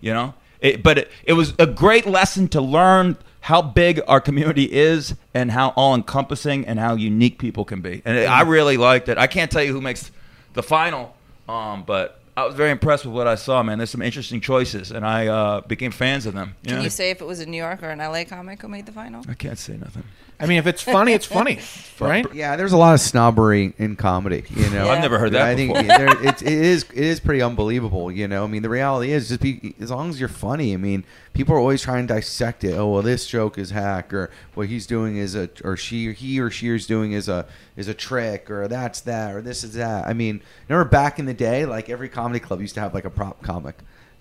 you 0.02 0.16
know, 0.16 0.34
it, 0.62 0.82
but 0.82 0.98
it, 0.98 1.12
it 1.26 1.34
was 1.34 1.54
a 1.60 1.68
great 1.68 2.08
lesson 2.08 2.48
to 2.48 2.60
learn 2.60 3.18
how 3.42 3.62
big 3.62 4.02
our 4.08 4.20
community 4.20 4.72
is 4.72 5.16
and 5.34 5.52
how 5.52 5.70
all 5.70 5.96
encompassing 5.96 6.66
and 6.66 6.80
how 6.80 6.96
unique 6.96 7.40
people 7.40 7.66
can 7.66 7.82
be. 7.82 8.02
And 8.06 8.18
I 8.28 8.42
really 8.42 8.78
liked 8.78 9.10
it. 9.10 9.18
I 9.18 9.28
can't 9.28 9.50
tell 9.50 9.64
you 9.64 9.72
who 9.74 9.82
makes 9.82 10.12
the 10.54 10.64
final, 10.64 11.16
um, 11.48 11.84
but 11.84 12.20
I 12.36 12.46
was 12.46 12.56
very 12.56 12.72
impressed 12.72 13.06
with 13.06 13.14
what 13.14 13.28
I 13.28 13.36
saw, 13.36 13.62
man. 13.64 13.78
There's 13.80 13.90
some 13.90 14.02
interesting 14.02 14.40
choices, 14.42 14.92
and 14.92 15.06
I 15.06 15.28
uh, 15.28 15.62
became 15.62 15.92
fans 15.92 16.26
of 16.26 16.34
them. 16.34 16.56
Can 16.66 16.78
Yeah. 16.78 16.84
you 16.84 16.90
say 16.90 17.10
if 17.12 17.22
it 17.22 17.26
was 17.26 17.40
a 17.40 17.46
New 17.46 17.58
York 17.58 17.84
or 17.84 17.90
an 17.90 18.00
LA 18.00 18.24
comic 18.24 18.62
who 18.62 18.68
made 18.68 18.86
the 18.86 18.92
final? 18.94 19.24
I 19.28 19.34
can't 19.34 19.58
say 19.58 19.76
nothing. 19.78 20.04
I 20.42 20.46
mean, 20.46 20.58
if 20.58 20.68
it's 20.68 20.82
funny, 20.82 21.12
it's 21.12 21.26
funny, 21.26 21.60
right? 22.00 22.26
Yeah, 22.34 22.56
there's 22.56 22.72
a 22.72 22.78
lot 22.78 22.94
of 22.94 23.02
snobbery 23.02 23.74
in 23.78 23.98
comedy. 23.98 24.46
You 24.50 24.70
know, 24.70 24.86
Yeah. 24.86 24.92
I've 24.92 25.02
never 25.02 25.20
heard 25.20 25.34
that 25.34 25.42
I 25.42 25.56
before. 25.56 25.76
think 25.76 25.88
there, 25.90 26.24
it's, 26.28 26.42
it 26.42 26.54
is 26.54 26.84
it 26.94 27.04
is 27.04 27.20
pretty 27.20 27.42
unbelievable. 27.42 28.10
You 28.10 28.28
know, 28.30 28.46
I 28.46 28.48
mean, 28.48 28.62
the 28.62 28.70
reality 28.70 29.12
is 29.12 29.28
just 29.28 29.42
be 29.42 29.76
as 29.82 29.92
long 29.92 30.10
as 30.10 30.18
you're 30.20 30.30
funny. 30.30 30.74
I 30.74 30.78
mean, 30.78 31.04
people 31.34 31.56
are 31.56 31.60
always 31.60 31.82
trying 31.82 32.08
to 32.08 32.14
dissect 32.14 32.64
it. 32.64 32.74
Oh, 32.76 32.88
well, 32.90 33.02
this 33.02 33.28
joke 33.28 33.58
is 33.58 33.72
hack, 33.72 34.14
or 34.14 34.30
what 34.54 34.68
he's 34.68 34.88
doing 34.88 35.18
is 35.18 35.36
a, 35.36 35.50
or 35.66 35.76
she, 35.76 36.08
or 36.08 36.14
he 36.14 36.40
or 36.40 36.50
she 36.50 36.70
is 36.70 36.88
doing 36.88 37.12
is 37.12 37.28
a 37.28 37.46
is 37.76 37.90
a 37.90 37.94
trick, 37.94 38.50
or 38.50 38.70
that's 38.70 39.02
that, 39.02 39.34
or 39.36 39.42
this 39.42 39.66
is 39.66 39.74
that. 39.74 40.08
I 40.08 40.14
mean, 40.14 40.42
remember 40.70 40.90
back 40.90 41.20
in 41.20 41.26
the 41.26 41.34
day, 41.34 41.66
like 41.66 41.90
every 41.90 42.08
comedy 42.08 42.40
club 42.40 42.62
used 42.62 42.76
to 42.76 42.80
have 42.82 42.94
like 42.94 43.06
a 43.06 43.10
prop 43.10 43.44
comic. 43.44 43.76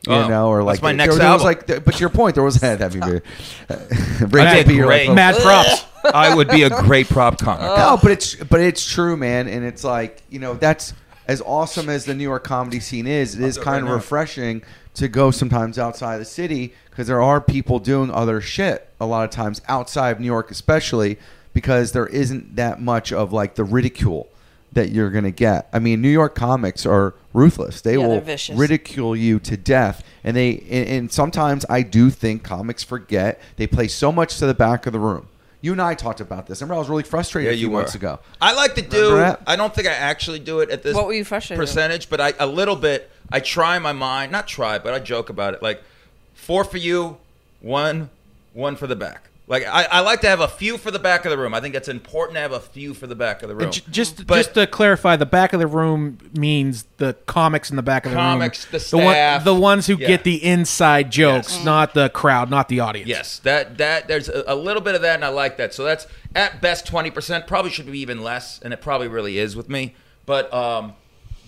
Oh, 0.06 0.18
you 0.20 0.24
Oh, 0.24 0.28
know, 0.28 0.48
or 0.48 0.58
that's 0.64 0.80
like 0.80 0.82
my 0.82 0.88
there- 0.90 0.96
next 0.96 1.16
there, 1.18 1.32
was 1.32 1.42
album. 1.42 1.44
like, 1.44 1.84
but 1.84 1.94
to 1.94 2.00
your 2.00 2.08
point, 2.08 2.34
there 2.34 2.44
was 2.44 2.56
that'd 2.61 2.92
be 2.92 3.00
weird. 3.00 3.22
That'd 3.68 4.32
Rachel 4.32 4.64
be 4.64 4.74
you're 4.74 4.87
like, 4.87 5.00
great. 5.06 5.08
oh, 5.11 5.14
Mad 5.14 5.37
props. 5.37 5.84
I 6.14 6.34
would 6.34 6.48
be 6.48 6.62
a 6.62 6.70
great 6.70 7.08
prop 7.08 7.38
comic. 7.38 7.62
no, 7.62 7.98
but 8.00 8.12
it's 8.12 8.34
but 8.37 8.61
it's 8.61 8.88
true, 8.88 9.16
man, 9.16 9.48
and 9.48 9.64
it's 9.64 9.82
like 9.84 10.22
you 10.30 10.38
know 10.38 10.54
that's 10.54 10.94
as 11.26 11.42
awesome 11.42 11.88
as 11.88 12.04
the 12.04 12.14
New 12.14 12.22
York 12.24 12.44
comedy 12.44 12.80
scene 12.80 13.06
is. 13.06 13.34
It 13.34 13.42
is 13.42 13.58
kind 13.58 13.84
of 13.87 13.90
refreshing 13.92 14.62
to 14.94 15.08
go 15.08 15.30
sometimes 15.30 15.78
outside 15.78 16.18
the 16.18 16.24
city 16.24 16.72
because 16.90 17.06
there 17.08 17.20
are 17.22 17.40
people 17.40 17.78
doing 17.78 18.11
other 18.11 18.40
shit 18.40 18.88
a 19.00 19.06
lot 19.06 19.24
of 19.24 19.30
times 19.30 19.61
outside 19.68 20.11
of 20.11 20.20
New 20.20 20.26
York, 20.26 20.50
especially 20.50 21.18
because 21.52 21.92
there 21.92 22.06
isn't 22.06 22.56
that 22.56 22.80
much 22.80 23.12
of 23.12 23.32
like 23.32 23.56
the 23.56 23.64
ridicule 23.64 24.28
that 24.72 24.90
you're 24.90 25.11
gonna 25.11 25.31
get. 25.31 25.68
I 25.72 25.78
mean, 25.78 26.00
New 26.02 26.09
York 26.11 26.35
comics 26.35 26.85
are 26.85 27.14
ruthless. 27.33 27.81
They 27.81 27.96
Yeah, 27.96 28.07
will 28.07 28.20
vicious. 28.20 28.57
ridicule 28.57 29.16
you 29.16 29.38
to 29.40 29.57
death, 29.57 30.04
and 30.24 30.37
they 30.37 30.62
and, 30.70 30.88
and 30.88 31.12
sometimes 31.12 31.64
I 31.70 31.83
do 31.83 32.11
think 32.11 32.42
comics 32.42 32.83
forget 32.85 33.40
they 33.57 33.66
play 33.66 33.88
so 33.88 34.12
much 34.12 34.38
to 34.38 34.46
the 34.46 34.54
back 34.54 34.87
of 34.87 34.92
the 34.92 34.98
room. 35.00 35.28
You 35.61 35.72
and 35.72 35.83
I 35.83 35.94
talked 35.94 36.20
about 36.20 36.46
this. 36.46 36.61
Remember, 36.61 36.76
I 36.76 36.78
was 36.78 36.88
really 36.88 37.02
frustrated 37.02 37.50
Yeah, 37.50 37.57
a 37.57 37.59
few 37.59 37.70
were. 37.70 37.78
months 37.81 37.96
ago. 37.96 38.20
I 38.40 38.52
like 38.54 38.76
to 38.76 38.83
do. 38.83 39.35
I 39.46 39.57
don't 39.57 39.74
think 39.74 39.88
I 39.88 39.92
actually 39.92 40.38
do 40.38 40.61
it 40.61 40.70
at 40.70 40.85
this. 40.85 40.94
What 40.94 41.07
were 41.07 41.12
you 41.14 41.24
frustrated 41.24 41.59
with? 41.61 41.68
percentage? 41.68 42.09
But 42.09 42.20
I 42.20 42.33
a 42.38 42.46
little 42.46 42.76
bit. 42.76 43.11
I 43.33 43.40
try 43.40 43.76
in 43.76 43.83
my 43.83 43.92
mind, 43.92 44.31
not 44.31 44.46
try, 44.46 44.78
but 44.78 44.94
I 44.94 45.00
joke 45.00 45.31
about 45.31 45.54
it. 45.54 45.62
Like 45.62 45.83
four 46.35 46.62
for 46.62 46.76
you, 46.78 47.18
one, 47.61 48.09
one 48.52 48.76
for 48.76 48.87
the 48.87 48.94
back. 48.96 49.24
Like 49.48 49.66
I, 49.66 49.84
I 49.84 50.00
like 50.00 50.20
to 50.20 50.28
have 50.28 50.40
a 50.40 50.46
few 50.48 50.76
for 50.76 50.90
the 50.90 50.98
back 50.98 51.24
of 51.24 51.30
the 51.30 51.38
room. 51.38 51.54
I 51.54 51.61
think 51.61 51.74
it's 51.74 51.88
important 51.88 52.37
to 52.37 52.40
have 52.42 52.52
a 52.52 52.61
few 52.61 52.92
for 52.92 53.06
the 53.06 53.14
back 53.14 53.42
of 53.42 53.48
the 53.48 53.56
room. 53.56 53.72
J- 53.72 53.80
just 53.90 54.26
But- 54.26 54.37
just 54.37 54.54
to 54.54 54.66
clarify, 54.66 55.16
the 55.16 55.24
back 55.24 55.54
of 55.54 55.61
the 55.61 55.66
room 55.66 56.18
means 56.34 56.84
the 56.98 57.14
comics 57.26 57.70
in 57.70 57.76
the 57.76 57.82
back 57.82 58.04
of 58.04 58.12
the 58.12 58.16
Comics, 58.18 58.66
room. 58.70 58.82
the 58.90 58.96
one- 59.06 59.14
staff. 59.14 59.44
the 59.44 59.54
ones 59.54 59.87
who 59.87 59.96
Yeah. 59.96 60.06
get 60.08 60.24
the 60.24 60.44
inside 60.44 61.11
jokes, 61.11 61.54
Yes. 61.56 61.64
not 61.64 61.94
the 61.94 62.11
crowd, 62.11 62.50
not 62.50 62.68
the 62.68 62.80
audience. 62.80 63.08
Yes, 63.08 63.38
that 63.40 63.78
that 63.78 64.06
there's 64.06 64.28
a, 64.28 64.44
a 64.48 64.54
little 64.54 64.82
bit 64.82 64.94
of 64.94 65.00
that, 65.02 65.14
and 65.14 65.24
I 65.24 65.28
like 65.28 65.56
that. 65.56 65.72
So 65.72 65.82
that's 65.82 66.06
at 66.34 66.61
best 66.61 66.87
twenty 66.87 67.11
percent. 67.11 67.46
Probably 67.46 67.70
should 67.70 67.90
be 67.90 67.98
even 68.00 68.22
less, 68.22 68.61
and 68.62 68.74
it 68.74 68.82
probably 68.82 69.08
really 69.08 69.38
is 69.38 69.56
with 69.56 69.70
me. 69.70 69.94
But 70.26 70.52
um, 70.52 70.92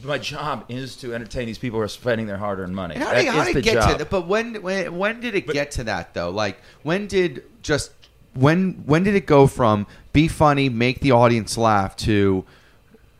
my 0.04 0.18
job 0.18 0.64
is 0.68 0.96
to 0.96 1.14
entertain 1.14 1.46
these 1.46 1.58
people 1.58 1.78
who 1.78 1.84
are 1.84 1.88
spending 1.88 2.26
their 2.26 2.36
hard-earned 2.36 2.74
money. 2.74 2.94
And 2.94 3.04
how 3.04 3.14
did, 3.14 3.26
how 3.26 3.44
did 3.44 3.56
it 3.56 3.62
get 3.64 3.74
job. 3.74 3.92
to 3.92 3.98
that? 3.98 4.10
But 4.10 4.26
when 4.26 4.54
when 4.62 4.96
when 4.96 5.20
did 5.20 5.34
it 5.34 5.46
But- 5.46 5.52
get 5.54 5.70
to 5.72 5.84
that 5.84 6.14
though? 6.14 6.30
Like 6.30 6.58
when 6.82 7.06
did 7.06 7.44
just 7.62 7.92
when 8.34 8.82
when 8.86 9.02
did 9.04 9.14
it 9.14 9.26
go 9.26 9.46
from 9.46 9.86
be 10.12 10.28
funny, 10.28 10.68
make 10.68 11.00
the 11.00 11.12
audience 11.12 11.56
laugh 11.58 11.96
to 11.98 12.44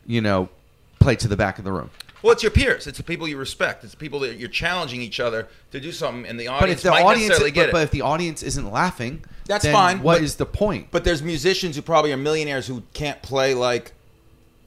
you 0.05 0.21
know 0.21 0.49
play 0.99 1.15
to 1.17 1.27
the 1.27 1.37
back 1.37 1.57
of 1.57 1.65
the 1.65 1.71
room? 1.71 1.89
Well, 2.23 2.33
it's 2.33 2.43
your 2.43 2.51
peers. 2.51 2.85
It's 2.85 2.99
the 2.99 3.03
people 3.03 3.27
you 3.27 3.37
respect. 3.37 3.83
It's 3.83 3.93
the 3.93 3.97
people 3.97 4.19
that 4.19 4.37
you're 4.37 4.47
challenging 4.47 5.01
each 5.01 5.19
other 5.19 5.47
to 5.71 5.79
do 5.79 5.91
something, 5.91 6.29
and 6.29 6.39
the 6.39 6.47
audience 6.49 6.83
But 6.83 6.89
if 6.89 6.95
the 6.95 7.03
audience 7.03 7.29
necessarily 7.29 7.51
get 7.51 7.67
but, 7.67 7.71
but 7.71 7.83
if 7.83 7.91
the 7.91 8.01
audience 8.01 8.43
isn't 8.43 8.71
laughing, 8.71 9.23
That's 9.47 9.65
fine, 9.67 10.03
What 10.03 10.17
but- 10.19 10.23
is 10.23 10.35
the 10.35 10.45
point? 10.45 10.89
But 10.91 11.03
there's 11.03 11.23
musicians 11.23 11.75
who 11.75 11.81
probably 11.81 12.13
are 12.13 12.17
millionaires 12.17 12.67
who 12.67 12.83
can't 12.93 13.19
play 13.23 13.55
like 13.55 13.93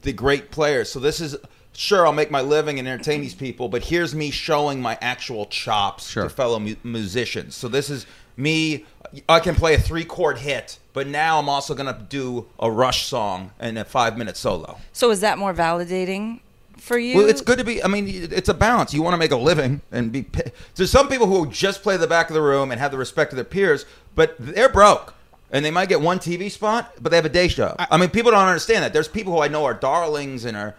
the 0.02 0.12
great 0.12 0.50
players. 0.50 0.90
So 0.90 0.98
this 0.98 1.20
is 1.20 1.36
sure 1.76 2.06
I'll 2.06 2.12
make 2.12 2.30
my 2.30 2.40
living 2.40 2.78
and 2.78 2.86
entertain 2.88 3.20
these 3.20 3.34
people, 3.34 3.68
but 3.68 3.84
here's 3.84 4.14
me 4.14 4.30
showing 4.30 4.80
my 4.80 4.96
actual 5.00 5.46
chops 5.46 6.08
Sure. 6.10 6.24
to 6.24 6.30
fellow 6.30 6.58
mu- 6.58 6.76
musicians. 6.84 7.54
So 7.54 7.68
this 7.68 7.90
is 7.90 8.06
me. 8.36 8.84
I 9.28 9.40
can 9.40 9.54
play 9.54 9.74
a 9.74 9.78
three 9.78 10.04
chord 10.04 10.38
hit, 10.38 10.78
but 10.92 11.06
now 11.06 11.38
I'm 11.38 11.48
also 11.48 11.74
gonna 11.74 12.04
do 12.08 12.46
a 12.58 12.70
Rush 12.70 13.06
song 13.06 13.52
and 13.60 13.78
a 13.78 13.84
five 13.84 14.16
minute 14.18 14.36
solo. 14.36 14.78
So 14.92 15.10
is 15.10 15.20
that 15.20 15.38
more 15.38 15.54
validating 15.54 16.40
for 16.78 16.98
you? 16.98 17.18
Well, 17.18 17.28
it's 17.28 17.40
good 17.40 17.58
to 17.58 17.64
be. 17.64 17.82
I 17.82 17.86
mean, 17.86 18.08
it's 18.08 18.48
a 18.48 18.54
balance. 18.54 18.92
You 18.92 19.02
want 19.02 19.14
to 19.14 19.18
make 19.18 19.30
a 19.30 19.36
living 19.36 19.82
and 19.92 20.10
be. 20.10 20.22
pi- 20.22 20.50
There's 20.74 20.90
some 20.90 21.08
people 21.08 21.26
who 21.26 21.46
just 21.48 21.82
play 21.82 21.96
the 21.96 22.06
back 22.08 22.28
of 22.28 22.34
the 22.34 22.42
room 22.42 22.70
and 22.72 22.80
have 22.80 22.90
the 22.90 22.98
respect 22.98 23.32
of 23.32 23.36
their 23.36 23.44
peers, 23.44 23.84
but 24.14 24.34
they're 24.38 24.68
broke 24.68 25.14
and 25.52 25.64
they 25.64 25.70
might 25.70 25.88
get 25.88 26.00
one 26.00 26.18
TV 26.18 26.50
spot, 26.50 26.92
but 27.00 27.10
they 27.10 27.16
have 27.16 27.24
a 27.24 27.28
day 27.28 27.46
job. 27.46 27.76
I, 27.78 27.96
mean, 27.96 28.10
people 28.10 28.32
don't 28.32 28.46
understand 28.48 28.82
that. 28.82 28.92
There's 28.92 29.06
people 29.06 29.32
who 29.32 29.40
I 29.40 29.46
know 29.48 29.64
are 29.64 29.74
darlings 29.74 30.44
and 30.44 30.56
are 30.56 30.74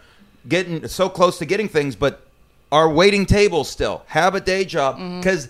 getting 0.48 0.86
so 0.88 1.08
close 1.08 1.38
to 1.38 1.46
getting 1.46 1.68
things, 1.68 1.96
but 1.96 2.26
are 2.72 2.90
waiting 2.90 3.26
tables 3.26 3.68
still, 3.68 4.02
have 4.06 4.34
a 4.34 4.40
day 4.40 4.64
job 4.64 4.96
because. 5.20 5.48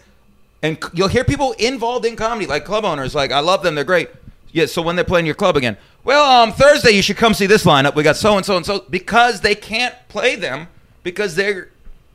And 0.62 0.78
you'll 0.94 1.08
hear 1.08 1.22
people 1.22 1.52
involved 1.52 2.06
in 2.06 2.16
comedy, 2.16 2.46
like 2.46 2.64
club 2.64 2.84
owners, 2.84 3.14
like 3.14 3.30
I 3.30 3.40
love 3.40 3.62
them, 3.62 3.74
they're 3.74 3.84
great. 3.84 4.08
Yeah, 4.52 4.66
so 4.66 4.80
when 4.80 4.96
they're 4.96 5.04
playing 5.04 5.26
your 5.26 5.34
club 5.34 5.54
again, 5.54 5.76
well, 6.02 6.24
um, 6.42 6.50
Thursday 6.50 6.92
you 6.92 7.02
should 7.02 7.18
come 7.18 7.34
see 7.34 7.46
this 7.46 7.64
lineup. 7.64 7.94
We 7.94 8.02
got 8.02 8.16
so 8.16 8.36
and 8.36 8.44
so 8.44 8.56
and 8.56 8.64
so 8.64 8.84
because 8.88 9.42
they 9.42 9.54
can't 9.54 9.94
play 10.08 10.34
them 10.34 10.68
because 11.02 11.34
they're 11.34 11.68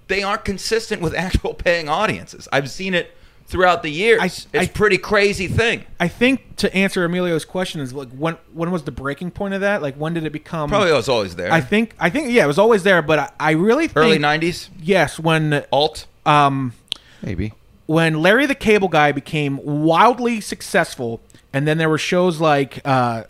they 0.08 0.24
aren't 0.24 0.44
consistent 0.44 1.02
with 1.02 1.14
actual 1.28 1.54
paying 1.54 1.88
audiences. 1.88 2.48
I've 2.52 2.70
seen 2.70 2.94
it 2.94 3.16
throughout 3.52 3.84
the 3.84 3.90
years. 3.92 4.20
I- 4.22 4.26
it's 4.26 4.48
I- 4.54 4.64
a 4.64 4.68
pretty 4.68 4.98
crazy 4.98 5.48
thing. 5.48 5.84
I 6.00 6.08
think 6.08 6.56
to 6.58 6.74
answer 6.76 7.04
Emilio's 7.06 7.46
question 7.46 7.82
is 7.82 7.94
like 7.94 8.10
when 8.10 8.38
when 8.54 8.72
was 8.72 8.84
the 8.84 8.92
breaking 8.92 9.32
point 9.32 9.54
of 9.54 9.62
that? 9.62 9.82
Like 9.82 9.96
when 9.96 10.14
did 10.14 10.26
it 10.26 10.32
become? 10.32 10.70
Probably 10.70 10.90
it 10.90 10.94
was 10.94 11.10
always 11.10 11.36
there. 11.36 11.52
I 11.52 11.62
think 11.62 11.94
I 12.00 12.10
think 12.10 12.32
yeah, 12.32 12.44
it 12.46 12.48
was 12.48 12.58
always 12.58 12.84
there, 12.84 13.02
but 13.02 13.20
I, 13.20 13.30
I 13.40 13.52
really 13.52 13.88
think 13.88 13.98
early 13.98 14.18
'90s 14.18 14.70
Yes, 14.82 15.20
when 15.20 15.64
alt. 15.72 16.08
um 16.26 16.74
Maybe. 17.22 17.54
when 17.86 18.22
Larry 18.22 18.46
the 18.48 18.56
Cable 18.56 18.88
Guy 18.88 19.12
became 19.12 19.60
wildly 19.64 20.42
successful, 20.42 21.20
and 21.54 21.68
then 21.68 21.78
there 21.78 21.90
were 21.90 21.98
shows 22.00 22.40
like 22.40 22.80
uh, 22.86 23.24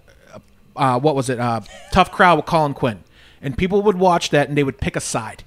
uh, 0.75 0.99
what 0.99 1.15
was 1.15 1.29
it, 1.29 1.39
uh, 1.39 1.59
Tough 1.91 2.11
Crowd 2.11 2.37
with 2.37 2.45
Colin 2.45 2.73
Quinn, 2.73 3.03
and 3.41 3.57
people 3.57 3.81
would 3.81 3.97
watch 3.97 4.29
that 4.29 4.47
and 4.47 4.57
they 4.57 4.63
would 4.63 4.79
pick 4.79 4.95
a 4.95 5.01
side. 5.01 5.43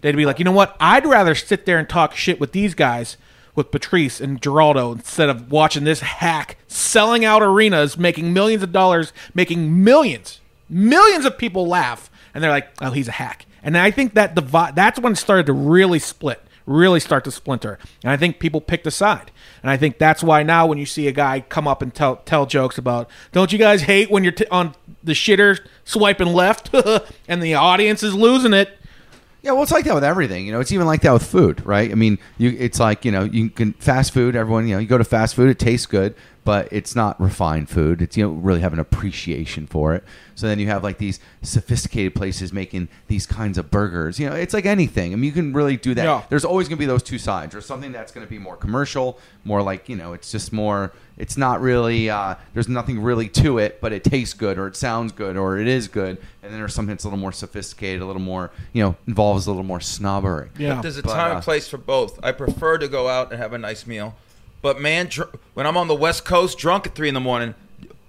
They'd 0.00 0.16
be 0.16 0.26
like, 0.26 0.38
you 0.38 0.44
know 0.44 0.52
what? 0.52 0.76
I'd 0.80 1.06
rather 1.06 1.34
sit 1.34 1.64
there 1.64 1.78
and 1.78 1.88
talk 1.88 2.14
shit 2.14 2.38
with 2.40 2.52
these 2.52 2.74
guys, 2.74 3.16
with 3.54 3.70
Patrice 3.70 4.20
and 4.20 4.40
Giraldo, 4.40 4.92
instead 4.92 5.28
of 5.28 5.50
watching 5.50 5.84
this 5.84 6.00
hack 6.00 6.56
selling 6.66 7.24
out 7.24 7.42
arenas, 7.42 7.96
making 7.96 8.32
millions 8.32 8.62
of 8.62 8.72
dollars, 8.72 9.12
making 9.34 9.84
millions, 9.84 10.40
millions 10.68 11.24
of 11.24 11.38
people 11.38 11.66
laugh, 11.66 12.10
and 12.34 12.42
they're 12.42 12.50
like, 12.50 12.68
oh, 12.80 12.90
he's 12.90 13.08
a 13.08 13.12
hack. 13.12 13.46
And 13.62 13.78
I 13.78 13.90
think 13.90 14.14
that 14.14 14.34
the 14.34 14.72
that's 14.74 14.98
when 14.98 15.12
it 15.12 15.16
started 15.16 15.46
to 15.46 15.52
really 15.52 15.98
split 15.98 16.40
really 16.66 17.00
start 17.00 17.24
to 17.24 17.30
splinter. 17.30 17.78
And 18.02 18.10
I 18.10 18.16
think 18.16 18.38
people 18.38 18.60
picked 18.60 18.86
a 18.86 18.90
side. 18.90 19.30
And 19.62 19.70
I 19.70 19.76
think 19.76 19.98
that's 19.98 20.22
why 20.22 20.42
now 20.42 20.66
when 20.66 20.78
you 20.78 20.86
see 20.86 21.06
a 21.08 21.12
guy 21.12 21.40
come 21.40 21.68
up 21.68 21.82
and 21.82 21.94
tell 21.94 22.16
tell 22.16 22.46
jokes 22.46 22.78
about, 22.78 23.08
don't 23.32 23.52
you 23.52 23.58
guys 23.58 23.82
hate 23.82 24.10
when 24.10 24.22
you're 24.22 24.32
t- 24.32 24.46
on 24.50 24.74
the 25.02 25.12
shitter 25.12 25.58
swiping 25.84 26.28
left 26.28 26.70
and 27.28 27.42
the 27.42 27.54
audience 27.54 28.02
is 28.02 28.14
losing 28.14 28.54
it? 28.54 28.78
Yeah, 29.44 29.52
well, 29.52 29.62
it's 29.62 29.72
like 29.72 29.84
that 29.84 29.94
with 29.94 30.04
everything. 30.04 30.46
You 30.46 30.52
know, 30.52 30.60
it's 30.60 30.72
even 30.72 30.86
like 30.86 31.02
that 31.02 31.12
with 31.12 31.26
food, 31.26 31.64
right? 31.66 31.90
I 31.90 31.94
mean, 31.94 32.18
you 32.38 32.56
it's 32.58 32.80
like 32.80 33.04
you 33.04 33.12
know, 33.12 33.24
you 33.24 33.50
can 33.50 33.74
fast 33.74 34.14
food. 34.14 34.34
Everyone, 34.36 34.66
you 34.66 34.74
know, 34.74 34.80
you 34.80 34.86
go 34.88 34.96
to 34.96 35.04
fast 35.04 35.34
food, 35.34 35.50
it 35.50 35.58
tastes 35.58 35.84
good, 35.84 36.14
but 36.44 36.68
it's 36.70 36.94
not 36.94 37.20
refined 37.20 37.68
food. 37.68 38.02
It's 38.02 38.16
you 38.16 38.24
don't 38.24 38.42
really 38.42 38.60
have 38.60 38.72
an 38.72 38.78
appreciation 38.78 39.66
for 39.66 39.94
it. 39.94 40.04
So 40.34 40.46
then 40.46 40.58
you 40.58 40.66
have 40.66 40.82
like 40.82 40.98
these 40.98 41.20
sophisticated 41.42 42.14
places 42.14 42.52
making 42.52 42.88
these 43.06 43.26
kinds 43.26 43.56
of 43.56 43.70
burgers. 43.70 44.18
You 44.18 44.28
know, 44.28 44.36
it's 44.36 44.52
like 44.52 44.66
anything. 44.66 45.12
I 45.12 45.16
mean, 45.16 45.24
you 45.24 45.32
can 45.32 45.52
really 45.52 45.76
do 45.76 45.94
that. 45.94 46.04
Yeah. 46.04 46.22
There's 46.28 46.44
always 46.44 46.68
going 46.68 46.76
to 46.76 46.80
be 46.80 46.86
those 46.86 47.02
two 47.02 47.18
sides, 47.18 47.54
or 47.54 47.60
something 47.60 47.92
that's 47.92 48.12
going 48.12 48.26
to 48.26 48.30
be 48.30 48.38
more 48.38 48.56
commercial, 48.56 49.18
more 49.44 49.62
like 49.62 49.88
you 49.88 49.96
know, 49.96 50.12
it's 50.12 50.30
just 50.30 50.52
more. 50.52 50.92
It's 51.16 51.36
not 51.36 51.60
really. 51.60 52.10
Uh, 52.10 52.34
there's 52.54 52.68
nothing 52.68 53.00
really 53.00 53.28
to 53.28 53.58
it, 53.58 53.80
but 53.80 53.92
it 53.92 54.02
tastes 54.02 54.34
good, 54.34 54.58
or 54.58 54.66
it 54.66 54.74
sounds 54.76 55.12
good, 55.12 55.36
or 55.36 55.58
it 55.58 55.68
is 55.68 55.86
good. 55.86 56.18
And 56.42 56.52
then 56.52 56.58
there's 56.58 56.74
something 56.74 56.94
that's 56.94 57.04
a 57.04 57.06
little 57.06 57.20
more 57.20 57.32
sophisticated, 57.32 58.02
a 58.02 58.06
little 58.06 58.20
more, 58.20 58.50
you 58.72 58.82
know, 58.82 58.96
involves 59.06 59.46
a 59.46 59.50
little 59.50 59.62
more 59.64 59.80
snobbery. 59.80 60.50
Yeah. 60.58 60.80
There's 60.82 60.98
a 60.98 61.02
But, 61.02 61.14
time 61.14 61.30
uh, 61.30 61.34
and 61.36 61.44
place 61.44 61.68
for 61.68 61.78
both. 61.78 62.18
I 62.24 62.32
prefer 62.32 62.78
to 62.78 62.88
go 62.88 63.08
out 63.08 63.30
and 63.30 63.40
have 63.40 63.52
a 63.52 63.58
nice 63.58 63.86
meal, 63.86 64.16
but 64.64 64.80
man, 64.80 65.08
dr- 65.10 65.28
when 65.52 65.66
I'm 65.66 65.76
on 65.76 65.88
the 65.88 65.94
West 65.94 66.24
Coast, 66.24 66.56
drunk 66.56 66.86
at 66.86 66.94
three 66.94 67.08
in 67.08 67.12
the 67.12 67.20
morning, 67.20 67.54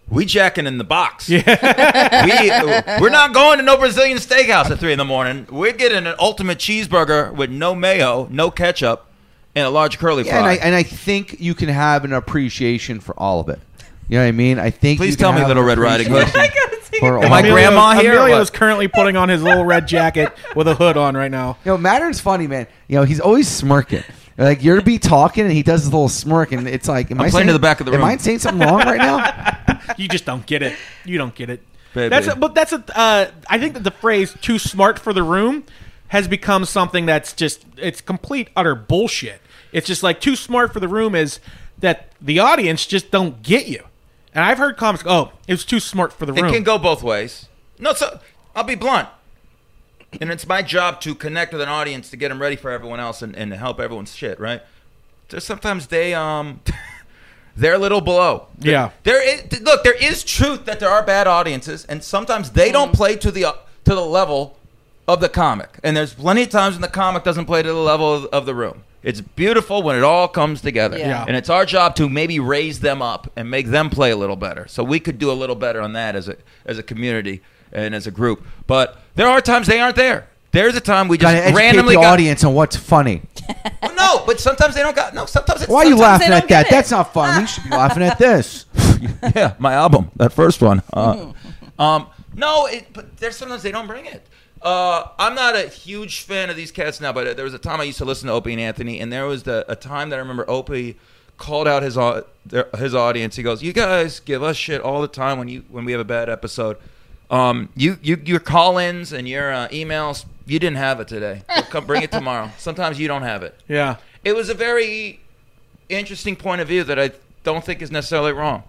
we 0.08 0.26
jacking 0.26 0.66
in 0.66 0.78
the 0.78 0.86
box. 0.86 1.28
Yeah. 1.28 1.44
we 2.96 3.02
we're 3.02 3.10
not 3.10 3.34
going 3.34 3.58
to 3.58 3.64
no 3.64 3.76
Brazilian 3.76 4.20
steakhouse 4.20 4.72
at 4.72 4.80
three 4.80 4.94
in 4.94 4.98
the 4.98 5.04
morning. 5.04 5.48
We're 5.52 5.74
getting 5.74 6.08
an 6.08 6.16
ultimate 6.18 6.58
cheeseburger 6.58 7.36
with 7.36 7.52
no 7.52 7.76
mayo, 7.76 8.30
no 8.32 8.52
ketchup, 8.52 9.06
and 9.54 9.68
a 9.68 9.70
large 9.70 10.00
curly 10.00 10.26
Yeah, 10.26 10.38
and 10.38 10.46
I, 10.46 10.54
and 10.54 10.74
I 10.74 10.84
think 10.84 11.42
you 11.42 11.56
can 11.56 11.68
have 11.68 12.06
an 12.06 12.14
appreciation 12.14 13.02
for 13.02 13.20
all 13.20 13.42
of 13.42 13.50
it. 13.50 13.60
You 14.08 14.18
know 14.18 14.24
what 14.24 14.30
I 14.30 14.32
mean? 14.32 14.58
I 14.58 14.70
think. 14.70 15.00
Please 15.00 15.12
you 15.12 15.18
can 15.18 15.24
tell 15.24 15.34
me 15.34 15.40
have 15.40 15.50
Little 15.50 15.64
an 15.64 15.68
Red 15.68 15.78
Riding 15.78 16.08
Hood. 16.08 16.24
appreciation 16.30 17.00
for 17.02 17.18
Am 17.18 17.26
all 17.26 17.34
I 17.34 17.40
of 17.40 17.46
it. 17.48 17.52
grandma 17.52 18.00
here 18.00 18.12
or 18.12 18.14
Emilio 18.14 18.36
what? 18.36 18.42
is 18.44 18.50
currently 18.50 18.88
putting 18.88 19.18
on 19.18 19.28
his 19.28 19.44
little 19.44 19.66
red 19.66 19.90
jacket 19.90 20.32
with 20.56 20.70
a 20.70 20.76
hood 20.76 20.96
on 20.96 21.18
right 21.18 21.32
now. 21.32 21.58
You 21.66 21.72
know, 21.72 21.78
Mattern's 21.78 22.22
funny, 22.22 22.48
man. 22.48 22.68
You 22.88 22.96
know, 22.96 23.04
he's 23.04 23.20
always 23.20 23.50
smirking. 23.50 24.06
Like 24.38 24.64
you're 24.64 24.76
to 24.78 24.86
be 24.86 25.00
talking, 25.00 25.44
and 25.46 25.54
he 25.54 25.64
does 25.64 25.82
his 25.84 25.94
little 25.94 26.10
smirk, 26.10 26.52
and 26.52 26.68
it's 26.68 26.88
like, 26.90 27.10
am 27.10 27.20
I'm 27.20 27.28
I 27.28 27.30
playing 27.30 27.32
saying, 27.32 27.48
to 27.48 27.54
the 27.54 27.60
back 27.60 27.80
of 27.80 27.86
the 27.86 27.94
room. 27.94 28.02
Am. 28.02 28.08
I 28.08 28.18
saying 28.18 28.40
something 28.40 28.68
wrong 28.68 28.80
right 28.80 28.98
now? 28.98 29.76
You 29.98 30.08
just 30.08 30.26
don't 30.26 30.46
get 30.46 30.62
it. 30.62 30.76
You 31.06 31.18
don't 31.18 31.36
get 31.36 31.50
it. 31.50 31.62
Baby. 31.94 32.10
That's 32.10 32.28
a, 32.28 32.36
but 32.36 32.54
that's 32.56 32.74
a. 32.74 32.84
Uh, 32.96 33.32
I 33.50 33.60
think 33.60 33.76
that 33.76 33.84
the 33.84 33.92
phrase 33.92 34.36
"too 34.42 34.60
smart 34.60 35.00
for 35.00 35.14
the 35.14 35.24
room" 35.24 35.64
has 36.10 36.28
become 36.28 36.66
something 36.66 37.06
that's 37.06 37.34
just 37.34 37.66
it's 37.78 38.02
complete 38.02 38.50
utter 38.56 38.76
bullshit. 38.76 39.42
It's 39.72 39.88
just 39.88 40.04
like 40.04 40.20
too 40.20 40.36
smart 40.36 40.74
for 40.74 40.80
the 40.80 40.88
room 40.88 41.16
is 41.16 41.40
that 41.80 42.12
the 42.22 42.40
audience 42.40 42.86
just 42.86 43.12
don't 43.12 43.42
get 43.42 43.68
you. 43.68 43.84
And 44.34 44.44
I've 44.44 44.58
heard 44.58 44.76
comics, 44.76 45.04
go, 45.04 45.10
oh, 45.12 45.32
it 45.48 45.54
was 45.54 45.64
too 45.64 45.80
smart 45.80 46.12
for 46.12 46.26
the 46.26 46.34
room." 46.34 46.46
It 46.46 46.52
can 46.52 46.64
go 46.64 46.78
both 46.78 47.02
ways. 47.02 47.48
No, 47.80 47.94
so 47.94 48.20
I'll 48.56 48.64
be 48.64 48.76
blunt. 48.76 49.08
And 50.22 50.32
it's 50.32 50.48
my 50.48 50.62
job 50.62 51.02
to 51.02 51.16
connect 51.16 51.54
with 51.54 51.62
an 51.62 51.70
audience 51.70 52.10
to 52.10 52.18
get 52.18 52.30
them 52.30 52.42
ready 52.42 52.56
for 52.56 52.72
everyone 52.72 53.00
else 53.00 53.22
and, 53.22 53.36
and 53.36 53.52
to 53.52 53.58
help 53.58 53.80
everyone's 53.80 54.16
shit, 54.16 54.40
right? 54.40 54.62
So 55.30 55.40
sometimes 55.40 55.88
they 55.88 56.14
um 56.14 56.62
they're 57.58 57.76
a 57.76 57.80
little 57.80 58.02
below. 58.02 58.48
Yeah. 58.60 58.92
There 59.04 59.22
is 59.22 59.62
look, 59.62 59.84
there 59.84 59.94
is 59.94 60.24
truth 60.24 60.66
that 60.66 60.80
there 60.80 60.90
are 60.90 61.04
bad 61.04 61.28
audiences 61.28 61.86
and 61.86 62.04
sometimes 62.04 62.52
they 62.52 62.72
don't 62.72 62.94
play 62.94 63.16
to 63.18 63.32
the 63.32 63.46
uh, 63.46 63.54
to 63.86 63.96
the 63.96 64.06
level 64.06 64.58
of 65.08 65.22
the 65.22 65.30
comic. 65.30 65.80
And 65.84 65.96
there's 65.96 66.14
plenty 66.14 66.44
of 66.44 66.50
times 66.50 66.76
when 66.76 66.82
the 66.82 66.88
comic 66.88 67.24
doesn't 67.24 67.46
play 67.46 67.62
to 67.62 67.70
the 67.70 67.76
level 67.76 68.14
of, 68.14 68.26
of 68.26 68.46
the 68.46 68.56
room. 68.56 68.84
It's 69.04 69.22
beautiful 69.22 69.84
when 69.84 69.96
it 69.96 70.04
all 70.04 70.28
comes 70.28 70.62
together. 70.62 70.98
Yeah. 70.98 71.10
Yeah. 71.10 71.26
And 71.28 71.38
it's 71.38 71.50
our 71.50 71.64
job 71.64 71.96
to 71.98 72.10
maybe 72.10 72.40
raise 72.40 72.80
them 72.80 73.04
up 73.04 73.32
and 73.36 73.52
make 73.52 73.68
them 73.68 73.92
play 73.92 74.10
a 74.10 74.18
little 74.18 74.36
better. 74.36 74.68
So 74.68 74.84
we 74.84 75.00
could 75.00 75.20
do 75.20 75.30
a 75.30 75.34
little 75.34 75.56
better 75.56 75.80
on 75.80 75.94
that 75.94 76.16
as 76.16 76.28
a 76.28 76.38
as 76.66 76.80
a 76.80 76.84
community 76.84 77.42
and 77.76 77.94
as 77.94 78.08
a 78.08 78.12
group. 78.12 78.44
But 78.66 78.98
there 79.16 79.28
are 79.28 79.42
times 79.42 79.68
they 79.68 79.80
aren't 79.80 79.96
there. 79.96 80.28
There's 80.52 80.76
a 80.76 80.82
time 80.82 81.10
we 81.10 81.18
Got 81.18 81.32
just 81.32 81.36
to 81.36 81.44
educate 81.50 81.58
randomly 81.62 81.96
the 81.96 82.02
got, 82.02 82.14
audience 82.14 82.44
on 82.44 82.54
what's 82.54 82.76
funny. 82.76 83.22
Well, 83.84 83.94
no, 83.94 84.26
but 84.26 84.40
sometimes 84.40 84.74
they 84.74 84.82
don't 84.82 84.96
got 84.96 85.14
no. 85.14 85.28
Sometimes 85.28 85.62
it's 85.62 85.70
Why 85.70 85.82
are 85.82 85.86
you 85.86 85.92
sometimes 85.98 86.02
laughing 86.02 86.30
they 86.30 86.36
at 86.36 86.40
don't 86.40 86.50
that? 86.50 86.64
get 86.64 86.68
it. 86.68 86.72
That's 86.72 86.92
not 86.92 87.14
funny. 87.14 87.42
You 87.42 87.48
should 87.48 87.64
be 87.66 87.70
laughing 87.70 88.02
at 88.02 88.18
this. 88.18 88.66
yeah, 89.36 89.54
my 89.60 89.74
album, 89.74 90.10
that 90.16 90.34
first 90.34 90.62
one. 90.64 90.82
Uh, 90.92 91.34
um, 91.78 92.08
no, 92.34 92.66
it, 92.66 92.88
but 92.94 93.18
there's 93.18 93.36
sometimes 93.36 93.62
they 93.62 93.72
don't 93.72 93.86
bring 93.86 94.08
it. 94.08 94.26
Uh, 94.64 95.10
I'm 95.20 95.36
not 95.36 95.56
a 95.56 95.68
huge 95.68 96.22
fan 96.22 96.50
of 96.50 96.56
these 96.56 96.72
cats 96.72 97.00
now, 97.00 97.14
but 97.14 97.36
there 97.36 97.46
was 97.46 97.54
a 97.54 97.60
time 97.60 97.80
I 97.80 97.84
used 97.84 98.00
to 98.00 98.06
listen 98.06 98.28
to 98.28 98.34
Opie 98.34 98.54
and 98.54 98.62
Anthony, 98.62 99.00
and 99.00 99.14
there 99.14 99.28
was 99.28 99.44
the, 99.44 99.64
a 99.72 99.76
time 99.76 100.10
that 100.10 100.16
I 100.16 100.20
remember 100.20 100.50
Opie 100.50 100.98
called 101.38 101.68
out 101.68 101.84
his 101.84 101.98
au- 102.00 102.26
their, 102.46 102.68
his 102.76 102.96
audience. 102.96 103.36
He 103.36 103.44
goes, 103.44 103.62
"You 103.62 103.74
guys 103.74 104.20
give 104.20 104.42
us 104.42 104.58
shit 104.58 104.82
all 104.82 105.02
the 105.02 105.08
time 105.08 105.38
when 105.38 105.48
you 105.48 105.64
when 105.70 105.86
we 105.86 105.92
have 105.92 106.02
a 106.02 106.06
bad 106.06 106.30
episode. 106.30 106.78
Um, 107.30 107.70
you 107.76 107.98
you 108.02 108.22
your 108.24 108.40
call-ins 108.40 109.12
and 109.12 109.28
your 109.28 109.52
uh, 109.52 109.68
emails, 109.70 110.26
you 110.46 110.60
didn't 110.60 110.78
have 110.78 111.00
it 111.00 111.08
today. 111.08 111.42
So 111.56 111.62
come 111.64 111.86
bring 111.86 112.04
it 112.04 112.12
tomorrow. 112.12 112.52
Sometimes 112.58 113.00
you 113.00 113.08
don't 113.08 113.24
have 113.24 113.44
it." 113.44 113.56
yeah. 113.68 113.98
it 114.24 114.36
was 114.36 114.50
a 114.50 114.54
very 114.54 115.20
interesting 115.90 116.36
point 116.36 116.62
of 116.62 116.68
view 116.68 116.84
that 116.84 117.00
I 117.00 117.12
don't 117.44 117.64
think 117.64 117.82
is 117.82 117.92
necessarily 117.92 118.34
wrong. 118.34 118.64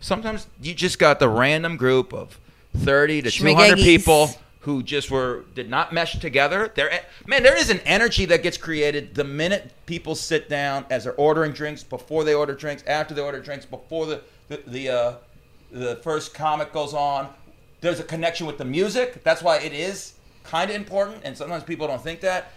Sometimes 0.00 0.46
you 0.62 0.74
just 0.74 0.98
got 0.98 1.18
the 1.18 1.28
random 1.28 1.76
group 1.76 2.14
of 2.14 2.38
30 2.76 3.22
to 3.22 3.30
200 3.30 3.76
people 3.76 4.30
who 4.60 4.82
just 4.82 5.10
were 5.10 5.44
did 5.54 5.68
not 5.68 5.92
mesh 5.92 6.18
together. 6.18 6.70
There 6.74 6.90
man, 7.26 7.42
there 7.42 7.56
is 7.56 7.70
an 7.70 7.80
energy 7.80 8.26
that 8.26 8.42
gets 8.42 8.56
created 8.56 9.14
the 9.14 9.24
minute 9.24 9.72
people 9.86 10.14
sit 10.14 10.48
down 10.48 10.84
as 10.90 11.04
they're 11.04 11.14
ordering 11.14 11.52
drinks, 11.52 11.82
before 11.82 12.24
they 12.24 12.34
order 12.34 12.54
drinks, 12.54 12.84
after 12.86 13.14
they 13.14 13.22
order 13.22 13.40
drinks, 13.40 13.64
before 13.64 14.06
the 14.06 14.22
the 14.48 14.62
the, 14.66 14.88
uh, 14.88 15.14
the 15.70 15.96
first 15.96 16.34
comic 16.34 16.72
goes 16.72 16.94
on. 16.94 17.28
There's 17.80 18.00
a 18.00 18.04
connection 18.04 18.46
with 18.46 18.58
the 18.58 18.64
music. 18.64 19.22
That's 19.24 19.42
why 19.42 19.58
it 19.58 19.72
is 19.72 20.14
kind 20.44 20.70
of 20.70 20.76
important 20.76 21.22
and 21.24 21.36
sometimes 21.36 21.64
people 21.64 21.86
don't 21.86 22.02
think 22.02 22.20
that. 22.20 22.52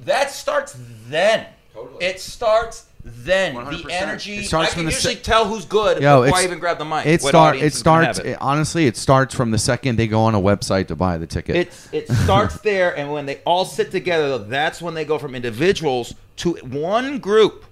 That 0.00 0.30
starts 0.30 0.76
then. 1.08 1.46
Totally. 1.74 2.04
It 2.04 2.20
starts 2.20 2.86
then. 3.04 3.54
100%. 3.54 3.84
The 3.86 3.92
energy. 3.92 4.36
It 4.38 4.46
starts 4.46 4.72
I 4.72 4.74
can 4.74 4.84
usually 4.84 5.14
se- 5.14 5.22
tell 5.22 5.46
who's 5.46 5.64
good 5.64 6.02
Yo, 6.02 6.22
before 6.24 6.38
I 6.38 6.44
even 6.44 6.58
grab 6.58 6.78
the 6.78 6.84
mic. 6.84 7.06
It 7.06 7.22
what 7.22 7.30
start. 7.30 7.56
It 7.56 7.58
audience 7.58 7.76
is 7.76 7.82
gonna 7.82 8.04
starts. 8.04 8.18
it. 8.18 8.26
it- 8.32 8.38
honestly, 8.40 8.86
it 8.86 8.96
starts 8.96 9.34
from 9.34 9.50
the 9.50 9.58
second 9.58 9.96
they 9.96 10.06
go 10.06 10.22
on 10.22 10.34
a 10.34 10.40
website 10.40 10.88
to 10.88 10.96
buy 10.96 11.18
the 11.18 11.26
ticket. 11.26 11.56
It's 11.56 11.88
it 11.92 12.08
starts 12.08 12.58
there, 12.60 12.96
and 12.96 13.12
when 13.12 13.26
they 13.26 13.36
all 13.44 13.64
sit 13.64 13.90
together, 13.90 14.38
that's 14.38 14.82
when 14.82 14.94
they 14.94 15.04
go 15.04 15.18
from 15.18 15.34
individuals 15.34 16.14
to 16.36 16.54
one 16.54 17.18
group. 17.18 17.64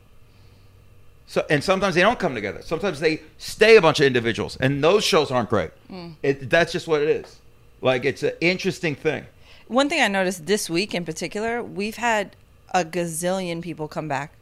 So, 1.31 1.45
and 1.51 1.63
sometimes 1.63 1.95
they 1.95 2.01
don't 2.01 2.19
come 2.19 2.35
together. 2.35 2.63
Sometimes 2.63 3.01
they 3.01 3.21
stay 3.37 3.77
a 3.77 3.83
bunch 3.83 4.01
of 4.01 4.07
individuals, 4.07 4.57
and 4.61 4.83
those 4.83 5.05
shows 5.05 5.31
aren't 5.31 5.51
great. 5.51 5.71
Hmm. 5.89 6.13
It, 6.23 6.49
that's 6.49 6.73
just 6.73 6.89
what 6.89 7.03
it 7.03 7.09
is. 7.09 7.37
Like 7.83 8.05
it's 8.07 8.23
an 8.23 8.33
interesting 8.41 8.95
thing. 8.95 9.27
One 9.69 9.89
thing 9.91 10.01
I 10.01 10.09
noticed 10.09 10.47
this 10.47 10.71
week 10.71 10.95
in 10.95 11.05
particular, 11.05 11.63
we've 11.63 11.97
had 11.97 12.35
a 12.75 12.83
gazillion 12.85 13.61
people 13.61 13.87
come 13.89 14.09
back, 14.09 14.33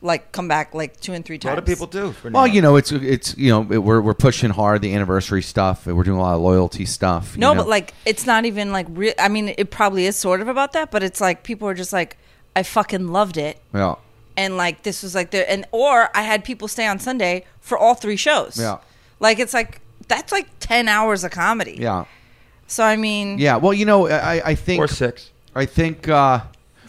like 0.00 0.32
come 0.32 0.48
back 0.48 0.72
like 0.74 0.98
two 0.98 1.12
and 1.12 1.24
three 1.24 1.36
A 1.36 1.38
times. 1.40 1.50
lot 1.52 1.58
of 1.58 1.66
people 1.66 1.86
do. 1.86 2.12
for 2.12 2.30
well, 2.30 2.46
you 2.46 2.62
know, 2.62 2.76
it's 2.76 2.90
it's 2.90 3.36
you 3.36 3.50
know 3.50 3.66
it, 3.70 3.78
we're 3.78 4.00
we're 4.00 4.14
pushing 4.14 4.48
hard 4.50 4.80
the 4.80 4.94
anniversary 4.94 5.42
stuff. 5.42 5.86
We're 5.86 6.04
doing 6.04 6.18
a 6.18 6.22
lot 6.22 6.36
of 6.36 6.40
loyalty 6.40 6.86
stuff. 6.86 7.34
you 7.34 7.40
No, 7.40 7.52
know. 7.52 7.60
but 7.60 7.68
like 7.68 7.92
it's 8.06 8.24
not 8.26 8.46
even 8.46 8.72
like 8.72 8.86
real. 8.88 9.12
I 9.18 9.28
mean, 9.28 9.54
it 9.58 9.70
probably 9.70 10.06
is 10.06 10.16
sort 10.16 10.40
of 10.40 10.48
about 10.48 10.72
that, 10.72 10.90
but 10.90 11.02
it's 11.02 11.20
like 11.20 11.42
people 11.42 11.68
are 11.68 11.74
just 11.74 11.92
like, 11.92 12.16
I 12.56 12.62
fucking 12.62 13.08
loved 13.08 13.36
it, 13.36 13.60
yeah, 13.74 13.96
and 14.38 14.56
like 14.56 14.76
this 14.84 15.02
was 15.02 15.14
like 15.14 15.30
the 15.32 15.42
and 15.52 15.66
or 15.72 15.94
I 16.16 16.22
had 16.22 16.44
people 16.44 16.68
stay 16.68 16.86
on 16.86 16.98
Sunday 16.98 17.44
for 17.60 17.76
all 17.76 17.94
three 17.94 18.16
shows. 18.16 18.54
Yeah. 18.58 18.78
like 19.20 19.38
it's 19.44 19.52
like 19.60 19.80
that's 20.12 20.32
like 20.32 20.46
ten 20.60 20.88
hours 20.88 21.24
of 21.24 21.30
comedy. 21.32 21.76
yeah, 21.78 22.04
So 22.66 22.82
I 22.84 22.96
mean, 22.96 23.38
yeah. 23.38 23.56
Well, 23.62 23.74
you 23.74 23.84
know, 23.84 24.08
I 24.08 24.34
I 24.52 24.54
think 24.54 24.80
or 24.82 24.88
six. 24.88 25.30
I 25.54 25.66
think. 25.66 26.08
uh 26.08 26.40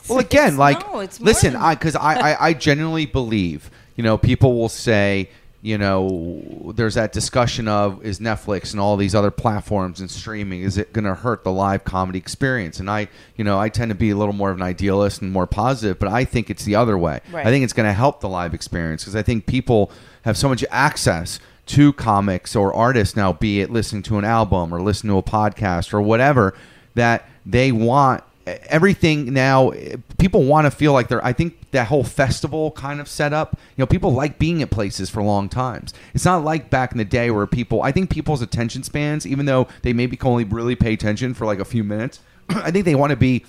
Well, 0.07 0.19
again, 0.19 0.57
like, 0.57 0.79
no, 0.87 0.99
it's 1.05 1.19
listen, 1.19 1.53
than- 1.53 1.61
I 1.69 1.75
because 1.75 1.95
I, 1.95 2.13
I 2.29 2.31
I 2.49 2.53
genuinely 2.67 3.05
believe, 3.19 3.61
you 3.97 4.03
know, 4.07 4.17
people 4.17 4.51
will 4.59 4.69
say, 4.87 5.29
you 5.61 5.77
know, 5.77 6.71
there's 6.75 6.95
that 6.95 7.11
discussion 7.11 7.67
of 7.67 8.03
is 8.05 8.19
Netflix 8.19 8.71
and 8.71 8.79
all 8.79 8.95
these 8.95 9.13
other 9.13 9.31
platforms 9.31 9.99
and 9.99 10.09
streaming 10.09 10.61
is 10.61 10.77
it 10.77 10.93
going 10.93 11.03
to 11.03 11.15
hurt 11.15 11.43
the 11.43 11.51
live 11.51 11.83
comedy 11.83 12.17
experience? 12.17 12.79
And 12.79 12.89
I, 12.89 13.09
you 13.35 13.43
know, 13.43 13.59
I 13.59 13.67
tend 13.67 13.89
to 13.89 13.95
be 13.95 14.09
a 14.09 14.15
little 14.15 14.33
more 14.33 14.51
of 14.51 14.57
an 14.57 14.63
idealist 14.63 15.21
and 15.21 15.31
more 15.31 15.47
positive, 15.47 15.99
but 15.99 16.07
I 16.07 16.23
think 16.23 16.49
it's 16.49 16.63
the 16.63 16.75
other 16.75 16.97
way. 16.97 17.19
Right. 17.31 17.45
I 17.45 17.49
think 17.49 17.65
it's 17.65 17.73
going 17.73 17.87
to 17.87 17.93
help 17.93 18.21
the 18.21 18.29
live 18.29 18.53
experience 18.53 19.03
because 19.03 19.17
I 19.17 19.21
think 19.21 19.47
people 19.47 19.91
have 20.21 20.37
so 20.37 20.47
much 20.47 20.63
access 20.69 21.39
to 21.67 21.91
comics 21.93 22.55
or 22.55 22.73
artists 22.73 23.15
now, 23.15 23.33
be 23.33 23.59
it 23.59 23.69
listening 23.69 24.01
to 24.03 24.17
an 24.17 24.25
album 24.25 24.73
or 24.73 24.81
listening 24.81 25.11
to 25.11 25.17
a 25.17 25.23
podcast 25.23 25.93
or 25.93 26.01
whatever, 26.01 26.55
that 26.95 27.29
they 27.45 27.71
want 27.71 28.23
everything 28.67 29.33
now 29.33 29.71
people 30.17 30.43
want 30.43 30.65
to 30.65 30.71
feel 30.71 30.93
like 30.93 31.07
they're 31.07 31.23
i 31.25 31.33
think 31.33 31.55
that 31.71 31.87
whole 31.87 32.03
festival 32.03 32.71
kind 32.71 32.99
of 32.99 33.07
setup 33.07 33.53
you 33.75 33.81
know 33.81 33.85
people 33.85 34.11
like 34.11 34.39
being 34.39 34.61
at 34.61 34.69
places 34.69 35.09
for 35.09 35.21
long 35.21 35.49
times 35.49 35.93
it's 36.13 36.25
not 36.25 36.43
like 36.43 36.69
back 36.69 36.91
in 36.91 36.97
the 36.97 37.05
day 37.05 37.29
where 37.31 37.45
people 37.47 37.81
i 37.81 37.91
think 37.91 38.09
people's 38.09 38.41
attention 38.41 38.83
spans 38.83 39.25
even 39.25 39.45
though 39.45 39.67
they 39.81 39.93
maybe 39.93 40.15
can 40.15 40.29
only 40.29 40.43
really 40.43 40.75
pay 40.75 40.93
attention 40.93 41.33
for 41.33 41.45
like 41.45 41.59
a 41.59 41.65
few 41.65 41.83
minutes 41.83 42.19
i 42.49 42.71
think 42.71 42.85
they 42.85 42.95
want 42.95 43.11
to 43.11 43.17
be 43.17 43.43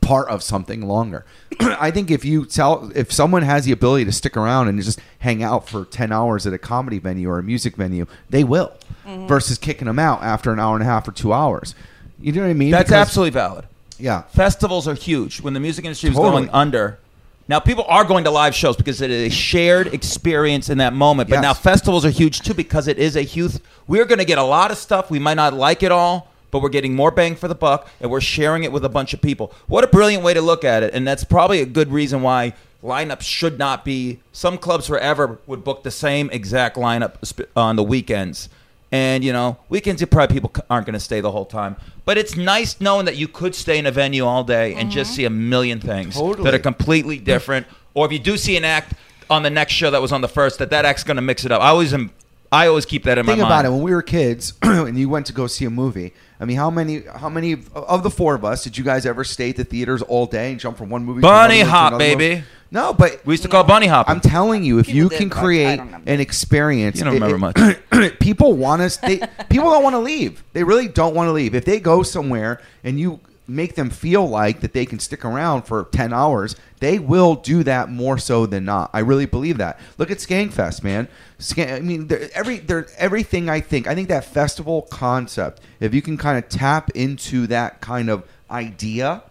part 0.00 0.28
of 0.28 0.42
something 0.42 0.86
longer. 0.86 1.24
I 1.60 1.90
think 1.90 2.10
if 2.10 2.24
you 2.24 2.46
tell 2.46 2.90
if 2.94 3.12
someone 3.12 3.42
has 3.42 3.64
the 3.64 3.72
ability 3.72 4.04
to 4.06 4.12
stick 4.12 4.36
around 4.36 4.68
and 4.68 4.82
just 4.82 5.00
hang 5.18 5.42
out 5.42 5.68
for 5.68 5.84
10 5.84 6.12
hours 6.12 6.46
at 6.46 6.52
a 6.52 6.58
comedy 6.58 6.98
venue 6.98 7.28
or 7.28 7.38
a 7.38 7.42
music 7.42 7.76
venue, 7.76 8.06
they 8.30 8.44
will 8.44 8.72
mm-hmm. 9.06 9.26
versus 9.26 9.58
kicking 9.58 9.86
them 9.86 9.98
out 9.98 10.22
after 10.22 10.52
an 10.52 10.58
hour 10.58 10.74
and 10.74 10.82
a 10.82 10.86
half 10.86 11.06
or 11.06 11.12
2 11.12 11.32
hours. 11.32 11.74
You 12.20 12.32
know 12.32 12.42
what 12.42 12.50
I 12.50 12.54
mean? 12.54 12.70
That's 12.70 12.88
Because- 12.88 13.08
absolutely 13.08 13.30
valid. 13.30 13.66
Yeah. 14.02 14.22
Festivals 14.34 14.88
are 14.88 14.94
huge. 14.94 15.40
When 15.40 15.54
the 15.54 15.60
music 15.60 15.84
industry 15.84 16.10
was 16.10 16.16
Totally. 16.16 16.32
going 16.46 16.50
under, 16.50 16.98
now 17.46 17.60
people 17.60 17.84
are 17.88 18.04
going 18.04 18.24
to 18.24 18.30
live 18.32 18.52
shows 18.52 18.76
because 18.76 19.00
it 19.00 19.10
is 19.12 19.28
a 19.32 19.34
shared 19.34 19.86
experience 19.94 20.68
in 20.68 20.78
that 20.78 20.92
moment. 20.92 21.30
But 21.30 21.36
Yes. 21.36 21.42
now 21.42 21.54
festivals 21.54 22.04
are 22.04 22.10
huge 22.10 22.40
too 22.40 22.52
because 22.52 22.88
it 22.88 22.98
is 22.98 23.14
a 23.14 23.22
huge. 23.22 23.52
We're 23.86 24.04
going 24.04 24.18
to 24.18 24.24
get 24.24 24.38
a 24.38 24.42
lot 24.42 24.72
of 24.72 24.78
stuff. 24.78 25.08
We 25.08 25.20
might 25.20 25.34
not 25.34 25.54
like 25.54 25.84
it 25.84 25.92
all, 25.92 26.26
but 26.50 26.62
we're 26.62 26.68
getting 26.68 26.96
more 26.96 27.12
bang 27.12 27.36
for 27.36 27.46
the 27.46 27.54
buck, 27.54 27.88
and 28.00 28.10
we're 28.10 28.20
sharing 28.20 28.64
it 28.64 28.72
with 28.72 28.84
a 28.84 28.88
bunch 28.88 29.14
of 29.14 29.22
people. 29.22 29.52
What 29.68 29.84
a 29.84 29.86
brilliant 29.86 30.24
way 30.24 30.34
to 30.34 30.40
look 30.42 30.64
at 30.64 30.82
it, 30.82 30.92
and 30.94 31.06
that's 31.06 31.22
probably 31.22 31.60
a 31.60 31.66
good 31.66 31.92
reason 31.92 32.22
why 32.22 32.54
lineups 32.82 33.22
should 33.22 33.56
not 33.56 33.84
be. 33.84 34.18
Some 34.32 34.58
clubs 34.58 34.88
forever 34.88 35.38
would 35.46 35.62
book 35.62 35.84
the 35.84 35.92
same 35.92 36.28
exact 36.30 36.76
lineup 36.76 37.12
sp- 37.22 37.46
on 37.56 37.76
the 37.76 37.84
weekends. 37.84 38.48
And 38.92 39.24
you 39.24 39.32
know, 39.32 39.56
weekends 39.70 40.00
you 40.02 40.06
probably 40.06 40.34
people 40.34 40.52
aren't 40.68 40.86
going 40.86 40.94
to 40.94 41.00
stay 41.00 41.20
the 41.20 41.30
whole 41.30 41.46
time. 41.46 41.76
But 42.04 42.18
it's 42.18 42.36
nice 42.36 42.80
knowing 42.80 43.06
that 43.06 43.16
you 43.16 43.26
could 43.26 43.54
stay 43.54 43.78
in 43.78 43.86
a 43.86 43.90
venue 43.90 44.26
all 44.26 44.44
day 44.44 44.74
and 44.74 44.90
just 44.90 45.12
mm-hmm. 45.12 45.16
see 45.16 45.24
a 45.24 45.30
million 45.30 45.80
things 45.80 46.14
Totally. 46.14 46.44
that 46.44 46.54
are 46.54 46.58
completely 46.58 47.18
different. 47.18 47.66
or 47.94 48.04
if 48.06 48.12
you 48.12 48.18
do 48.18 48.36
see 48.36 48.56
an 48.56 48.64
act 48.64 48.92
on 49.30 49.42
the 49.42 49.50
next 49.50 49.72
show 49.72 49.90
that 49.90 50.02
was 50.02 50.12
on 50.12 50.20
the 50.20 50.28
first, 50.28 50.58
that 50.58 50.70
that 50.70 50.84
act's 50.84 51.04
going 51.04 51.16
to 51.16 51.22
mix 51.22 51.44
it 51.44 51.50
up. 51.50 51.62
I 51.62 51.68
always 51.68 51.94
am. 51.94 52.12
I 52.52 52.66
always 52.68 52.84
keep 52.84 53.04
that 53.04 53.16
in 53.18 53.24
Think 53.24 53.38
my 53.40 53.46
about 53.46 53.64
it. 53.64 53.70
When 53.70 53.80
we 53.82 53.92
were 53.92 54.02
kids 54.02 54.52
and 54.62 54.98
you 54.98 55.08
went 55.08 55.26
to 55.26 55.32
go 55.32 55.46
see 55.46 55.64
a 55.64 55.70
movie, 55.70 56.12
I 56.38 56.44
mean, 56.44 56.56
how 56.58 56.70
many, 56.70 57.00
how 57.16 57.28
many 57.30 57.52
of- 57.52 57.72
of 57.74 58.02
the 58.02 58.10
four 58.10 58.34
of 58.34 58.44
us 58.44 58.62
did 58.62 58.76
you 58.76 58.84
guys 58.84 59.06
ever 59.06 59.24
stay 59.24 59.50
at 59.50 59.56
the 59.56 59.64
theaters 59.64 60.02
all 60.02 60.26
day 60.26 60.50
and 60.50 60.60
jump 60.60 60.76
from 60.76 60.90
one 60.90 61.04
movie? 61.04 61.22
Bunny 61.22 61.54
to 61.56 61.60
another 61.62 61.70
hop, 61.70 61.90
to 61.92 61.96
another 61.96 62.16
baby. 62.16 62.34
movie? 62.36 62.46
No, 62.70 62.92
but 62.94 63.20
we 63.26 63.34
used 63.34 63.42
to 63.42 63.48
call 63.50 63.64
bunny 63.64 63.86
hop. 63.86 64.08
I'm 64.08 64.20
telling 64.20 64.64
you, 64.64 64.78
if 64.78 64.86
People 64.86 64.96
you 64.96 65.08
did, 65.10 65.18
can 65.18 65.28
but 65.28 65.38
create 65.38 65.78
an 66.06 66.20
experience, 66.20 66.98
You 66.98 67.04
don't 67.04 67.14
remember 67.14 67.38
much. 67.38 68.18
people 68.20 68.54
want 68.54 68.80
us. 68.82 68.96
They 68.96 69.18
people 69.50 69.70
don't 69.70 69.82
want 69.82 69.94
to 69.94 69.98
leave. 70.00 70.42
They 70.54 70.64
really 70.64 70.88
don't 70.88 71.14
want 71.14 71.28
to 71.28 71.32
leave. 71.32 71.54
If 71.54 71.64
they 71.66 71.80
go 71.80 72.02
somewhere 72.02 72.60
and 72.82 72.98
you 72.98 73.20
make 73.54 73.74
them 73.74 73.90
feel 73.90 74.28
like 74.28 74.60
that 74.60 74.72
they 74.72 74.86
can 74.86 74.98
stick 74.98 75.24
around 75.24 75.62
for 75.62 75.84
10 75.92 76.12
hours, 76.12 76.56
they 76.80 76.98
will 76.98 77.34
do 77.34 77.62
that 77.62 77.90
more 77.90 78.18
so 78.18 78.46
than 78.46 78.64
not. 78.64 78.90
I 78.92 79.00
really 79.00 79.26
believe 79.26 79.58
that. 79.58 79.78
Look 79.98 80.10
at 80.10 80.18
Skankfest, 80.18 80.82
man. 80.82 81.08
Skank, 81.38 81.72
I 81.72 81.80
mean, 81.80 82.10
every 82.34 82.58
they're, 82.58 82.86
everything 82.96 83.48
I 83.48 83.60
think. 83.60 83.86
I 83.86 83.94
think 83.94 84.08
that 84.08 84.24
festival 84.24 84.82
concept, 84.82 85.60
if 85.80 85.94
you 85.94 86.02
can 86.02 86.16
kind 86.16 86.38
of 86.42 86.48
tap 86.48 86.90
into 86.90 87.46
that 87.48 87.80
kind 87.80 88.10
of 88.10 88.24
idea 88.50 89.22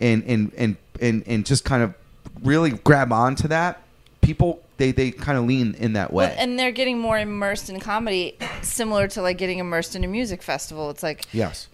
and 0.00 0.24
and 0.24 0.52
and 0.56 0.76
and, 1.00 1.22
and 1.26 1.46
just 1.46 1.64
kind 1.64 1.82
of 1.82 1.94
really 2.42 2.70
grab 2.70 3.12
onto 3.12 3.48
that, 3.48 3.82
people 4.20 4.62
they, 4.76 4.92
they 4.92 5.10
kind 5.10 5.38
of 5.38 5.44
lean 5.44 5.74
in 5.74 5.92
that 5.92 6.12
way. 6.12 6.26
Well, 6.26 6.34
and 6.36 6.58
they're 6.58 6.72
getting 6.72 6.98
more 6.98 7.18
immersed 7.18 7.70
in 7.70 7.80
comedy, 7.80 8.36
similar 8.62 9.06
to 9.08 9.22
like 9.22 9.38
getting 9.38 9.58
immersed 9.58 9.94
in 9.94 10.04
a 10.04 10.08
music 10.08 10.42
festival. 10.42 10.90
It's 10.90 11.02
like 11.02 11.26
yes. 11.32 11.68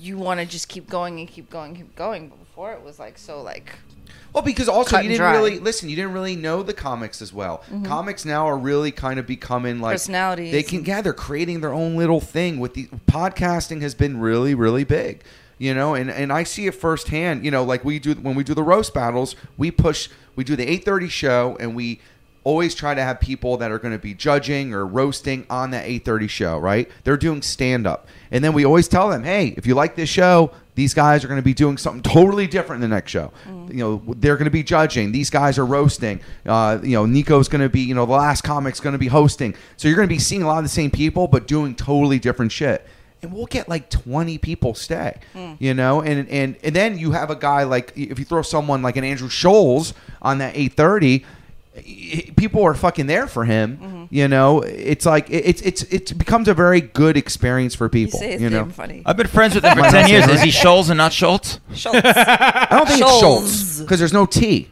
You 0.00 0.16
want 0.16 0.40
to 0.40 0.46
just 0.46 0.68
keep 0.68 0.88
going 0.88 1.18
and 1.20 1.28
keep 1.28 1.50
going, 1.50 1.74
keep 1.76 1.94
going. 1.94 2.28
But 2.28 2.38
before 2.38 2.72
it 2.72 2.82
was 2.82 2.98
like 2.98 3.18
so 3.18 3.42
like 3.42 3.72
Well, 4.32 4.42
because 4.42 4.68
also 4.68 4.96
you 4.98 5.04
didn't 5.04 5.18
dry. 5.18 5.32
really 5.32 5.58
listen. 5.58 5.88
You 5.88 5.96
didn't 5.96 6.12
really 6.12 6.36
know 6.36 6.62
the 6.62 6.72
comics 6.74 7.20
as 7.22 7.32
well. 7.32 7.58
Mm-hmm. 7.66 7.84
Comics 7.84 8.24
now 8.24 8.46
are 8.46 8.56
really 8.56 8.90
kind 8.90 9.18
of 9.18 9.26
becoming 9.26 9.80
like 9.80 9.94
Personalities 9.94 10.52
They 10.52 10.62
can, 10.62 10.84
yeah, 10.84 11.00
they're 11.02 11.12
creating 11.12 11.60
their 11.60 11.72
own 11.72 11.96
little 11.96 12.20
thing. 12.20 12.58
With 12.58 12.74
the 12.74 12.86
podcasting 13.06 13.82
has 13.82 13.94
been 13.94 14.18
really, 14.20 14.54
really 14.54 14.84
big. 14.84 15.22
You 15.58 15.74
know, 15.74 15.94
and, 15.94 16.10
and 16.10 16.32
I 16.32 16.44
see 16.44 16.66
it 16.66 16.74
firsthand. 16.74 17.44
You 17.44 17.50
know, 17.50 17.64
like 17.64 17.84
we 17.84 17.98
do 17.98 18.14
when 18.14 18.34
we 18.34 18.42
do 18.44 18.54
the 18.54 18.62
roast 18.62 18.94
battles, 18.94 19.36
we 19.58 19.70
push. 19.70 20.08
We 20.34 20.42
do 20.42 20.56
the 20.56 20.66
eight 20.66 20.86
thirty 20.86 21.08
show, 21.08 21.58
and 21.60 21.74
we 21.76 22.00
always 22.44 22.74
try 22.74 22.94
to 22.94 23.02
have 23.02 23.20
people 23.20 23.56
that 23.58 23.70
are 23.70 23.78
going 23.78 23.92
to 23.92 23.98
be 23.98 24.14
judging 24.14 24.72
or 24.74 24.86
roasting 24.86 25.46
on 25.50 25.70
that 25.72 25.86
8:30 25.86 26.28
show, 26.28 26.58
right? 26.58 26.88
They're 27.04 27.16
doing 27.16 27.42
stand 27.42 27.86
up. 27.86 28.06
And 28.30 28.42
then 28.44 28.52
we 28.52 28.64
always 28.64 28.88
tell 28.88 29.08
them, 29.10 29.24
"Hey, 29.24 29.54
if 29.56 29.66
you 29.66 29.74
like 29.74 29.94
this 29.96 30.08
show, 30.08 30.50
these 30.74 30.94
guys 30.94 31.24
are 31.24 31.28
going 31.28 31.38
to 31.40 31.44
be 31.44 31.52
doing 31.54 31.76
something 31.76 32.02
totally 32.14 32.46
different 32.46 32.82
in 32.82 32.88
the 32.90 32.94
next 32.94 33.10
show. 33.10 33.32
You 33.68 33.76
know, 33.76 34.02
they're 34.16 34.36
going 34.36 34.46
to 34.46 34.50
be 34.50 34.62
judging. 34.62 35.12
These 35.12 35.28
guys 35.30 35.58
are 35.58 35.66
roasting. 35.66 36.20
Uh, 36.46 36.78
you 36.82 36.92
know, 36.96 37.04
Nico's 37.06 37.48
going 37.48 37.60
to 37.60 37.68
be, 37.68 37.80
you 37.80 37.94
know, 37.94 38.06
the 38.06 38.12
last 38.12 38.42
comic's 38.42 38.80
going 38.80 38.94
to 38.94 38.98
be 38.98 39.08
hosting. 39.08 39.54
So 39.76 39.88
you're 39.88 39.96
going 39.96 40.08
to 40.08 40.14
be 40.14 40.18
seeing 40.18 40.42
a 40.42 40.46
lot 40.46 40.58
of 40.58 40.64
the 40.64 40.68
same 40.70 40.90
people, 40.90 41.28
but 41.28 41.46
doing 41.46 41.74
totally 41.74 42.18
different 42.18 42.52
shit. 42.52 42.86
And 43.22 43.32
we'll 43.34 43.46
get 43.46 43.68
like 43.68 43.90
20 43.90 44.38
people 44.38 44.72
stay, 44.74 45.18
you 45.60 45.74
know, 45.74 46.00
and, 46.00 46.26
and 46.30 46.56
and 46.64 46.74
then 46.74 46.98
you 46.98 47.10
have 47.10 47.28
a 47.28 47.36
guy 47.36 47.64
like 47.64 47.92
if 47.94 48.18
you 48.18 48.24
throw 48.24 48.40
someone 48.40 48.80
like 48.80 48.96
an 48.96 49.04
Andrew 49.04 49.28
Scholes 49.28 49.92
on 50.22 50.38
that 50.38 50.54
8:30, 50.54 51.22
i- 51.22 51.24
people 52.36 52.64
are 52.64 52.74
fucking 52.74 53.06
there 53.06 53.26
for 53.26 53.44
him. 53.44 53.76
Mm-hmm. 53.78 54.04
You 54.10 54.28
know, 54.28 54.60
it's 54.62 55.06
like 55.06 55.30
it, 55.30 55.44
it's 55.46 55.62
it's 55.62 55.82
it 55.82 56.18
becomes 56.18 56.48
a 56.48 56.54
very 56.54 56.80
good 56.80 57.16
experience 57.16 57.74
for 57.74 57.86
you 57.86 57.90
people. 57.90 58.18
say 58.18 58.32
his 58.32 58.42
You 58.42 58.50
know, 58.50 58.62
name 58.62 58.70
funny. 58.70 59.02
I've 59.06 59.16
been 59.16 59.28
friends 59.28 59.54
with 59.54 59.64
him 59.64 59.76
for 59.84 59.90
ten 59.90 60.08
years. 60.08 60.26
Is 60.28 60.42
he 60.42 60.50
Scholes 60.50 60.90
and 60.90 60.98
not 60.98 61.12
Schultz? 61.12 61.60
Schultz. 61.74 62.00
I 62.04 62.66
don't 62.70 62.86
think 62.88 63.00
it's 63.02 63.18
Schultz 63.20 63.80
because 63.80 63.98
there's 63.98 64.12
no 64.12 64.26
T. 64.26 64.68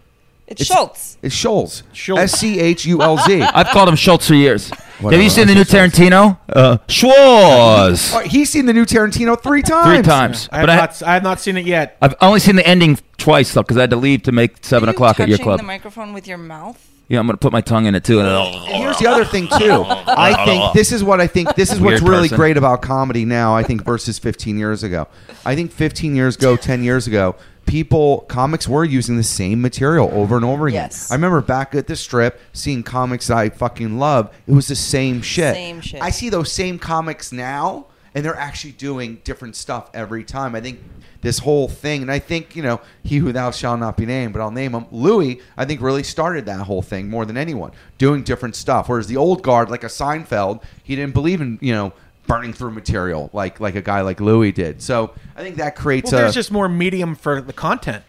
It's 0.48 0.64
Schultz. 0.64 1.18
It's 1.22 1.34
Scholes. 1.34 1.82
Schultz. 1.92 2.22
S 2.34 2.40
C 2.40 2.58
H 2.58 2.84
U 2.86 3.02
L 3.02 3.18
Z. 3.18 3.42
I've 3.54 3.68
called 3.68 3.88
him 3.88 3.96
Schultz 3.96 4.26
for 4.28 4.34
years. 4.34 4.70
Whatever, 5.00 5.12
Have 5.16 5.22
you 5.22 5.30
seen 5.30 5.46
the 5.46 5.52
I'll 5.52 5.58
new 5.58 5.64
Schultz. 5.64 5.98
Tarantino? 5.98 6.38
Uh, 6.48 6.78
Schwartz. 6.88 8.14
Oh, 8.14 8.20
He's 8.20 8.50
seen 8.50 8.66
the 8.66 8.72
new 8.72 8.84
Tarantino 8.84 9.40
three 9.40 9.62
times. 9.62 9.86
Three 9.94 10.02
times. 10.02 10.48
I 10.50 10.56
have, 10.58 10.62
But 10.66 10.70
I, 10.70 10.76
not, 10.76 11.02
I 11.02 11.14
have 11.14 11.22
not 11.22 11.40
seen 11.40 11.56
it 11.56 11.66
yet. 11.66 11.96
I've 12.02 12.14
only 12.20 12.40
seen 12.40 12.56
the 12.56 12.66
ending 12.66 12.98
twice 13.16 13.52
though, 13.52 13.62
because 13.62 13.76
I 13.76 13.80
had 13.82 13.90
to 13.90 13.96
leave 13.96 14.22
to 14.24 14.32
make 14.32 14.64
seven 14.64 14.88
Are 14.88 14.92
you 14.92 14.96
o'clock 14.96 15.20
at 15.20 15.28
your 15.28 15.38
club. 15.38 15.58
the 15.60 15.64
microphone 15.66 16.12
with 16.12 16.26
your 16.26 16.38
mouth. 16.38 16.84
yeah, 17.08 17.18
I'm 17.20 17.26
gonna 17.26 17.36
put 17.38 17.52
my 17.52 17.60
tongue 17.60 17.86
in 17.86 17.94
it 17.94 18.04
too. 18.04 18.20
And 18.20 18.56
here's 18.74 18.98
the 18.98 19.06
other 19.06 19.24
thing 19.24 19.48
too. 19.58 19.84
I 19.86 20.44
think 20.44 20.72
this 20.74 20.92
is 20.92 21.04
what 21.04 21.20
I 21.20 21.26
think. 21.26 21.54
This 21.54 21.72
is 21.72 21.80
what's 21.80 22.00
Weird 22.00 22.10
really 22.10 22.28
person. 22.28 22.36
great 22.36 22.56
about 22.56 22.82
comedy 22.82 23.24
now. 23.24 23.54
I 23.54 23.62
think 23.62 23.84
versus 23.84 24.18
15 24.18 24.58
years 24.58 24.82
ago. 24.82 25.06
I 25.44 25.54
think 25.54 25.72
15 25.72 26.16
years 26.16 26.36
ago, 26.36 26.56
10 26.56 26.82
years 26.82 27.06
ago, 27.06 27.36
people 27.68 28.20
comics 28.28 28.66
were 28.66 28.84
using 28.84 29.16
the 29.16 29.22
same 29.22 29.60
material 29.60 30.10
over 30.12 30.36
and 30.36 30.44
over 30.44 30.66
again. 30.66 30.84
Yes. 30.84 31.10
I 31.10 31.14
remember 31.14 31.40
back 31.40 31.74
at 31.74 31.86
the 31.86 31.96
strip 31.96 32.40
seeing 32.52 32.82
comics 32.82 33.28
that 33.28 33.36
I 33.36 33.50
fucking 33.50 33.98
love. 33.98 34.34
It 34.46 34.52
was 34.52 34.68
the 34.68 34.74
same 34.74 35.20
shit. 35.22 35.54
Same 35.54 35.80
shit. 35.80 36.02
I 36.02 36.10
see 36.10 36.30
those 36.30 36.50
same 36.50 36.78
comics 36.78 37.30
now, 37.30 37.86
and 38.14 38.24
they're 38.24 38.34
actually 38.34 38.72
doing 38.72 39.20
different 39.22 39.54
stuff 39.54 39.90
every 39.92 40.24
time. 40.24 40.54
I 40.54 40.60
think 40.60 40.80
this 41.20 41.40
whole 41.40 41.68
thing, 41.68 42.00
and 42.02 42.10
I 42.10 42.18
think 42.18 42.56
you 42.56 42.62
know, 42.62 42.80
he 43.02 43.18
who 43.18 43.32
thou 43.32 43.50
shall 43.50 43.76
not 43.76 43.96
be 43.96 44.06
named, 44.06 44.32
but 44.32 44.40
I'll 44.40 44.50
name 44.50 44.72
him. 44.72 44.86
Louis, 44.90 45.40
I 45.56 45.64
think, 45.64 45.82
really 45.82 46.02
started 46.02 46.46
that 46.46 46.60
whole 46.60 46.82
thing 46.82 47.10
more 47.10 47.26
than 47.26 47.36
anyone, 47.36 47.72
doing 47.98 48.22
different 48.22 48.56
stuff. 48.56 48.88
Whereas 48.88 49.08
the 49.08 49.16
old 49.16 49.42
guard, 49.42 49.70
like 49.70 49.84
a 49.84 49.88
Seinfeld, 49.88 50.62
he 50.82 50.96
didn't 50.96 51.14
believe 51.14 51.40
in 51.40 51.58
you 51.60 51.72
know 51.72 51.92
burning 52.28 52.52
through 52.52 52.70
material 52.70 53.30
like 53.32 53.58
like 53.58 53.74
a 53.74 53.82
guy 53.82 54.02
like 54.02 54.20
Louis 54.20 54.52
did. 54.52 54.80
So 54.80 55.12
I 55.34 55.42
think 55.42 55.56
that 55.56 55.74
creates 55.74 56.12
Well, 56.12 56.20
a 56.20 56.22
there's 56.24 56.34
just 56.34 56.52
more 56.52 56.68
medium 56.68 57.16
for 57.16 57.40
the 57.40 57.52
content. 57.52 58.04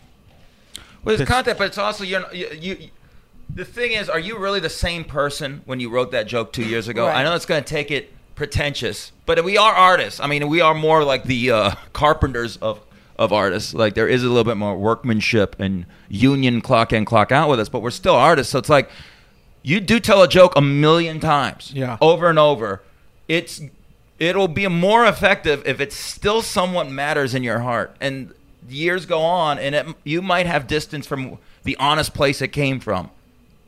Well, 1.03 1.19
it's 1.19 1.27
content, 1.27 1.57
but 1.57 1.67
it's 1.67 1.77
also 1.77 2.03
you're, 2.03 2.31
you, 2.33 2.47
you. 2.59 2.89
The 3.55 3.65
thing 3.65 3.93
is, 3.93 4.09
are 4.09 4.19
you 4.19 4.37
really 4.37 4.59
the 4.59 4.69
same 4.69 5.03
person 5.03 5.61
when 5.65 5.79
you 5.79 5.89
wrote 5.89 6.11
that 6.11 6.27
joke 6.27 6.53
two 6.53 6.63
years 6.65 6.87
ago? 6.87 7.07
Right. 7.07 7.15
I 7.15 7.23
know 7.23 7.33
it's 7.33 7.47
going 7.47 7.63
to 7.63 7.67
take 7.67 7.89
it 7.89 8.11
pretentious, 8.35 9.11
but 9.25 9.43
we 9.43 9.57
are 9.57 9.73
artists. 9.73 10.19
I 10.19 10.27
mean, 10.27 10.47
we 10.49 10.61
are 10.61 10.75
more 10.75 11.03
like 11.03 11.23
the 11.23 11.51
uh, 11.51 11.71
carpenters 11.93 12.57
of 12.57 12.79
of 13.17 13.33
artists. 13.33 13.73
Like 13.73 13.95
there 13.95 14.07
is 14.07 14.23
a 14.23 14.27
little 14.27 14.43
bit 14.43 14.57
more 14.57 14.77
workmanship 14.77 15.55
and 15.59 15.85
union 16.09 16.61
clock 16.61 16.93
in, 16.93 17.05
clock 17.05 17.31
out 17.31 17.49
with 17.49 17.59
us, 17.59 17.69
but 17.69 17.81
we're 17.81 17.89
still 17.91 18.15
artists. 18.15 18.51
So 18.51 18.59
it's 18.59 18.69
like 18.69 18.89
you 19.63 19.79
do 19.79 19.99
tell 19.99 20.21
a 20.21 20.27
joke 20.27 20.53
a 20.55 20.61
million 20.61 21.19
times, 21.19 21.71
Yeah. 21.73 21.97
over 22.01 22.29
and 22.29 22.37
over. 22.39 22.81
It's 23.27 23.61
it'll 24.19 24.47
be 24.47 24.67
more 24.67 25.05
effective 25.05 25.63
if 25.65 25.79
it 25.79 25.93
still 25.93 26.41
somewhat 26.41 26.89
matters 26.89 27.33
in 27.33 27.43
your 27.43 27.59
heart. 27.59 27.95
And 28.01 28.33
years 28.67 29.05
go 29.05 29.21
on, 29.21 29.57
and 29.59 29.73
it, 29.75 29.87
you 30.03 30.21
might 30.21 30.45
have 30.45 30.67
distance 30.67 31.07
from 31.07 31.37
the 31.63 31.75
honest 31.77 32.13
place 32.13 32.41
it 32.41 32.49
came 32.49 32.79
from. 32.79 33.09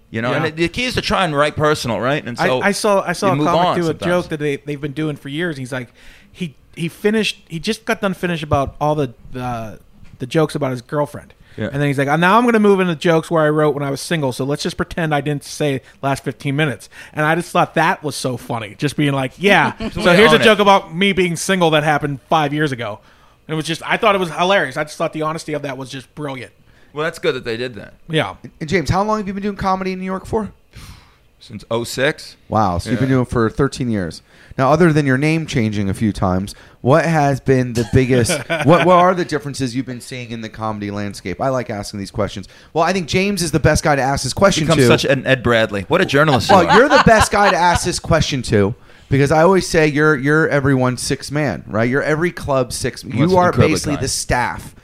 You 0.09 0.21
know, 0.21 0.31
Yeah. 0.31 0.37
and 0.37 0.45
it, 0.47 0.55
the 0.57 0.67
key 0.67 0.83
is 0.85 0.95
to 0.95 1.01
try 1.01 1.23
and 1.23 1.35
write 1.35 1.55
personal, 1.55 1.99
right? 2.01 2.25
And 2.25 2.37
so 2.37 2.59
I, 2.59 2.67
I 2.67 2.71
saw 2.73 3.01
I 3.01 3.13
saw 3.13 3.33
a 3.33 3.37
comic 3.37 3.81
do 3.81 3.89
a 3.89 3.93
joke 3.93 4.27
that 4.27 4.39
they 4.39 4.57
they've 4.57 4.79
been 4.81 4.91
doing 4.91 5.15
for 5.15 5.29
years. 5.29 5.55
He's 5.57 5.71
like, 5.71 5.89
he 6.31 6.55
he 6.75 6.89
finished. 6.89 7.41
He 7.47 7.59
just 7.59 7.85
got 7.85 8.01
done 8.01 8.13
finished 8.13 8.43
about 8.43 8.75
all 8.81 8.93
the 8.95 9.13
the, 9.31 9.79
the 10.19 10.25
jokes 10.25 10.53
about 10.53 10.71
his 10.71 10.81
girlfriend. 10.81 11.33
Yeah. 11.57 11.65
And 11.65 11.81
then 11.81 11.87
he's 11.87 11.97
like, 11.97 12.07
uh, 12.07 12.15
now 12.15 12.37
I'm 12.37 12.43
going 12.43 12.53
to 12.53 12.59
move 12.59 12.79
into 12.79 12.95
jokes 12.95 13.29
where 13.29 13.43
I 13.43 13.49
wrote 13.49 13.75
when 13.75 13.83
I 13.83 13.91
was 13.91 14.01
single. 14.01 14.31
So 14.31 14.45
let's 14.45 14.63
just 14.63 14.77
pretend 14.77 15.13
I 15.13 15.21
didn't 15.21 15.43
say 15.43 15.81
last 16.01 16.23
15 16.23 16.55
minutes. 16.55 16.89
And 17.13 17.25
I 17.25 17.35
just 17.35 17.51
thought 17.51 17.75
that 17.75 18.03
was 18.03 18.15
so 18.15 18.37
funny. 18.37 18.75
Just 18.75 18.95
being 18.95 19.13
like, 19.13 19.33
yeah. 19.37 19.77
so 19.89 20.13
here's 20.13 20.31
a 20.31 20.35
own 20.35 20.41
it. 20.41 20.43
joke 20.43 20.59
about 20.59 20.95
me 20.95 21.13
being 21.13 21.35
single 21.35 21.71
that 21.71 21.83
happened 21.83 22.21
five 22.29 22.53
years 22.53 22.71
ago. 22.71 22.99
And 23.47 23.53
it 23.53 23.55
was 23.55 23.65
just, 23.65 23.81
I 23.85 23.97
thought 23.97 24.15
it 24.15 24.19
was 24.19 24.31
hilarious. 24.31 24.77
I 24.77 24.83
just 24.83 24.97
thought 24.97 25.13
the 25.13 25.23
honesty 25.23 25.53
of 25.53 25.63
that 25.63 25.77
was 25.77 25.89
just 25.89 26.13
brilliant. 26.15 26.53
Well, 26.93 27.03
that's 27.03 27.19
good 27.19 27.35
that 27.35 27.43
they 27.43 27.57
did 27.57 27.75
that. 27.75 27.93
Yeah. 28.09 28.35
And 28.59 28.69
James, 28.69 28.89
how 28.89 29.03
long 29.03 29.19
have 29.19 29.27
you 29.27 29.33
been 29.33 29.43
doing 29.43 29.55
comedy 29.55 29.93
in 29.93 29.99
New 29.99 30.05
York 30.05 30.25
for? 30.25 30.51
since 31.39 31.63
06. 31.71 32.37
Wow, 32.49 32.77
so 32.77 32.91
you've 32.91 32.99
been 32.99 33.09
doing 33.09 33.23
it 33.23 33.29
for 33.29 33.49
13 33.49 33.89
years. 33.89 34.21
Now, 34.61 34.71
other 34.71 34.93
than 34.93 35.07
your 35.07 35.17
name 35.17 35.47
changing 35.47 35.89
a 35.89 35.93
few 35.95 36.13
times, 36.13 36.53
what 36.81 37.03
has 37.03 37.39
been 37.39 37.73
the 37.73 37.89
biggest? 37.91 38.31
what 38.63 38.85
what 38.85 38.89
are 38.89 39.15
the 39.15 39.25
differences 39.25 39.75
you've 39.75 39.87
been 39.87 40.01
seeing 40.01 40.29
in 40.29 40.41
the 40.41 40.49
comedy 40.49 40.91
landscape? 40.91 41.41
I 41.41 41.49
like 41.49 41.71
asking 41.71 41.99
these 41.99 42.11
questions. 42.11 42.47
Well, 42.71 42.83
I 42.83 42.93
think 42.93 43.07
James 43.07 43.41
is 43.41 43.49
the 43.49 43.59
best 43.59 43.83
guy 43.83 43.95
to 43.95 44.01
ask 44.03 44.23
this 44.23 44.33
question 44.33 44.65
Become 44.65 44.77
to. 44.77 44.85
such 44.85 45.03
an 45.03 45.25
Ed 45.25 45.41
Bradley. 45.41 45.81
What 45.87 45.99
a 45.99 46.05
journalist 46.05 46.51
you 46.51 46.57
well, 46.57 46.69
are. 46.69 46.77
you're 46.77 46.89
the 46.89 47.01
best 47.07 47.31
guy 47.31 47.49
to 47.49 47.57
ask 47.57 47.83
this 47.83 47.97
question 47.97 48.43
to 48.43 48.75
because 49.09 49.31
I 49.31 49.41
always 49.41 49.67
say 49.67 49.87
you're 49.87 50.15
you're 50.15 50.47
everyone's 50.47 51.01
sixth 51.01 51.31
man, 51.31 51.63
right? 51.65 51.89
You're 51.89 52.03
every 52.03 52.31
club's 52.31 52.75
sixth. 52.75 53.03
Well, 53.03 53.15
you 53.15 53.37
are 53.37 53.51
basically 53.51 53.93
kind. 53.93 54.03
the 54.03 54.09
staff. 54.09 54.75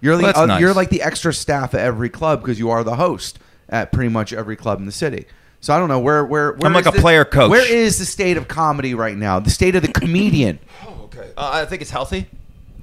You're 0.00 0.16
the 0.16 0.22
Well, 0.22 0.28
that's 0.28 0.38
uh, 0.38 0.46
nice. 0.46 0.60
you're 0.60 0.74
like 0.74 0.90
the 0.90 1.02
extra 1.02 1.34
staff 1.34 1.74
at 1.74 1.80
every 1.80 2.08
club 2.08 2.40
because 2.40 2.60
you 2.60 2.70
are 2.70 2.84
the 2.84 2.94
host 2.94 3.40
at 3.68 3.90
pretty 3.90 4.10
much 4.10 4.32
every 4.32 4.54
club 4.54 4.78
in 4.78 4.86
the 4.86 4.92
city. 4.92 5.26
So 5.64 5.74
I 5.74 5.78
don't 5.78 5.88
know 5.88 5.98
where 5.98 6.22
where, 6.26 6.52
where 6.52 6.66
I'm 6.66 6.74
like 6.74 6.84
a 6.84 6.90
the- 6.90 7.00
player 7.00 7.24
coach. 7.24 7.48
Where 7.50 7.66
is 7.66 7.98
the 7.98 8.04
state 8.04 8.36
of 8.36 8.48
comedy 8.48 8.94
right 8.94 9.16
now? 9.16 9.40
The 9.40 9.48
state 9.48 9.74
of 9.74 9.80
the 9.80 9.88
comedian. 9.88 10.58
Oh, 10.86 11.04
okay. 11.04 11.30
Uh, 11.38 11.50
I 11.54 11.64
think 11.64 11.80
it's 11.80 11.90
healthy. 11.90 12.26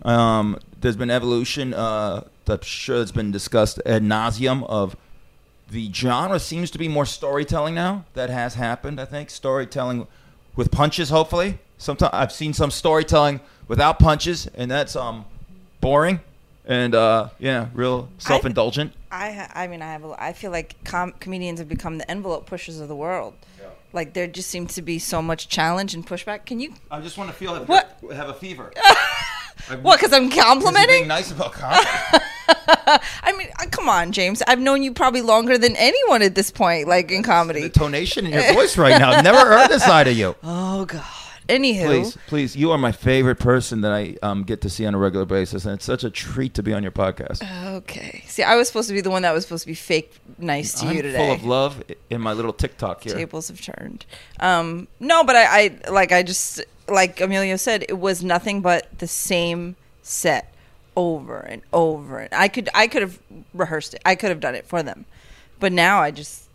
Um, 0.02 0.58
there's 0.80 0.96
been 0.96 1.12
evolution. 1.12 1.76
Uh, 1.76 2.24
I'm 2.48 2.62
sure 2.62 2.98
that's 2.98 3.12
been 3.12 3.32
discussed 3.32 3.80
ad 3.86 4.02
nauseum. 4.02 4.66
Of 4.68 4.96
the 5.70 5.94
genre 5.94 6.40
seems 6.40 6.72
to 6.72 6.80
be 6.80 6.88
more 6.88 7.06
storytelling 7.06 7.76
now. 7.76 8.06
That 8.16 8.32
has 8.32 8.56
happened. 8.56 9.00
I 9.00 9.06
think 9.06 9.30
storytelling 9.30 10.08
with 10.56 10.72
punches. 10.72 11.10
Hopefully, 11.12 11.60
sometimes 11.78 12.12
I've 12.14 12.32
seen 12.32 12.54
some 12.54 12.72
storytelling 12.72 13.42
without 13.68 14.00
punches, 14.00 14.48
and 14.56 14.72
that's 14.72 14.96
um 14.96 15.26
boring 15.82 16.20
and 16.66 16.96
uh, 16.96 17.30
yeah, 17.38 17.68
real 17.74 18.10
self 18.18 18.44
indulgent. 18.44 18.94
I 19.12 19.32
ha- 19.32 19.52
I 19.54 19.68
mean 19.68 19.82
I 19.82 19.92
have 19.92 20.04
a, 20.06 20.16
I 20.18 20.34
feel 20.34 20.52
like 20.52 20.76
com- 20.86 21.14
comedians 21.20 21.60
have 21.60 21.68
become 21.68 21.98
the 21.98 22.10
envelope 22.10 22.46
pushers 22.46 22.80
of 22.80 22.88
the 22.88 22.96
world. 22.96 23.34
Yeah. 23.60 23.68
Like 23.94 24.14
there 24.14 24.28
just 24.28 24.50
seems 24.50 24.74
to 24.76 24.82
be 24.82 25.00
so 25.00 25.22
much 25.22 25.50
challenge 25.50 25.94
and 25.94 26.06
pushback. 26.08 26.46
Can 26.46 26.60
you? 26.60 26.74
I 26.90 27.02
just 27.02 27.18
want 27.18 27.30
to 27.30 27.36
feel 27.36 27.54
have, 27.54 27.68
What? 27.68 28.00
have 28.14 28.30
a 28.30 28.34
fever. 28.34 28.72
What? 29.84 30.00
Because 30.00 30.12
I'm 30.12 30.30
complimenting. 30.32 30.88
Being 31.02 31.08
nice 31.08 31.32
about 31.32 31.54
comedy. 31.54 31.86
I 32.48 33.34
mean, 33.38 33.48
uh, 33.62 33.68
come 33.70 33.88
on, 33.88 34.12
James. 34.12 34.42
I've 34.48 34.60
known 34.60 34.82
you 34.82 34.92
probably 34.92 35.22
longer 35.22 35.56
than 35.58 35.76
anyone 35.76 36.24
at 36.24 36.34
this 36.34 36.50
point, 36.50 36.88
like 36.88 37.12
in 37.12 37.22
comedy. 37.22 37.62
the 37.62 37.70
tonation 37.70 38.24
in 38.26 38.32
your 38.32 38.54
voice 38.54 38.76
right 38.76 39.00
now. 39.00 39.22
Never 39.22 39.38
heard 39.38 39.70
this 39.70 39.84
side 39.84 40.08
of 40.08 40.18
you. 40.18 40.36
Oh 40.44 40.86
God. 40.86 41.04
Anywho, 41.52 41.86
Please, 41.86 42.18
please, 42.28 42.56
you 42.56 42.72
are 42.72 42.78
my 42.78 42.92
favorite 42.94 43.36
person 43.38 43.82
that 43.82 43.92
I 43.92 44.16
um, 44.24 44.44
get 44.44 44.62
to 44.62 44.70
see 44.70 44.86
on 44.86 44.96
a 44.96 44.98
regular 44.98 45.26
basis, 45.26 45.66
and 45.66 45.74
it's 45.74 45.84
such 45.86 46.04
a 46.04 46.10
treat 46.10 46.54
to 46.54 46.64
be 46.64 46.74
on 46.74 46.82
your 46.82 46.92
podcast. 46.94 47.42
okay. 47.78 48.24
See, 48.28 48.42
I 48.44 48.56
was 48.56 48.68
supposed 48.68 48.88
to 48.88 48.94
be 48.94 49.02
the 49.02 49.10
one 49.10 49.24
that 49.24 49.34
was 49.34 49.44
supposed 49.44 49.64
to 49.64 49.68
be 49.68 49.74
fake 49.74 50.14
nice 50.38 50.80
to 50.80 50.88
I'm 50.88 50.96
you 50.96 51.02
today. 51.02 51.18
full 51.18 51.32
of 51.34 51.44
love 51.44 51.84
in 52.10 52.22
my 52.22 52.34
little 52.34 52.54
TikTok 52.54 53.04
here. 53.04 53.16
tables 53.16 53.50
have 53.50 53.60
turned. 53.62 54.06
Um, 54.40 54.88
no, 55.00 55.24
but 55.24 55.36
I, 55.36 55.66
I 55.86 55.90
like 55.92 56.12
I 56.12 56.24
just 56.24 56.62
like 56.88 57.20
Emilio 57.22 57.56
said, 57.58 57.84
it 57.90 58.00
was 58.00 58.24
nothing 58.24 58.62
but 58.62 58.88
the 59.00 59.08
same 59.08 59.76
set 60.02 60.54
over 60.96 61.40
and 61.40 61.62
over. 61.74 62.20
And 62.20 62.34
I 62.34 62.48
could 62.48 62.70
I 62.74 62.88
could 62.88 63.02
have 63.02 63.20
rehearsed 63.54 63.94
it. 63.94 64.02
I 64.06 64.16
could 64.16 64.30
have 64.30 64.40
done 64.40 64.56
it 64.56 64.66
for 64.66 64.82
them, 64.84 65.06
but 65.60 65.72
now 65.74 66.00
I 66.02 66.12
just 66.12 66.46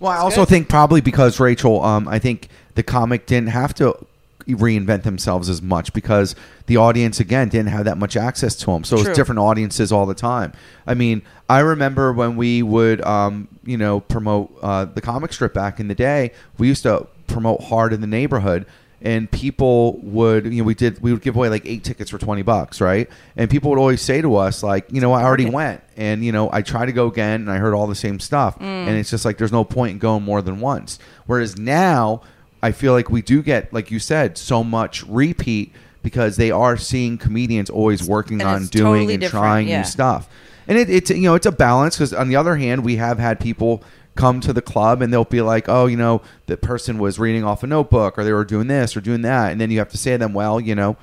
Well, 0.00 0.10
I 0.12 0.16
also 0.16 0.42
good. 0.42 0.48
think 0.48 0.68
probably 0.68 1.00
because 1.02 1.38
Rachel, 1.38 1.82
um, 1.82 2.08
I 2.08 2.18
think 2.18 2.48
the 2.74 2.82
comic 2.82 3.26
didn't 3.26 3.50
have 3.50 3.74
to 3.74 4.06
reinvent 4.46 5.02
themselves 5.02 5.48
as 5.48 5.62
much 5.62 5.92
because 5.92 6.34
the 6.66 6.76
audience 6.76 7.20
again 7.20 7.48
didn't 7.48 7.68
have 7.70 7.84
that 7.84 7.98
much 7.98 8.16
access 8.16 8.54
to 8.56 8.66
them. 8.66 8.84
So 8.84 8.96
it 8.96 9.06
was 9.08 9.16
different 9.16 9.38
audiences 9.38 9.92
all 9.92 10.06
the 10.06 10.14
time. 10.14 10.52
I 10.86 10.94
mean, 10.94 11.22
I 11.48 11.60
remember 11.60 12.12
when 12.12 12.36
we 12.36 12.62
would, 12.62 13.00
um, 13.02 13.48
you 13.64 13.76
know, 13.76 14.00
promote 14.00 14.52
uh, 14.62 14.84
the 14.86 15.00
comic 15.00 15.32
strip 15.32 15.54
back 15.54 15.80
in 15.80 15.88
the 15.88 15.94
day. 15.94 16.32
We 16.58 16.68
used 16.68 16.82
to 16.84 17.06
promote 17.26 17.62
hard 17.64 17.92
in 17.92 18.00
the 18.00 18.06
neighborhood. 18.06 18.66
And 19.04 19.28
people 19.28 19.98
would, 19.98 20.44
you 20.44 20.62
know, 20.62 20.64
we 20.64 20.74
did, 20.76 21.02
we 21.02 21.12
would 21.12 21.22
give 21.22 21.34
away 21.34 21.48
like 21.48 21.66
eight 21.66 21.82
tickets 21.82 22.08
for 22.08 22.18
20 22.18 22.42
bucks, 22.42 22.80
right? 22.80 23.10
And 23.34 23.50
people 23.50 23.70
would 23.70 23.78
always 23.80 24.00
say 24.00 24.22
to 24.22 24.36
us, 24.36 24.62
like, 24.62 24.92
you 24.92 25.00
know, 25.00 25.12
I 25.12 25.24
already 25.24 25.42
Bargain. 25.46 25.54
went. 25.54 25.84
And, 25.96 26.24
you 26.24 26.30
know, 26.30 26.48
I 26.52 26.62
try 26.62 26.86
to 26.86 26.92
go 26.92 27.08
again 27.08 27.40
and 27.40 27.50
I 27.50 27.56
heard 27.56 27.74
all 27.74 27.88
the 27.88 27.96
same 27.96 28.20
stuff. 28.20 28.56
And 28.60 28.96
it's 28.96 29.10
just 29.10 29.24
like, 29.24 29.38
there's 29.38 29.50
no 29.50 29.64
point 29.64 29.90
in 29.94 29.98
going 29.98 30.22
more 30.22 30.40
than 30.40 30.60
once. 30.60 31.00
Whereas 31.26 31.58
now, 31.58 32.22
I 32.62 32.72
feel 32.72 32.92
like 32.92 33.10
we 33.10 33.22
do 33.22 33.42
get, 33.42 33.72
like 33.72 33.90
you 33.90 33.98
said, 33.98 34.38
so 34.38 34.62
much 34.62 35.02
repeat 35.04 35.72
because 36.02 36.36
they 36.36 36.50
are 36.50 36.76
seeing 36.76 37.18
comedians 37.18 37.70
always 37.70 38.02
working 38.02 38.40
And 38.40 38.48
on 38.48 38.66
doing 38.66 39.08
totally 39.08 39.14
and 39.14 39.22
trying 39.24 39.68
yeah. 39.68 39.78
new 39.78 39.84
stuff. 39.84 40.28
And 40.68 40.78
it, 40.78 40.88
it's, 40.88 41.10
you 41.10 41.22
know, 41.22 41.34
it's 41.34 41.46
a 41.46 41.52
balance 41.52 41.96
because 41.96 42.12
on 42.12 42.28
the 42.28 42.36
other 42.36 42.56
hand, 42.56 42.84
we 42.84 42.96
have 42.96 43.18
had 43.18 43.40
people 43.40 43.82
come 44.14 44.40
to 44.40 44.52
the 44.52 44.62
club 44.62 45.02
and 45.02 45.12
they'll 45.12 45.24
be 45.24 45.40
like, 45.40 45.68
oh, 45.68 45.86
you 45.86 45.96
know, 45.96 46.22
the 46.46 46.56
person 46.56 46.98
was 46.98 47.18
reading 47.18 47.44
off 47.44 47.62
a 47.62 47.66
notebook 47.66 48.18
or 48.18 48.24
they 48.24 48.32
were 48.32 48.44
doing 48.44 48.68
this 48.68 48.96
or 48.96 49.00
doing 49.00 49.22
that. 49.22 49.52
And 49.52 49.60
then 49.60 49.70
you 49.70 49.78
have 49.78 49.88
to 49.90 49.98
say 49.98 50.12
to 50.12 50.18
them, 50.18 50.34
well, 50.34 50.60
you 50.60 50.74
know, 50.74 50.96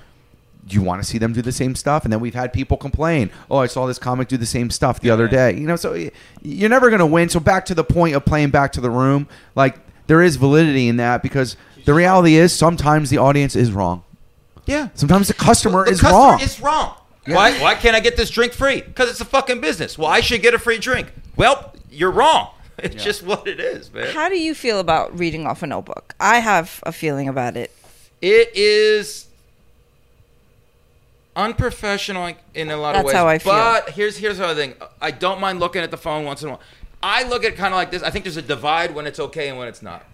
do 0.66 0.76
you 0.76 0.84
want 0.84 1.02
to 1.02 1.08
see 1.08 1.18
them 1.18 1.34
do 1.34 1.42
the 1.42 1.52
same 1.52 1.76
stuff? 1.76 2.04
And 2.04 2.14
then 2.14 2.20
we've 2.20 2.36
had 2.36 2.54
people 2.54 2.78
complain, 2.78 3.32
oh, 3.50 3.58
I 3.58 3.66
saw 3.66 3.88
this 3.88 3.98
comic 3.98 4.28
do 4.28 4.38
the 4.38 4.46
same 4.46 4.70
stuff 4.70 5.00
the 5.00 5.10
other 5.10 5.28
day. 5.28 5.56
You 5.56 5.66
know, 5.66 5.76
so 5.76 6.10
you're 6.42 6.70
never 6.70 6.90
going 6.90 7.00
to 7.00 7.06
win. 7.06 7.30
So 7.30 7.40
back 7.40 7.66
to 7.66 7.76
the 7.76 7.84
point 7.84 8.16
of 8.16 8.24
playing 8.24 8.52
back 8.52 8.72
to 8.74 8.82
the 8.82 8.90
room, 8.90 9.28
like 9.56 9.80
there 10.10 10.24
is 10.24 10.38
validity 10.38 10.88
in 10.88 10.98
that 10.98 11.22
because 11.22 11.56
the 11.86 11.94
reality 11.94 12.36
is 12.36 12.52
sometimes 12.52 13.12
the 13.12 13.20
audience 13.20 13.56
is 13.56 13.72
wrong. 13.72 14.04
Yeah. 14.66 14.90
Sometimes 14.96 15.28
the 15.28 15.36
customer 15.36 15.86
the 15.86 15.92
is 15.92 16.02
customer 16.02 16.20
wrong. 16.20 16.42
is 16.42 16.60
wrong. 16.60 16.96
Why, 17.28 17.52
why 17.62 17.76
can't 17.76 17.96
I 17.96 18.00
get 18.00 18.18
this 18.18 18.32
drink 18.32 18.54
free? 18.54 18.82
Because 18.82 19.12
it's 19.12 19.22
a 19.22 19.26
fucking 19.26 19.62
business. 19.62 20.00
Well, 20.00 20.10
I 20.10 20.22
should 20.22 20.42
get 20.42 20.56
a 20.56 20.60
free 20.60 20.80
drink. 20.80 21.14
Well, 21.36 21.74
you're 21.90 22.12
wrong. 22.12 22.50
It's 22.82 23.04
just 23.04 23.24
what 23.24 23.46
it 23.46 23.60
is, 23.60 23.94
man. 23.94 24.08
how 24.14 24.30
do 24.30 24.40
you 24.40 24.56
feel 24.56 24.80
about 24.80 25.20
reading 25.20 25.46
off 25.46 25.62
a 25.62 25.68
notebook? 25.68 26.16
I 26.18 26.40
have 26.40 26.80
a 26.84 26.94
feeling 26.94 27.28
about 27.28 27.58
it. 27.58 27.72
It 28.22 28.56
is 28.56 29.28
unprofessional 31.36 32.36
in 32.54 32.70
a 32.70 32.78
lot 32.78 32.94
That's 32.94 33.00
of 33.00 33.06
ways. 33.06 33.14
That's 33.14 33.22
how 33.22 33.28
I 33.28 33.38
feel. 33.40 33.54
But 33.54 33.90
here's 33.92 34.16
here's 34.18 34.38
the 34.38 34.46
other 34.46 34.56
thing. 34.56 34.76
I 35.02 35.12
don't 35.12 35.42
mind 35.42 35.60
looking 35.60 35.82
at 35.82 35.92
the 35.92 35.98
phone 35.98 36.24
once 36.24 36.42
in 36.42 36.48
a 36.48 36.52
while. 36.52 36.62
I 37.02 37.24
look 37.24 37.44
at 37.44 37.54
it 37.54 37.56
kind 37.56 37.74
of 37.74 37.78
like 37.78 37.92
this. 37.92 38.04
I 38.04 38.10
think 38.10 38.26
there's 38.26 38.38
a 38.38 38.42
divide 38.42 38.94
when 38.94 39.08
it's 39.08 39.20
okay 39.20 39.50
and 39.50 39.58
when 39.58 39.68
it's 39.68 39.82
not. 39.82 40.06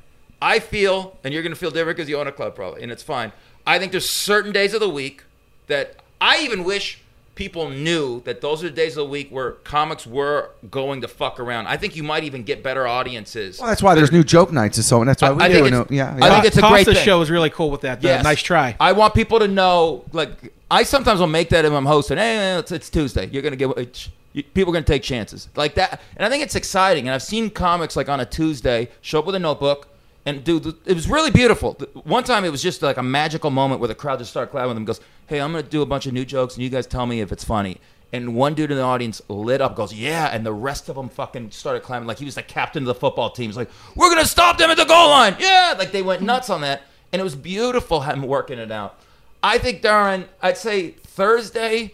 I 0.41 0.59
feel, 0.59 1.17
and 1.23 1.33
you're 1.33 1.43
gonna 1.43 1.55
feel 1.55 1.71
different 1.71 1.97
because 1.97 2.09
you 2.09 2.17
own 2.17 2.27
a 2.27 2.31
club 2.31 2.55
probably, 2.55 2.83
and 2.83 2.91
it's 2.91 3.03
fine. 3.03 3.31
I 3.65 3.79
think 3.79 3.91
there's 3.91 4.07
certain 4.09 4.51
days 4.51 4.73
of 4.73 4.79
the 4.79 4.89
week 4.89 5.23
that 5.67 5.95
I 6.21 6.39
even 6.41 6.63
wish 6.63 6.99
people 7.33 7.69
knew 7.69 8.21
that 8.21 8.39
those 8.39 8.63
are 8.63 8.69
the 8.69 8.75
days 8.75 8.91
of 8.95 9.05
the 9.05 9.09
week 9.09 9.29
where 9.29 9.51
comics 9.51 10.05
were 10.07 10.51
going 10.71 11.01
to 11.01 11.07
fuck 11.07 11.37
around. 11.39 11.67
I 11.67 11.75
think 11.75 11.95
you 11.95 12.03
might 12.03 12.23
even 12.23 12.43
get 12.43 12.63
better 12.63 12.87
audiences. 12.87 13.59
well, 13.59 13.67
that's 13.67 13.83
why 13.83 13.93
there's 13.95 14.11
new 14.11 14.23
joke 14.23 14.53
nights 14.53 14.77
and 14.77 14.85
so 14.85 15.01
on. 15.01 15.07
That's 15.07 15.21
why 15.21 15.31
we 15.31 15.43
I 15.43 15.47
do. 15.49 15.53
think 15.55 15.67
it. 15.67 15.73
it's- 15.73 15.91
yeah, 15.91 16.17
I 16.21 16.29
think 16.29 16.45
it's 16.45 16.57
a 16.57 16.61
Costa's 16.61 16.69
great 16.75 16.85
thing. 16.85 16.93
The 16.93 16.99
show 17.01 17.21
is 17.21 17.29
really 17.31 17.49
cool 17.49 17.71
with 17.71 17.81
that. 17.81 18.01
though. 18.01 18.07
Yes. 18.07 18.23
Nice 18.23 18.41
try. 18.41 18.77
I 18.79 18.93
want 18.93 19.15
people 19.15 19.39
to 19.39 19.47
know, 19.49 20.05
like, 20.13 20.53
I 20.71 20.83
sometimes 20.83 21.19
will 21.19 21.27
make 21.27 21.49
that 21.49 21.65
if 21.65 21.73
I'm 21.73 21.85
hosting. 21.85 22.17
Hey, 22.17 22.57
it's, 22.57 22.71
it's 22.71 22.89
Tuesday. 22.89 23.27
You're 23.27 23.41
gonna 23.41 23.55
get 23.57 23.69
it's, 23.77 24.09
people 24.41 24.71
are 24.71 24.73
gonna 24.73 24.85
take 24.85 25.03
chances 25.03 25.49
like 25.55 25.75
that, 25.75 26.01
and 26.17 26.25
I 26.25 26.29
think 26.29 26.43
it's 26.43 26.55
exciting. 26.55 27.07
And 27.07 27.15
I've 27.15 27.23
seen 27.23 27.49
comics 27.49 27.95
like 27.95 28.09
on 28.09 28.19
a 28.19 28.25
Tuesday 28.25 28.89
show 29.01 29.19
up 29.19 29.25
with 29.25 29.35
a 29.35 29.39
notebook 29.39 29.87
and. 30.25 30.43
The, 30.43 30.75
it 30.85 30.93
was 30.93 31.09
really 31.09 31.31
beautiful. 31.31 31.73
One 32.03 32.23
time 32.23 32.45
it 32.45 32.49
was 32.49 32.61
just 32.61 32.81
like 32.81 32.97
a 32.97 33.03
magical 33.03 33.49
moment 33.49 33.79
where 33.79 33.87
the 33.87 33.95
crowd 33.95 34.19
just 34.19 34.31
started 34.31 34.51
clapping. 34.51 34.73
them. 34.73 34.85
Goes, 34.85 35.01
hey, 35.27 35.39
I'm 35.39 35.51
gonna 35.51 35.63
do 35.63 35.81
a 35.81 35.85
bunch 35.85 36.05
of 36.05 36.13
new 36.13 36.25
jokes, 36.25 36.55
and 36.55 36.63
you 36.63 36.69
guys 36.69 36.87
tell 36.87 37.05
me 37.05 37.21
if 37.21 37.31
it's 37.31 37.43
funny. 37.43 37.77
And 38.13 38.35
one 38.35 38.53
dude 38.53 38.71
in 38.71 38.77
the 38.77 38.83
audience 38.83 39.21
lit 39.27 39.61
up, 39.61 39.75
goes, 39.75 39.93
"Yeah!" 39.93 40.27
And 40.27 40.45
the 40.45 40.53
rest 40.53 40.87
of 40.89 40.95
them 40.95 41.09
fucking 41.09 41.51
started 41.51 41.81
clapping 41.83 42.07
like 42.07 42.19
he 42.19 42.25
was 42.25 42.35
the 42.35 42.43
captain 42.43 42.83
of 42.83 42.87
the 42.87 42.95
football 42.95 43.29
team. 43.29 43.47
He's 43.49 43.57
like, 43.57 43.69
"We're 43.95 44.09
gonna 44.09 44.25
stop 44.25 44.57
them 44.57 44.69
at 44.69 44.77
the 44.77 44.85
goal 44.85 45.09
line!" 45.09 45.35
Yeah, 45.39 45.75
like 45.77 45.91
they 45.91 46.01
went 46.01 46.21
nuts 46.21 46.49
on 46.49 46.61
that, 46.61 46.83
and 47.11 47.19
it 47.19 47.23
was 47.23 47.35
beautiful 47.35 48.05
working 48.17 48.59
it 48.59 48.71
out. 48.71 48.99
I 49.43 49.57
think 49.57 49.81
Darren, 49.81 50.25
I'd 50.41 50.57
say 50.57 50.91
Thursday 50.91 51.93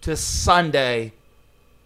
to 0.00 0.16
Sunday, 0.16 1.12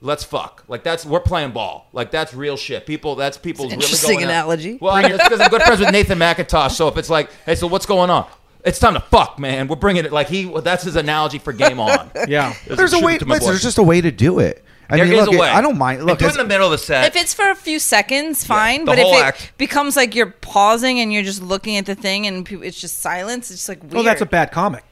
let's 0.00 0.24
fuck. 0.24 0.64
Like 0.68 0.82
that's 0.82 1.04
we're 1.04 1.20
playing 1.20 1.52
ball. 1.52 1.88
Like 1.92 2.10
that's 2.10 2.34
real 2.34 2.56
shit. 2.56 2.86
People, 2.86 3.14
that's 3.16 3.38
people 3.38 3.64
It's 3.66 3.74
an 3.74 3.78
really 3.80 3.86
interesting 3.86 4.14
going 4.16 4.24
out. 4.26 4.30
analogy. 4.30 4.78
Well, 4.80 4.96
it's 4.96 5.22
because 5.24 5.40
I'm 5.40 5.50
good 5.50 5.62
friends 5.62 5.80
with 5.80 5.92
Nathan 5.92 6.18
Macintosh. 6.18 6.74
So 6.74 6.88
if 6.88 6.96
it's 6.96 7.10
like, 7.10 7.30
hey, 7.44 7.54
so 7.54 7.66
what's 7.66 7.86
going 7.86 8.10
on? 8.10 8.26
It's 8.64 8.78
time 8.80 8.94
to 8.94 9.00
fuck, 9.00 9.38
man. 9.38 9.68
We're 9.68 9.76
bringing 9.76 10.04
it. 10.04 10.12
Like 10.12 10.28
he, 10.28 10.44
that's 10.60 10.82
his 10.82 10.96
analogy 10.96 11.38
for 11.38 11.52
game 11.52 11.78
on. 11.78 12.10
yeah. 12.28 12.54
there's 12.66 12.92
a 12.92 12.96
Shoot 12.96 13.04
way. 13.04 13.18
to 13.18 13.24
listen, 13.24 13.46
there's 13.48 13.62
just 13.62 13.78
a 13.78 13.82
way 13.82 14.00
to 14.00 14.10
do 14.10 14.40
it. 14.40 14.64
I 14.88 14.96
There 14.96 15.04
mean, 15.04 15.14
is 15.18 15.26
look, 15.26 15.34
a 15.36 15.38
way. 15.38 15.48
I 15.48 15.60
don't 15.60 15.78
mind. 15.78 15.98
And 15.98 16.06
Look, 16.06 16.18
do 16.20 16.26
it 16.26 16.30
in 16.32 16.36
the 16.36 16.44
middle 16.44 16.66
of 16.66 16.70
the 16.72 16.78
set. 16.78 17.06
If 17.06 17.20
it's 17.20 17.34
for 17.34 17.48
a 17.50 17.56
few 17.56 17.78
seconds, 17.80 18.44
fine. 18.44 18.80
the 18.80 18.86
but 18.86 18.98
if 19.00 19.06
it 19.06 19.24
act. 19.24 19.52
becomes 19.58 19.96
like 19.96 20.14
you're 20.14 20.30
pausing 20.30 21.00
and 21.00 21.12
you're 21.12 21.24
just 21.24 21.42
looking 21.42 21.76
at 21.76 21.86
the 21.86 21.96
thing 21.96 22.26
and 22.28 22.48
it's 22.62 22.80
just 22.80 22.98
silence, 23.00 23.50
it's 23.50 23.68
like 23.68 23.82
weird. 23.82 23.94
Well, 23.94 24.02
that's 24.04 24.20
a 24.20 24.26
bad 24.26 24.52
comic. 24.52 24.84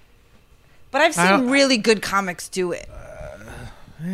but 0.90 1.00
I've 1.00 1.14
seen 1.14 1.48
really 1.48 1.76
good 1.76 2.02
comics 2.02 2.48
do 2.48 2.72
it. 2.72 2.88
Uh, 2.92 4.08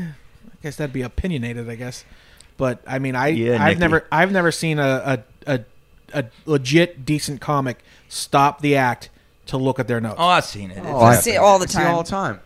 I 0.60 0.62
guess 0.64 0.76
that'd 0.76 0.92
be 0.92 1.02
opinionated, 1.02 1.68
I 1.68 1.74
guess. 1.74 2.04
But 2.56 2.82
I 2.86 2.98
mean, 2.98 3.16
I 3.16 3.28
Yeah, 3.28 3.54
I've 3.62 3.78
Nicky. 3.78 3.80
never 3.80 4.06
I've 4.12 4.32
never 4.32 4.52
seen 4.52 4.78
a, 4.78 5.22
a 5.46 5.54
a 5.56 5.60
a 6.12 6.24
legit 6.44 7.04
decent 7.06 7.40
comic 7.40 7.78
stop 8.08 8.60
the 8.60 8.76
act 8.76 9.08
to 9.46 9.56
look 9.56 9.78
at 9.78 9.88
their 9.88 10.00
notes. 10.00 10.16
oh, 10.18 10.26
I've 10.26 10.44
seen 10.44 10.70
it. 10.70 10.78
Oh, 10.84 11.00
I 11.00 11.16
see 11.16 11.32
it 11.32 11.36
all 11.38 11.58
the 11.58 11.64
I 11.64 11.68
see 11.68 11.78
time. 11.78 11.94
all 11.94 12.02
the 12.02 12.10
time. 12.10 12.40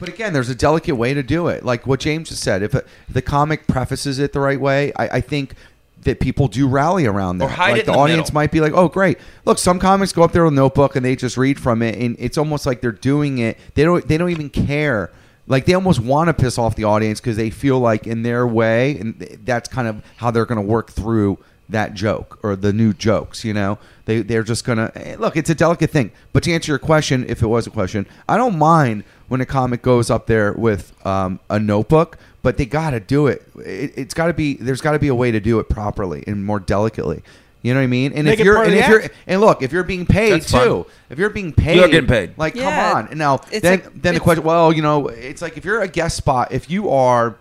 But 0.00 0.08
again, 0.08 0.32
there's 0.32 0.48
a 0.50 0.54
delicate 0.54 0.94
way 0.96 1.14
to 1.14 1.22
do 1.22 1.48
it. 1.48 1.64
Like 1.64 1.86
what 1.86 1.98
James 2.00 2.28
just 2.28 2.42
said. 2.42 2.62
If, 2.62 2.74
if 2.74 2.84
the 3.08 3.22
comic 3.22 3.66
prefaces 3.66 4.18
it 4.20 4.32
the 4.32 4.38
right 4.40 4.60
way, 4.60 4.92
I, 4.96 5.08
I 5.08 5.20
think 5.20 5.54
that 6.02 6.20
people 6.20 6.46
do 6.46 6.68
rally 6.68 7.06
around 7.06 7.38
that. 7.38 7.50
hide 7.50 7.70
like 7.72 7.80
it 7.80 7.80
in 7.80 7.86
the 7.86 7.92
the 7.92 7.98
audience 7.98 8.28
middle. 8.28 8.34
might 8.34 8.52
be 8.52 8.60
like, 8.60 8.72
"Oh, 8.74 8.88
great! 8.88 9.18
Look, 9.44 9.58
some 9.58 9.80
comics 9.80 10.12
go 10.12 10.22
up 10.22 10.30
there 10.32 10.44
with 10.44 10.52
a 10.52 10.56
notebook 10.56 10.94
and 10.94 11.04
they 11.04 11.16
just 11.16 11.36
read 11.36 11.58
from 11.58 11.82
it, 11.82 11.96
and 11.96 12.14
it's 12.20 12.38
almost 12.38 12.66
like 12.66 12.80
they're 12.80 12.92
doing 12.92 13.38
it. 13.38 13.58
They 13.74 13.82
don't. 13.84 14.06
They 14.06 14.18
don't 14.18 14.30
even 14.30 14.50
care. 14.50 15.10
Like 15.48 15.64
they 15.64 15.74
almost 15.74 16.00
want 16.00 16.28
to 16.28 16.34
piss 16.34 16.58
off 16.58 16.76
the 16.76 16.84
audience 16.84 17.20
because 17.20 17.36
they 17.36 17.50
feel 17.50 17.80
like 17.80 18.06
in 18.06 18.22
their 18.22 18.46
way, 18.46 18.98
and 18.98 19.18
that's 19.44 19.68
kind 19.68 19.88
of 19.88 20.02
how 20.18 20.30
they're 20.30 20.46
going 20.46 20.60
to 20.60 20.66
work 20.66 20.90
through 20.90 21.38
that 21.68 21.94
joke 21.94 22.38
or 22.42 22.56
the 22.56 22.72
new 22.72 22.92
jokes. 22.92 23.44
You 23.44 23.54
know, 23.54 23.78
they 24.04 24.22
they're 24.22 24.42
just 24.42 24.64
gonna 24.64 24.90
eh, 24.94 25.16
look. 25.18 25.36
It's 25.36 25.50
a 25.50 25.54
delicate 25.54 25.90
thing. 25.90 26.12
But 26.32 26.42
to 26.44 26.52
answer 26.52 26.72
your 26.72 26.78
question, 26.78 27.24
if 27.28 27.42
it 27.42 27.46
was 27.46 27.66
a 27.66 27.70
question, 27.70 28.06
I 28.28 28.36
don't 28.36 28.58
mind 28.58 29.04
when 29.28 29.40
a 29.40 29.46
comic 29.46 29.82
goes 29.82 30.10
up 30.10 30.26
there 30.26 30.52
with 30.52 30.94
um, 31.06 31.40
a 31.50 31.58
notebook, 31.58 32.18
but 32.42 32.56
they 32.56 32.66
got 32.66 32.90
to 32.90 33.00
do 33.00 33.26
it. 33.26 33.42
it 33.56 33.92
it's 33.96 34.14
got 34.14 34.26
to 34.26 34.32
be. 34.32 34.54
There's 34.54 34.80
got 34.80 34.92
to 34.92 34.98
be 34.98 35.08
a 35.08 35.14
way 35.14 35.30
to 35.30 35.40
do 35.40 35.58
it 35.58 35.68
properly 35.68 36.24
and 36.26 36.44
more 36.44 36.60
delicately. 36.60 37.22
You 37.62 37.74
know 37.74 37.80
what 37.80 37.84
I 37.84 37.88
mean? 37.88 38.12
And 38.12 38.24
Make 38.26 38.38
if 38.38 38.44
you're 38.46 38.62
and 38.62 38.72
the 38.72 38.78
if 38.78 38.88
you're 38.88 39.02
and 39.26 39.40
look, 39.40 39.62
if 39.62 39.72
you're 39.72 39.82
being 39.82 40.06
paid 40.06 40.32
That's 40.32 40.50
fun. 40.50 40.64
too, 40.66 40.86
if 41.10 41.18
you're 41.18 41.28
being 41.30 41.52
paid, 41.52 41.76
You're 41.76 41.88
getting 41.88 42.08
paid. 42.08 42.38
Like, 42.38 42.54
Yeah. 42.54 42.70
come 42.92 42.96
on. 42.96 43.08
And 43.08 43.18
now 43.18 43.40
It's 43.50 43.62
then, 43.62 43.80
like- 43.80 44.02
then 44.02 44.14
the 44.14 44.20
question. 44.20 44.44
Well, 44.44 44.72
you 44.72 44.80
know, 44.82 45.08
it's 45.08 45.42
like 45.42 45.56
if 45.56 45.64
you're 45.64 45.80
a 45.80 45.88
guest 45.88 46.16
spot, 46.16 46.52
if 46.52 46.70
you 46.70 46.88
are 46.90 47.34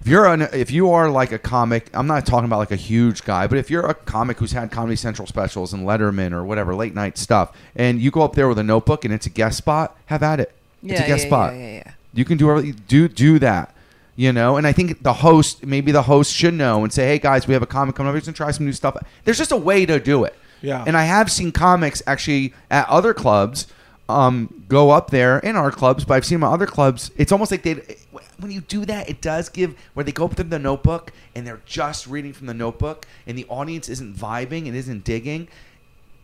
if 0.00 0.08
you're 0.08 0.26
an 0.26 0.42
if 0.52 0.70
you 0.70 0.90
are 0.90 1.10
like 1.10 1.30
a 1.30 1.38
comic, 1.38 1.88
I'm 1.94 2.06
not 2.06 2.26
talking 2.26 2.46
about 2.46 2.58
like 2.58 2.72
a 2.72 2.76
huge 2.76 3.22
guy, 3.24 3.46
but 3.46 3.58
if 3.58 3.70
you're 3.70 3.86
a 3.86 3.94
comic 3.94 4.38
who's 4.38 4.52
had 4.52 4.70
Comedy 4.70 4.96
Central 4.96 5.28
specials 5.28 5.72
and 5.72 5.86
Letterman 5.86 6.32
or 6.32 6.44
whatever 6.44 6.74
late 6.74 6.94
night 6.94 7.16
stuff, 7.18 7.56
and 7.76 8.00
you 8.00 8.10
go 8.10 8.22
up 8.22 8.34
there 8.34 8.48
with 8.48 8.58
a 8.58 8.64
notebook 8.64 9.04
and 9.04 9.12
it's 9.14 9.26
a 9.26 9.30
guest 9.30 9.58
spot, 9.58 9.96
have 10.06 10.22
at 10.22 10.40
it. 10.40 10.52
it's 10.82 11.00
a 11.00 11.06
guest 11.06 11.24
yeah, 11.24 11.28
spot. 11.28 11.52
yeah, 11.54 11.60
yeah, 11.60 11.72
yeah. 11.86 11.90
You 12.14 12.24
can 12.24 12.36
do 12.38 12.50
everything- 12.50 12.80
do 12.88 13.08
do 13.08 13.38
that. 13.38 13.71
You 14.14 14.32
know, 14.32 14.58
and 14.58 14.66
I 14.66 14.72
think 14.72 15.02
the 15.02 15.14
host, 15.14 15.64
maybe 15.64 15.90
the 15.90 16.02
host 16.02 16.34
should 16.34 16.54
know 16.54 16.84
and 16.84 16.92
say, 16.92 17.06
"Hey 17.06 17.18
guys, 17.18 17.48
we 17.48 17.54
have 17.54 17.62
a 17.62 17.66
comic 17.66 17.94
coming 17.94 18.08
up. 18.08 18.14
We're 18.14 18.20
going 18.20 18.32
to 18.34 18.36
try 18.36 18.50
some 18.50 18.66
new 18.66 18.72
stuff." 18.72 18.96
There's 19.24 19.38
just 19.38 19.52
a 19.52 19.56
way 19.56 19.86
to 19.86 19.98
do 19.98 20.24
it. 20.24 20.34
Yeah. 20.60 20.84
And 20.86 20.96
I 20.96 21.04
have 21.04 21.30
seen 21.30 21.50
comics 21.50 22.02
actually 22.06 22.54
at 22.70 22.88
other 22.88 23.14
clubs 23.14 23.66
um, 24.08 24.64
go 24.68 24.90
up 24.90 25.10
there 25.10 25.38
in 25.38 25.56
our 25.56 25.70
clubs, 25.70 26.04
but 26.04 26.14
I've 26.14 26.24
seen 26.24 26.42
at 26.42 26.52
other 26.52 26.66
clubs. 26.66 27.10
It's 27.16 27.32
almost 27.32 27.50
like 27.50 27.62
they, 27.62 27.96
when 28.38 28.50
you 28.50 28.60
do 28.60 28.84
that, 28.84 29.08
it 29.08 29.20
does 29.20 29.48
give 29.48 29.74
where 29.94 30.04
they 30.04 30.12
go 30.12 30.26
up 30.26 30.36
to 30.36 30.44
the 30.44 30.58
notebook 30.58 31.12
and 31.34 31.46
they're 31.46 31.62
just 31.64 32.06
reading 32.06 32.32
from 32.32 32.46
the 32.46 32.54
notebook, 32.54 33.06
and 33.26 33.36
the 33.36 33.46
audience 33.46 33.88
isn't 33.88 34.16
vibing 34.16 34.66
and 34.66 34.76
isn't 34.76 35.04
digging 35.04 35.48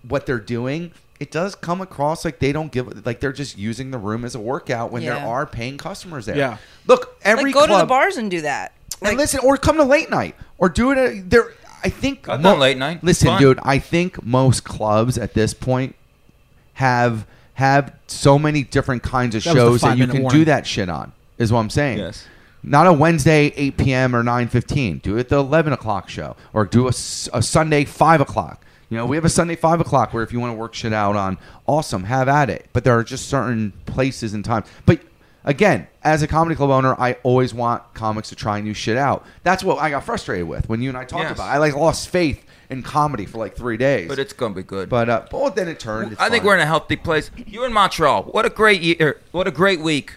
what 0.06 0.26
they're 0.26 0.38
doing. 0.38 0.92
It 1.20 1.30
does 1.32 1.54
come 1.56 1.80
across 1.80 2.24
like 2.24 2.38
they 2.38 2.52
don't 2.52 2.70
give, 2.70 3.04
like 3.04 3.18
they're 3.20 3.32
just 3.32 3.58
using 3.58 3.90
the 3.90 3.98
room 3.98 4.24
as 4.24 4.34
a 4.34 4.40
workout 4.40 4.92
when 4.92 5.02
there 5.02 5.16
are 5.16 5.46
paying 5.46 5.76
customers 5.76 6.26
there. 6.26 6.36
Yeah. 6.36 6.58
Look, 6.86 7.18
every 7.22 7.46
like 7.46 7.54
go 7.54 7.66
to 7.66 7.76
the 7.78 7.86
bars 7.86 8.16
and 8.16 8.30
do 8.30 8.42
that. 8.42 8.72
and 9.02 9.16
listen, 9.16 9.40
or 9.42 9.56
come 9.56 9.76
to 9.78 9.84
late 9.84 10.10
night, 10.10 10.36
or 10.58 10.68
do 10.68 10.92
it. 10.92 10.98
At, 10.98 11.30
there, 11.30 11.52
I 11.82 11.88
think 11.88 12.28
I've 12.28 12.42
done 12.42 12.58
late 12.60 12.76
night. 12.78 13.02
Listen, 13.02 13.28
Fun. 13.28 13.40
dude, 13.40 13.58
I 13.62 13.78
think 13.78 14.24
most 14.24 14.64
clubs 14.64 15.18
at 15.18 15.34
this 15.34 15.54
point 15.54 15.96
have 16.74 17.26
have 17.54 17.92
so 18.06 18.38
many 18.38 18.62
different 18.62 19.02
kinds 19.02 19.34
of 19.34 19.42
That 19.42 19.54
shows 19.54 19.80
that 19.80 19.98
you 19.98 20.06
can 20.06 20.22
warning. 20.22 20.40
do 20.40 20.44
that 20.44 20.66
shit 20.66 20.88
on. 20.88 21.12
Is 21.38 21.52
what 21.52 21.60
I'm 21.60 21.70
saying. 21.70 21.98
Yes. 21.98 22.26
Not 22.62 22.86
a 22.86 22.92
Wednesday 22.92 23.52
8 23.56 23.76
p.m. 23.76 24.16
or 24.16 24.22
9:15. 24.22 25.02
Do 25.02 25.16
it 25.16 25.28
the 25.28 25.38
11 25.38 25.72
o'clock 25.72 26.08
show, 26.08 26.36
or 26.52 26.64
do 26.64 26.86
a, 26.86 26.90
a 26.90 27.42
Sunday 27.42 27.84
5 27.84 28.20
o'clock. 28.20 28.64
You 28.90 28.96
know, 28.96 29.06
we 29.06 29.16
have 29.16 29.24
a 29.24 29.28
Sunday 29.30 29.54
5 29.56 29.80
o'clock 29.80 30.14
where 30.14 30.22
if 30.22 30.32
you 30.32 30.40
want 30.40 30.52
to 30.54 30.58
work 30.58 30.72
shit 30.74 30.92
out 30.94 31.14
on, 31.14 31.36
awesome, 31.66 32.04
have 32.04 32.28
at 32.28 32.48
it. 32.48 32.66
But 32.72 32.84
there 32.84 32.98
are 32.98 33.04
just 33.04 33.28
certain 33.28 33.72
places 33.84 34.32
and 34.32 34.42
times. 34.44 34.66
But 34.86 35.00
again, 35.44 35.86
as 36.02 36.22
a 36.22 36.26
comedy 36.26 36.56
club 36.56 36.70
owner, 36.70 36.94
I 36.98 37.14
always 37.22 37.52
want 37.52 37.82
comics 37.92 38.30
to 38.30 38.34
try 38.36 38.60
new 38.62 38.72
shit 38.72 38.96
out. 38.96 39.26
That's 39.42 39.62
what 39.62 39.78
I 39.78 39.90
got 39.90 40.04
frustrated 40.04 40.48
with 40.48 40.68
when 40.70 40.80
you 40.80 40.88
and 40.88 40.96
I 40.96 41.04
talked 41.04 41.24
Yes. 41.24 41.32
about. 41.32 41.48
it. 41.48 41.50
I 41.54 41.58
like 41.58 41.74
lost 41.76 42.08
faith 42.08 42.44
in 42.70 42.82
comedy 42.82 43.26
for 43.26 43.36
like 43.38 43.56
three 43.56 43.76
days. 43.76 44.08
But 44.08 44.18
it's 44.18 44.32
gonna 44.32 44.54
be 44.54 44.62
good. 44.62 44.88
But 44.88 45.08
uh, 45.10 45.22
but 45.30 45.54
then 45.54 45.68
it 45.68 45.78
turned. 45.78 46.12
It's 46.12 46.20
I 46.20 46.30
think 46.30 46.44
we're 46.44 46.54
in 46.54 46.60
a 46.60 46.66
healthy 46.66 46.96
place. 46.96 47.30
You're 47.46 47.66
in 47.66 47.72
Montreal. 47.74 48.22
What 48.24 48.46
a 48.46 48.50
great 48.50 48.80
year. 48.80 49.20
What 49.32 49.46
a 49.46 49.50
great 49.50 49.80
week. 49.80 50.14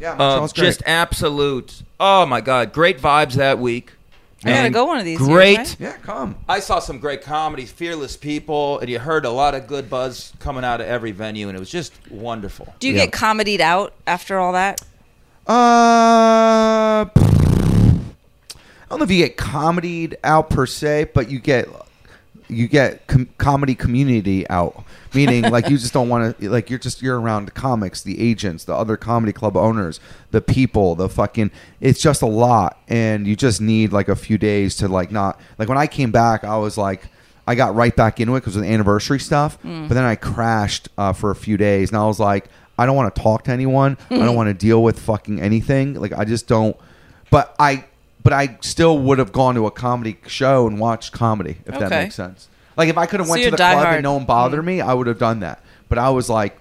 yeah, 0.00 0.14
Montreal's 0.16 0.52
great. 0.52 0.64
just 0.66 0.82
absolute. 0.86 1.82
Oh 2.00 2.26
my 2.26 2.40
God, 2.40 2.72
great 2.72 2.98
vibes 2.98 3.34
that 3.34 3.58
week. 3.60 3.92
I 4.44 4.50
gotta 4.52 4.70
go 4.70 4.86
one 4.86 4.98
of 4.98 5.04
these 5.04 5.18
years, 5.20 5.28
Great. 5.28 5.58
right? 5.58 5.76
yeah, 5.78 5.92
come. 6.02 6.34
I 6.48 6.60
saw 6.60 6.78
some 6.78 6.98
great 6.98 7.20
comedy, 7.22 7.66
fearless 7.66 8.16
people, 8.16 8.78
and 8.78 8.88
you 8.88 8.98
heard 8.98 9.26
a 9.26 9.30
lot 9.30 9.54
of 9.54 9.66
good 9.66 9.90
buzz 9.90 10.32
coming 10.38 10.64
out 10.64 10.80
of 10.80 10.86
every 10.86 11.10
venue, 11.12 11.48
and 11.48 11.56
it 11.56 11.60
was 11.60 11.70
just 11.70 11.92
wonderful. 12.10 12.72
Do 12.78 12.88
you 12.88 12.94
Yeah. 12.94 13.04
get 13.04 13.12
comedied 13.12 13.60
out 13.60 13.92
after 14.06 14.38
all 14.38 14.52
that? 14.54 14.80
Uh, 15.46 17.04
I 17.04 17.08
don't 18.88 18.98
know 18.98 19.04
if 19.04 19.10
you 19.10 19.18
get 19.18 19.36
comedied 19.36 20.16
out 20.24 20.48
per 20.50 20.66
se, 20.66 21.08
but 21.14 21.30
you 21.30 21.38
get 21.38 21.68
you 22.50 22.68
get 22.68 23.06
com- 23.06 23.28
comedy 23.38 23.74
community 23.74 24.48
out. 24.48 24.84
Meaning, 25.14 25.50
like 25.50 25.68
you 25.68 25.76
just 25.78 25.92
don't 25.92 26.08
want 26.08 26.38
to 26.38 26.50
like 26.50 26.70
you're 26.70 26.78
just 26.78 27.02
you're 27.02 27.20
around 27.20 27.46
the 27.46 27.50
comics, 27.50 28.02
the 28.02 28.20
agents, 28.20 28.64
the 28.64 28.74
other 28.74 28.96
comedy 28.96 29.32
club 29.32 29.56
owners, 29.56 30.00
the 30.30 30.40
people, 30.40 30.94
the 30.94 31.08
fucking. 31.08 31.50
It's 31.80 32.00
just 32.00 32.22
a 32.22 32.26
lot, 32.26 32.78
and 32.88 33.26
you 33.26 33.34
just 33.34 33.60
need 33.60 33.92
like 33.92 34.08
a 34.08 34.16
few 34.16 34.38
days 34.38 34.76
to 34.76 34.88
like 34.88 35.10
not 35.10 35.40
like 35.58 35.68
when 35.68 35.78
I 35.78 35.86
came 35.86 36.10
back, 36.10 36.44
I 36.44 36.56
was 36.58 36.76
like. 36.78 37.08
I 37.46 37.56
got 37.56 37.74
right 37.74 37.96
back 37.96 38.20
into 38.20 38.36
it 38.36 38.40
because 38.40 38.54
of 38.54 38.62
the 38.62 38.68
anniversary 38.68 39.18
stuff, 39.18 39.58
but 39.62 39.88
then 39.94 40.04
I 40.04 40.14
crashed 40.14 40.88
uh, 40.96 41.12
for 41.12 41.32
a 41.32 41.34
few 41.34 41.56
days, 41.56 41.90
and 41.90 41.98
I 41.98 42.04
was 42.04 42.20
like, 42.20 42.48
I 42.78 42.86
don't 42.86 42.94
want 42.94 43.12
to 43.12 43.20
talk 43.20 43.42
to 43.44 43.50
anyone. 43.50 43.98
I 44.08 44.18
don't 44.18 44.36
want 44.36 44.48
to 44.50 44.54
deal 44.54 44.84
with 44.84 45.00
fucking 45.00 45.40
anything. 45.40 45.94
Like 45.94 46.12
I 46.12 46.24
just 46.24 46.46
don't. 46.46 46.76
But 47.28 47.52
I, 47.58 47.86
but 48.30 48.36
I 48.36 48.58
still 48.60 48.98
would 48.98 49.18
have 49.18 49.32
gone 49.32 49.54
to 49.56 49.66
a 49.66 49.70
comedy 49.70 50.18
show 50.26 50.66
and 50.66 50.78
watched 50.78 51.12
comedy 51.12 51.56
if 51.66 51.74
that 51.78 51.82
Okay. 51.84 52.02
makes 52.04 52.14
sense. 52.14 52.48
Like 52.76 52.88
if 52.88 52.96
I 52.96 53.06
could 53.06 53.20
have 53.20 53.26
So 53.26 53.32
went 53.32 53.40
to 53.40 53.42
you're 53.42 53.50
the 53.50 53.56
club 53.56 53.84
diehard. 53.86 53.94
and 53.94 54.02
no 54.04 54.14
one 54.14 54.24
bothered 54.24 54.64
me, 54.64 54.80
I 54.80 54.94
would 54.94 55.06
have 55.06 55.18
done 55.18 55.40
that. 55.40 55.62
But 55.88 55.98
I 55.98 56.10
was 56.10 56.30
like, 56.30 56.56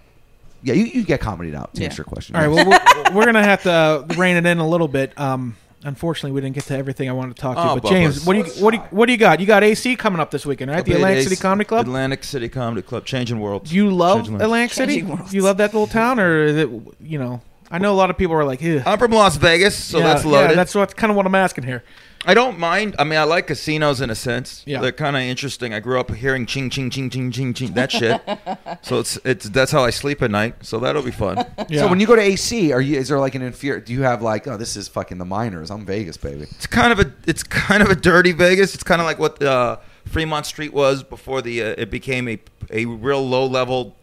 yeah, 0.63 0.74
you, 0.74 0.86
you 0.86 1.03
get 1.03 1.22
comedied 1.22 1.55
out. 1.55 1.74
To 1.76 1.82
Yeah. 1.82 1.86
answer 1.88 2.01
your 2.01 2.05
question. 2.05 2.36
All 2.36 2.41
right, 2.41 2.49
well, 2.49 2.65
we're, 2.67 3.15
we're 3.15 3.26
gonna 3.26 3.43
have 3.43 3.63
to 3.63 3.72
uh, 3.72 4.05
rein 4.17 4.36
it 4.36 4.45
in 4.45 4.57
a 4.57 4.67
little 4.67 4.88
bit. 4.89 5.17
Um, 5.17 5.55
unfortunately, 5.86 6.32
we 6.34 6.41
didn't 6.41 6.55
get 6.55 6.65
to 6.65 6.76
everything 6.78 7.07
I 7.07 7.13
wanted 7.13 7.36
to 7.38 7.41
talk 7.41 7.55
to. 7.55 7.61
Oh, 7.72 7.80
but 7.80 7.89
James, 7.89 8.17
Bubba's. 8.20 8.26
what 8.26 8.34
do 8.34 8.39
you 8.39 8.45
what 8.63 8.72
do 8.72 8.78
you, 8.78 8.84
what 8.89 9.05
do 9.05 9.11
you 9.13 9.17
got? 9.17 9.39
You 9.39 9.45
got 9.45 9.63
AC 9.63 9.95
coming 9.95 10.20
up 10.20 10.32
this 10.32 10.45
weekend, 10.45 10.72
right? 10.72 10.84
The 10.84 10.93
Atlantic 10.93 11.24
City 11.24 11.36
Comedy 11.38 11.65
Club. 11.67 11.86
Atlantic 11.86 12.24
City 12.26 12.49
Comedy 12.49 12.82
Club, 12.82 13.05
changing 13.05 13.39
worlds. 13.39 13.70
Do 13.70 13.76
you 13.78 13.89
love 13.89 14.17
Changing. 14.26 14.41
Atlantic 14.41 14.74
City? 14.74 14.93
Changing 14.95 15.15
worlds. 15.15 15.34
You 15.34 15.41
love 15.43 15.57
that 15.57 15.74
little 15.74 15.88
town, 15.88 16.20
or 16.20 16.43
is 16.43 16.55
it 16.57 16.70
you 17.01 17.20
know? 17.20 17.41
I 17.72 17.78
know 17.78 17.93
a 17.93 17.95
lot 17.95 18.09
of 18.09 18.17
people 18.17 18.36
are 18.36 18.45
like, 18.45 18.63
Ugh. 18.63 18.82
I'm 18.86 18.97
from 18.97 19.11
Las 19.11 19.38
Vegas, 19.38 19.76
so 19.76 19.99
yeah, 19.99 20.05
that's 20.05 20.26
loaded. 20.26 20.51
Yeah, 20.51 20.55
that's 20.55 20.74
what 20.74 20.95
kind 20.95 21.11
of 21.11 21.17
what 21.17 21.26
I'm 21.26 21.36
asking 21.36 21.65
here. 21.65 21.84
I 22.26 22.34
don't 22.34 22.59
mind. 22.59 22.95
I 22.99 23.05
mean, 23.05 23.17
I 23.17 23.24
like 23.24 23.47
casinos 23.47 24.01
in 24.01 24.09
a 24.09 24.15
sense. 24.15 24.63
Yeah. 24.65 24.82
They're 24.82 24.91
kind 24.91 25.15
of 25.15 25.22
interesting. 25.22 25.74
I 25.74 25.80
grew 25.80 25.99
up 25.99 26.13
hearing 26.13 26.45
ching 26.45 26.70
ching 26.70 26.89
ching 26.89 27.09
ching 27.09 27.32
ching 27.32 27.53
ching 27.53 27.74
that 27.74 27.91
shit. 27.91 28.22
so 28.82 28.99
it's 28.99 29.17
it's 29.24 29.47
that's 29.49 29.72
how 29.72 29.86
I 29.86 29.89
sleep 29.91 30.22
at 30.22 30.30
night. 30.30 30.55
So 30.65 30.80
that'll 30.80 31.03
be 31.03 31.11
fun. 31.11 31.45
Yeah. 31.70 31.82
So 31.82 31.88
when 31.88 31.99
you 31.99 32.07
go 32.07 32.15
to 32.15 32.22
AC, 32.22 32.74
are 32.74 32.82
you? 32.82 32.97
Is 32.97 33.07
there 33.07 33.20
like 33.20 33.36
an 33.36 33.41
inferior? 33.41 33.80
Do 33.80 33.93
you 33.93 34.01
have 34.01 34.22
like, 34.22 34.47
oh, 34.47 34.57
this 34.57 34.76
is 34.76 34.88
fucking 34.88 35.17
the 35.17 35.26
miners? 35.26 35.72
I'm 35.72 35.86
Vegas, 35.86 36.17
baby. 36.17 36.43
It's 36.43 36.67
kind 36.67 36.91
of 36.91 36.99
a 36.99 37.13
it's 37.26 37.43
kind 37.43 37.82
of 37.84 37.89
a 37.89 37.95
dirty 37.95 38.32
Vegas. 38.32 38.74
It's 38.74 38.84
kind 38.84 38.99
of 38.99 39.05
like 39.05 39.20
what 39.20 39.41
uh, 39.41 39.78
Fremont 40.05 40.45
Street 40.45 40.74
was 40.74 41.03
before 41.03 41.41
the 41.41 41.61
uh, 41.61 41.76
it 41.78 41.89
became 41.89 42.28
a 42.28 42.39
a 42.70 42.86
real 42.86 43.26
low 43.26 43.45
level 43.45 43.95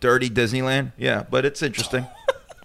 dirty 0.00 0.28
Disneyland. 0.28 0.92
Yeah, 0.98 1.24
but 1.30 1.46
it's 1.46 1.62
interesting. 1.62 2.06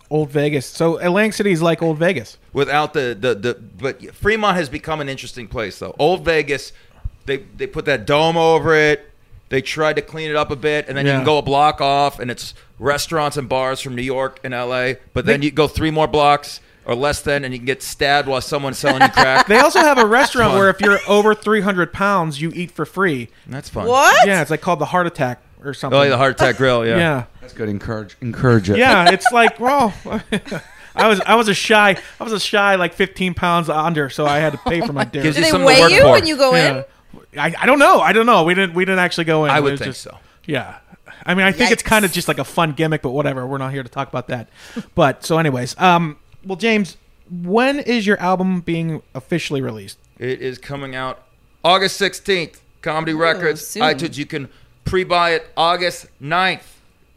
Old 0.10 0.30
Vegas. 0.32 0.66
So 0.66 0.98
Atlantic 0.98 1.34
City 1.34 1.52
is 1.52 1.62
like 1.62 1.82
Old 1.82 1.98
Vegas. 1.98 2.38
Without 2.54 2.94
the, 2.94 3.16
the 3.20 3.36
the 3.36 3.54
but 3.54 4.16
Fremont 4.16 4.58
has 4.58 4.70
become 4.70 5.02
an 5.02 5.10
interesting 5.10 5.48
place 5.48 5.78
though. 5.80 5.96
Old 6.00 6.26
Vegas, 6.26 6.74
they 7.26 7.38
they 7.58 7.68
put 7.68 7.86
that 7.86 8.06
dome 8.06 8.38
over 8.38 8.74
it. 8.76 9.06
They 9.50 9.62
tried 9.62 9.96
to 9.96 10.04
clean 10.04 10.30
it 10.30 10.36
up 10.36 10.52
a 10.52 10.56
bit, 10.56 10.88
and 10.88 10.96
then 10.98 11.06
you 11.08 11.12
can 11.12 11.24
go 11.24 11.40
a 11.40 11.42
block 11.42 11.82
off, 11.82 12.20
and 12.20 12.30
it's 12.30 12.54
restaurants 12.78 13.36
and 13.36 13.50
bars 13.50 13.82
from 13.82 13.96
New 13.96 14.04
York 14.04 14.40
and 14.44 14.54
L.A. 14.54 14.98
But 15.14 15.26
then 15.26 15.40
They- 15.40 15.48
you 15.48 15.52
go 15.52 15.68
three 15.68 15.90
more 15.90 16.08
blocks 16.08 16.60
or 16.86 16.94
less 16.94 17.22
than, 17.22 17.44
and 17.44 17.52
you 17.52 17.60
can 17.60 17.66
get 17.66 17.82
stabbed 17.82 18.28
while 18.28 18.42
someone's 18.42 18.78
selling 18.78 19.02
you 19.02 19.10
crack. 19.10 19.48
They 19.48 19.58
also 19.58 19.80
have 19.80 19.98
a 19.98 20.06
restaurant 20.06 20.54
where 20.54 20.70
if 20.70 20.80
you're 20.82 21.00
over 21.08 21.34
300 21.34 21.92
pounds, 21.94 22.40
you 22.40 22.52
eat 22.54 22.70
for 22.72 22.86
free. 22.86 23.30
That's 23.48 23.70
fun. 23.70 23.88
What? 23.88 24.28
Yeah, 24.28 24.42
it's 24.44 24.52
like 24.52 24.62
called 24.62 24.80
the 24.80 24.86
Heart 24.86 25.08
Attack 25.08 25.42
or 25.64 25.74
something. 25.74 26.00
Oh, 26.00 26.04
yeah, 26.04 26.10
the 26.10 26.18
heart 26.18 26.32
attack 26.34 26.58
grill. 26.58 26.86
Yeah. 26.86 26.98
yeah. 26.98 27.24
That's 27.50 27.58
good. 27.58 27.70
Encourage, 27.70 28.16
encourage 28.22 28.70
it. 28.70 28.78
yeah, 28.78 29.10
it's 29.12 29.26
like, 29.32 29.60
well, 29.60 29.94
I 30.96 31.08
was 31.08 31.20
I 31.22 31.36
was 31.36 31.48
a 31.48 31.54
shy 31.54 31.98
I 32.20 32.24
was 32.24 32.34
a 32.34 32.40
shy 32.40 32.76
like 32.76 32.94
15 32.94 33.34
pounds 33.34 33.70
under, 33.70 34.10
so 34.10 34.26
I 34.26 34.38
had 34.38 34.52
to 34.54 34.60
pay 34.60 34.82
for 34.82 34.94
my 34.94 35.04
dinner. 35.06 35.24
Gives 35.24 35.36
Do 35.38 35.42
you 35.42 35.46
they 35.46 35.52
something 35.52 35.68
to 35.68 35.74
weigh 35.74 35.82
work 35.82 35.92
you 35.92 36.02
for. 36.02 36.12
when 36.12 36.28
you 36.28 36.38
go 36.38 36.56
Yeah. 36.56 36.84
in? 37.34 37.40
I, 37.40 37.56
I 37.62 37.66
don't 37.66 37.80
know. 37.80 38.00
I 38.02 38.14
don't 38.14 38.26
know. 38.26 38.44
We 38.44 38.54
didn't 38.54 38.76
we 38.76 38.86
didn't 38.86 39.00
actually 39.00 39.26
go 39.26 39.46
in. 39.46 39.52
I 39.52 39.58
It 39.58 39.64
would 39.64 39.72
was 39.72 39.80
think 39.80 39.90
just- 39.92 40.02
so. 40.02 40.18
Yeah. 40.46 40.78
I 41.26 41.34
mean, 41.36 41.46
I 41.46 41.52
think 41.52 41.72
it's 41.72 41.84
Yikes. 41.84 41.86
kind 41.86 42.06
of 42.06 42.12
just 42.12 42.28
like 42.28 42.40
a 42.40 42.44
fun 42.44 42.72
gimmick, 42.72 43.02
but 43.02 43.12
whatever. 43.12 43.46
We're 43.46 43.58
not 43.58 43.74
here 43.74 43.84
to 43.84 43.90
talk 43.90 44.08
about 44.08 44.28
that. 44.30 44.48
But 44.96 45.26
so, 45.26 45.38
anyways, 45.38 45.76
um, 45.78 46.18
well, 46.46 46.56
James, 46.56 46.98
when 47.30 47.80
is 47.80 48.08
your 48.08 48.18
album 48.20 48.62
being 48.62 49.02
officially 49.14 49.62
released? 49.62 49.98
It 50.18 50.42
is 50.42 50.58
coming 50.58 50.96
out 50.96 51.24
August 51.64 52.00
16th. 52.02 52.60
Comedy 52.82 53.14
Records, 53.14 53.68
soon. 53.68 53.84
iTunes. 53.84 54.18
You 54.18 54.26
can 54.26 54.48
pre-buy 54.86 55.32
it 55.32 55.48
August 55.58 56.08
9th. 56.22 56.62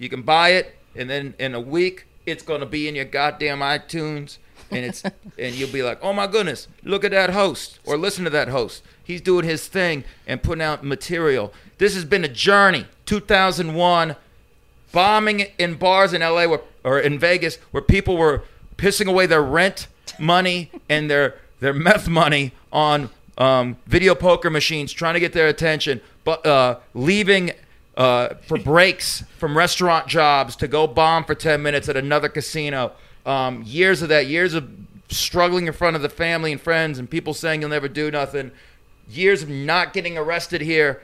You 0.02 0.08
can 0.08 0.22
buy 0.22 0.50
it, 0.50 0.74
and 0.96 1.08
then 1.08 1.34
in 1.38 1.54
a 1.54 1.60
week, 1.60 2.06
it's 2.26 2.42
going 2.42 2.58
to 2.60 2.66
be 2.66 2.88
in 2.88 2.96
your 2.96 3.04
goddamn 3.04 3.60
iTunes 3.60 4.38
and 4.72 4.84
it's 4.84 5.04
and 5.38 5.54
you'll 5.54 5.70
be 5.70 5.82
like, 5.82 5.98
oh 6.02 6.12
my 6.12 6.26
goodness, 6.26 6.66
look 6.82 7.04
at 7.04 7.12
that 7.12 7.30
host, 7.30 7.78
or 7.84 7.96
listen 7.96 8.24
to 8.24 8.30
that 8.30 8.48
host. 8.48 8.82
He's 9.04 9.20
doing 9.20 9.44
his 9.44 9.68
thing 9.68 10.02
and 10.26 10.42
putting 10.42 10.62
out 10.62 10.84
material. 10.84 11.52
This 11.78 11.94
has 11.94 12.04
been 12.04 12.24
a 12.24 12.28
journey. 12.28 12.86
2001, 13.06 14.16
bombing 14.90 15.46
in 15.58 15.74
bars 15.74 16.12
in 16.12 16.20
LA 16.20 16.46
where, 16.46 16.60
or 16.82 16.98
in 16.98 17.18
Vegas 17.18 17.56
where 17.70 17.82
people 17.82 18.16
were 18.16 18.42
pissing 18.76 19.06
away 19.06 19.26
their 19.26 19.42
rent 19.42 19.86
money 20.18 20.70
and 20.88 21.08
their 21.08 21.36
their 21.60 21.74
meth 21.74 22.08
money 22.08 22.52
on 22.72 23.08
um, 23.38 23.76
video 23.86 24.16
poker 24.16 24.50
machines, 24.50 24.92
trying 24.92 25.14
to 25.14 25.20
get 25.20 25.32
their 25.32 25.46
attention, 25.46 26.00
but 26.24 26.44
uh, 26.44 26.78
leaving 26.92 27.52
uh, 27.96 28.34
for 28.46 28.58
breaks 28.58 29.24
from 29.38 29.56
restaurant 29.56 30.06
jobs 30.06 30.56
to 30.56 30.68
go 30.68 30.86
bomb 30.86 31.24
for 31.24 31.34
10 31.34 31.62
minutes 31.62 31.88
at 31.88 31.96
another 31.96 32.28
casino. 32.28 32.92
Um, 33.26 33.62
years 33.64 34.02
of 34.02 34.08
that, 34.08 34.26
years 34.26 34.54
of 34.54 34.68
struggling 35.08 35.66
in 35.66 35.72
front 35.72 35.94
of 35.96 36.02
the 36.02 36.08
family 36.08 36.52
and 36.52 36.60
friends 36.60 36.98
and 36.98 37.08
people 37.08 37.34
saying 37.34 37.60
you'll 37.60 37.70
never 37.70 37.88
do 37.88 38.10
nothing. 38.10 38.50
Years 39.08 39.42
of 39.42 39.48
not 39.48 39.92
getting 39.92 40.16
arrested 40.16 40.62
here. 40.62 41.02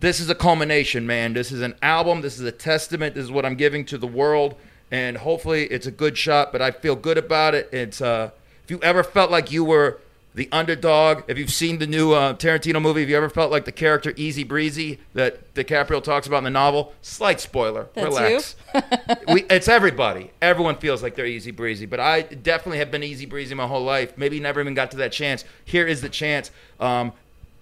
This 0.00 0.18
is 0.18 0.30
a 0.30 0.34
culmination, 0.34 1.06
man. 1.06 1.34
This 1.34 1.52
is 1.52 1.60
an 1.60 1.74
album. 1.82 2.22
This 2.22 2.38
is 2.38 2.46
a 2.46 2.52
testament. 2.52 3.14
This 3.14 3.24
is 3.24 3.30
what 3.30 3.44
I'm 3.44 3.56
giving 3.56 3.84
to 3.86 3.98
the 3.98 4.06
world. 4.06 4.54
And 4.90 5.18
hopefully 5.18 5.66
it's 5.66 5.86
a 5.86 5.90
good 5.90 6.16
shot, 6.16 6.52
but 6.52 6.62
I 6.62 6.70
feel 6.70 6.96
good 6.96 7.18
about 7.18 7.54
it. 7.54 7.68
It's 7.70 8.00
uh, 8.00 8.30
if 8.64 8.70
you 8.70 8.80
ever 8.82 9.04
felt 9.04 9.30
like 9.30 9.52
you 9.52 9.62
were 9.62 10.00
the 10.34 10.48
underdog. 10.52 11.24
If 11.28 11.38
you've 11.38 11.52
seen 11.52 11.78
the 11.78 11.86
new 11.86 12.12
uh, 12.12 12.34
Tarantino 12.34 12.80
movie, 12.80 13.00
have 13.00 13.10
you 13.10 13.16
ever 13.16 13.28
felt 13.28 13.50
like 13.50 13.64
the 13.64 13.72
character 13.72 14.12
Easy 14.16 14.44
Breezy 14.44 14.98
that 15.14 15.54
DiCaprio 15.54 16.02
talks 16.02 16.26
about 16.26 16.38
in 16.38 16.44
the 16.44 16.50
novel? 16.50 16.92
Slight 17.02 17.40
spoiler. 17.40 17.88
That's 17.94 18.06
Relax. 18.06 18.56
we, 19.28 19.44
it's 19.44 19.68
everybody. 19.68 20.30
Everyone 20.40 20.76
feels 20.76 21.02
like 21.02 21.16
they're 21.16 21.26
easy 21.26 21.50
breezy, 21.50 21.86
but 21.86 22.00
I 22.00 22.22
definitely 22.22 22.78
have 22.78 22.90
been 22.90 23.02
easy 23.02 23.26
breezy 23.26 23.54
my 23.54 23.66
whole 23.66 23.84
life. 23.84 24.16
Maybe 24.16 24.38
never 24.40 24.60
even 24.60 24.74
got 24.74 24.90
to 24.92 24.96
that 24.98 25.12
chance. 25.12 25.44
Here 25.64 25.86
is 25.86 26.00
the 26.00 26.08
chance. 26.08 26.50
Um, 26.78 27.12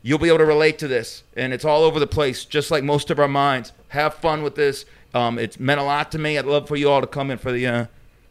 you'll 0.02 0.18
be 0.18 0.28
able 0.28 0.38
to 0.38 0.46
relate 0.46 0.78
to 0.80 0.88
this, 0.88 1.22
and 1.36 1.52
it's 1.52 1.64
all 1.64 1.84
over 1.84 1.98
the 1.98 2.06
place, 2.06 2.44
just 2.44 2.70
like 2.70 2.84
most 2.84 3.10
of 3.10 3.18
our 3.18 3.28
minds. 3.28 3.72
Have 3.88 4.14
fun 4.14 4.42
with 4.42 4.54
this. 4.54 4.84
Um, 5.14 5.38
it's 5.38 5.58
meant 5.58 5.80
a 5.80 5.84
lot 5.84 6.12
to 6.12 6.18
me. 6.18 6.36
I'd 6.36 6.44
love 6.44 6.68
for 6.68 6.76
you 6.76 6.90
all 6.90 7.00
to 7.00 7.06
come 7.06 7.30
in 7.30 7.38
for 7.38 7.50
the 7.50 7.66
uh, 7.66 7.86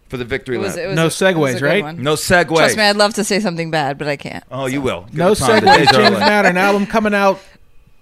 for 0.10 0.18
the 0.18 0.26
victory 0.26 0.56
It 0.56 0.62
lap. 0.62 0.78
it 0.78 0.88
was 0.88 0.96
No 0.96 1.02
a- 1.02 1.06
it 1.06 1.06
was 1.06 1.22
a 1.22 1.26
segues, 1.26 1.54
good 1.60 1.62
right? 1.66 1.84
one. 1.84 2.02
no 2.04 2.14
segue. 2.14 2.56
Trust 2.56 2.78
me, 2.78 2.84
I'd 2.84 2.96
love 2.96 3.14
to 3.16 3.24
say 3.24 3.40
something 3.40 3.70
bad, 3.72 3.98
but 3.98 4.08
I 4.08 4.16
can't. 4.16 4.44
oh, 4.52 4.66
you 4.66 4.82
will. 4.82 5.02
Give 5.08 5.16
No 5.16 5.32
it 5.34 5.38
time. 5.38 5.62
Segue. 5.62 5.76
days 5.78 5.88
James 5.92 6.08
early. 6.12 6.20
Madden 6.20 6.58
album 6.58 6.86
coming 6.86 7.14
out 7.14 7.40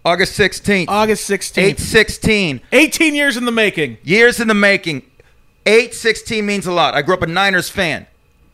August 0.03 0.37
16th. 0.39 0.85
August 0.87 1.27
16th. 1.29 1.57
816. 1.57 2.61
18 2.71 3.15
years 3.15 3.37
in 3.37 3.45
the 3.45 3.51
making. 3.51 3.97
Years 4.03 4.39
in 4.39 4.47
the 4.47 4.53
making. 4.53 5.01
816 5.65 6.45
means 6.45 6.67
a 6.67 6.71
lot. 6.71 6.93
I 6.93 7.01
grew 7.01 7.15
up 7.15 7.23
a 7.23 7.27
Niners 7.27 7.69
fan. 7.69 8.05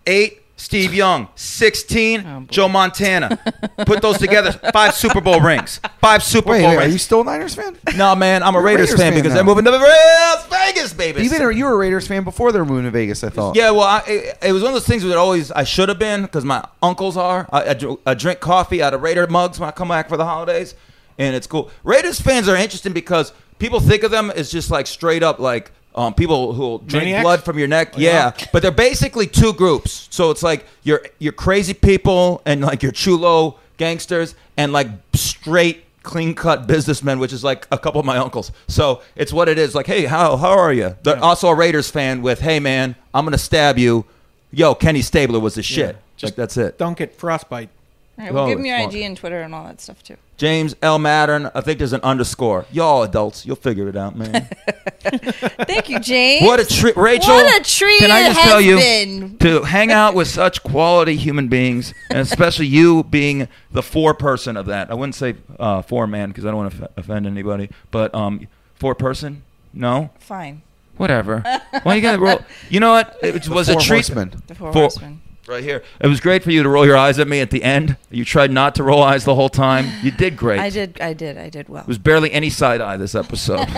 8 0.07 0.40
Steve 0.61 0.93
Young. 0.93 1.27
16 1.35 2.25
Oh. 2.25 2.45
Joe 2.49 2.69
Montana. 2.69 3.37
Put 3.85 4.01
those 4.01 4.17
together. 4.19 4.51
Five 4.71 4.93
Super 4.93 5.19
Bowl 5.19 5.39
rings. 5.41 5.79
Five 5.99 6.23
Super 6.23 6.51
Wait, 6.51 6.61
Bowl 6.61 6.77
wait, 6.77 6.85
are 6.85 6.87
you 6.87 6.97
still 6.97 7.21
a 7.21 7.23
Niners 7.23 7.55
fan? 7.55 7.77
no, 7.97 8.15
man, 8.15 8.43
I'm 8.43 8.53
a 8.55 8.57
You're 8.59 8.61
a 8.61 8.65
Raiders, 8.65 8.89
Raiders 8.91 8.99
fan, 8.99 9.13
fan 9.13 9.19
because 9.19 9.29
now. 9.31 9.35
they're 9.37 9.43
moving 9.43 9.65
to 9.65 9.71
Las 9.71 10.45
Vegas, 10.47 10.93
baby. 10.93 11.23
You 11.23 11.29
been 11.29 11.57
you 11.57 11.65
were 11.65 11.73
a 11.73 11.77
Raiders 11.77 12.07
fan 12.07 12.23
before 12.23 12.51
they 12.51 12.59
were 12.59 12.65
moving 12.65 12.85
to 12.85 12.91
Vegas. 12.91 13.23
I 13.23 13.29
thought. 13.29 13.55
Yeah, 13.55 13.71
well, 13.71 13.81
I, 13.81 14.03
it, 14.07 14.37
it 14.43 14.51
was 14.53 14.61
one 14.61 14.69
of 14.69 14.75
those 14.75 14.87
things 14.87 15.03
that 15.03 15.17
always 15.17 15.51
I 15.51 15.63
should 15.63 15.89
have 15.89 15.99
been 15.99 16.21
because 16.21 16.45
my 16.45 16.65
uncles 16.81 17.17
are. 17.17 17.49
I, 17.51 17.71
I, 17.71 17.97
I 18.05 18.13
drink 18.13 18.39
coffee 18.39 18.81
out 18.83 18.93
of 18.93 19.01
Raider 19.01 19.25
mugs 19.27 19.59
when 19.59 19.67
I 19.67 19.71
come 19.71 19.87
back 19.89 20.09
for 20.09 20.17
the 20.17 20.25
holidays, 20.25 20.75
and 21.17 21.35
it's 21.35 21.47
cool. 21.47 21.71
Raiders 21.83 22.21
fans 22.21 22.47
are 22.47 22.55
interesting 22.55 22.93
because 22.93 23.33
people 23.57 23.79
think 23.79 24.03
of 24.03 24.11
them 24.11 24.29
as 24.31 24.51
just 24.51 24.69
like 24.69 24.85
straight 24.87 25.23
up 25.23 25.39
like 25.39 25.71
um, 25.95 26.13
people 26.13 26.53
who 26.53 26.79
drink 26.85 27.05
Maniacs? 27.05 27.23
blood 27.23 27.43
from 27.43 27.59
your 27.59 27.67
neck. 27.67 27.93
yeah. 27.97 28.31
yeah, 28.37 28.45
but 28.53 28.61
they're 28.61 28.71
basically 28.71 29.27
two 29.27 29.53
groups. 29.53 30.07
So 30.11 30.31
it's 30.31 30.43
like 30.43 30.65
your 30.83 31.01
your 31.19 31.33
crazy 31.33 31.73
people 31.73 32.41
and 32.45 32.61
like 32.61 32.81
your 32.83 32.91
chulo 32.91 33.57
gangsters 33.77 34.35
and 34.57 34.71
like 34.73 34.87
straight 35.13 35.83
clean 36.03 36.33
cut 36.33 36.65
businessmen, 36.67 37.19
which 37.19 37.31
is 37.33 37.43
like 37.43 37.67
a 37.71 37.77
couple 37.77 37.99
of 37.99 38.05
my 38.05 38.17
uncles. 38.17 38.51
So 38.67 39.01
it's 39.15 39.31
what 39.33 39.49
it 39.49 39.57
is. 39.57 39.75
Like, 39.75 39.85
hey, 39.87 40.05
how 40.05 40.37
how 40.37 40.57
are 40.57 40.73
you? 40.73 40.95
They're 41.03 41.21
also 41.23 41.47
a 41.49 41.55
Raiders 41.55 41.89
fan 41.89 42.21
with, 42.21 42.39
hey 42.41 42.59
man, 42.59 42.95
I'm 43.13 43.25
gonna 43.25 43.37
stab 43.37 43.77
you. 43.77 44.05
Yo, 44.51 44.75
Kenny 44.75 45.01
Stabler 45.01 45.39
was 45.39 45.55
the 45.55 45.63
shit. 45.63 45.95
Just 46.17 46.31
like 46.31 46.35
that's 46.35 46.57
it. 46.57 46.77
Don't 46.77 46.97
get 46.97 47.15
frostbite. 47.15 47.69
All 48.17 48.25
right, 48.25 48.33
well, 48.33 48.43
Oh, 48.45 48.47
give 48.49 48.59
me 48.59 48.69
your 48.69 48.77
smart. 48.79 48.93
IG 48.93 49.01
and 49.01 49.17
Twitter 49.17 49.41
and 49.41 49.55
all 49.55 49.63
that 49.65 49.79
stuff 49.81 50.03
too. 50.03 50.17
James 50.41 50.75
L. 50.81 50.97
Mattern. 50.97 51.51
I 51.53 51.61
think 51.61 51.77
there's 51.77 51.93
an 51.93 52.01
underscore. 52.01 52.65
Y'all 52.71 53.03
adults, 53.03 53.45
you'll 53.45 53.55
figure 53.55 53.87
it 53.87 53.95
out, 53.95 54.15
man. 54.17 54.47
Thank 55.01 55.87
you, 55.87 55.99
James. 55.99 56.43
What 56.47 56.59
a 56.59 56.65
treat, 56.65 56.97
Rachel. 56.97 57.35
What 57.35 57.61
a 57.61 57.63
treat 57.63 57.99
Can 57.99 58.09
I 58.09 58.25
just 58.27 58.39
tell 58.41 58.59
you 58.59 58.77
been. 58.77 59.37
to 59.37 59.61
hang 59.61 59.91
out 59.91 60.15
with 60.15 60.27
such 60.27 60.63
quality 60.63 61.15
human 61.15 61.47
beings, 61.47 61.93
and 62.09 62.17
especially 62.17 62.65
you 62.65 63.03
being 63.03 63.49
the 63.71 63.83
four 63.83 64.15
person 64.15 64.57
of 64.57 64.65
that. 64.65 64.89
I 64.89 64.95
wouldn't 64.95 65.13
say 65.13 65.35
uh, 65.59 65.83
four 65.83 66.07
man 66.07 66.29
because 66.29 66.43
I 66.43 66.47
don't 66.47 66.57
want 66.57 66.73
to 66.75 66.83
f- 66.85 66.91
offend 66.97 67.27
anybody, 67.27 67.69
but 67.91 68.13
um, 68.15 68.47
four 68.73 68.95
person. 68.95 69.43
No, 69.73 70.09
Fine. 70.17 70.63
whatever. 70.97 71.43
Well, 71.85 71.95
you 71.95 72.01
got 72.01 72.13
to 72.13 72.19
roll. 72.19 72.39
You 72.67 72.79
know 72.79 72.93
what? 72.93 73.15
It 73.21 73.47
was 73.47 73.69
a 73.69 73.73
Four 73.73 73.81
treat. 73.81 74.07
horsemen. 74.07 74.41
The 74.47 74.55
four 74.55 74.73
Four- 74.73 74.81
horsemen. 74.81 75.21
Right 75.51 75.63
here. 75.65 75.83
It 75.99 76.07
was 76.07 76.21
great 76.21 76.43
for 76.43 76.51
you 76.51 76.63
to 76.63 76.69
roll 76.69 76.85
your 76.85 76.95
eyes 76.95 77.19
at 77.19 77.27
me 77.27 77.41
at 77.41 77.49
the 77.49 77.61
end. 77.61 77.97
You 78.09 78.23
tried 78.23 78.51
not 78.51 78.73
to 78.75 78.83
roll 78.83 79.03
eyes 79.03 79.25
the 79.25 79.35
whole 79.35 79.49
time. 79.49 79.85
You 80.01 80.09
did 80.09 80.37
great. 80.37 80.61
I 80.61 80.69
did. 80.69 81.01
I 81.01 81.11
did. 81.11 81.37
I 81.37 81.49
did 81.49 81.67
well. 81.67 81.81
It 81.81 81.89
was 81.89 81.97
barely 81.97 82.31
any 82.31 82.49
side 82.49 82.79
eye 82.79 82.95
this 82.95 83.15
episode. 83.15 83.67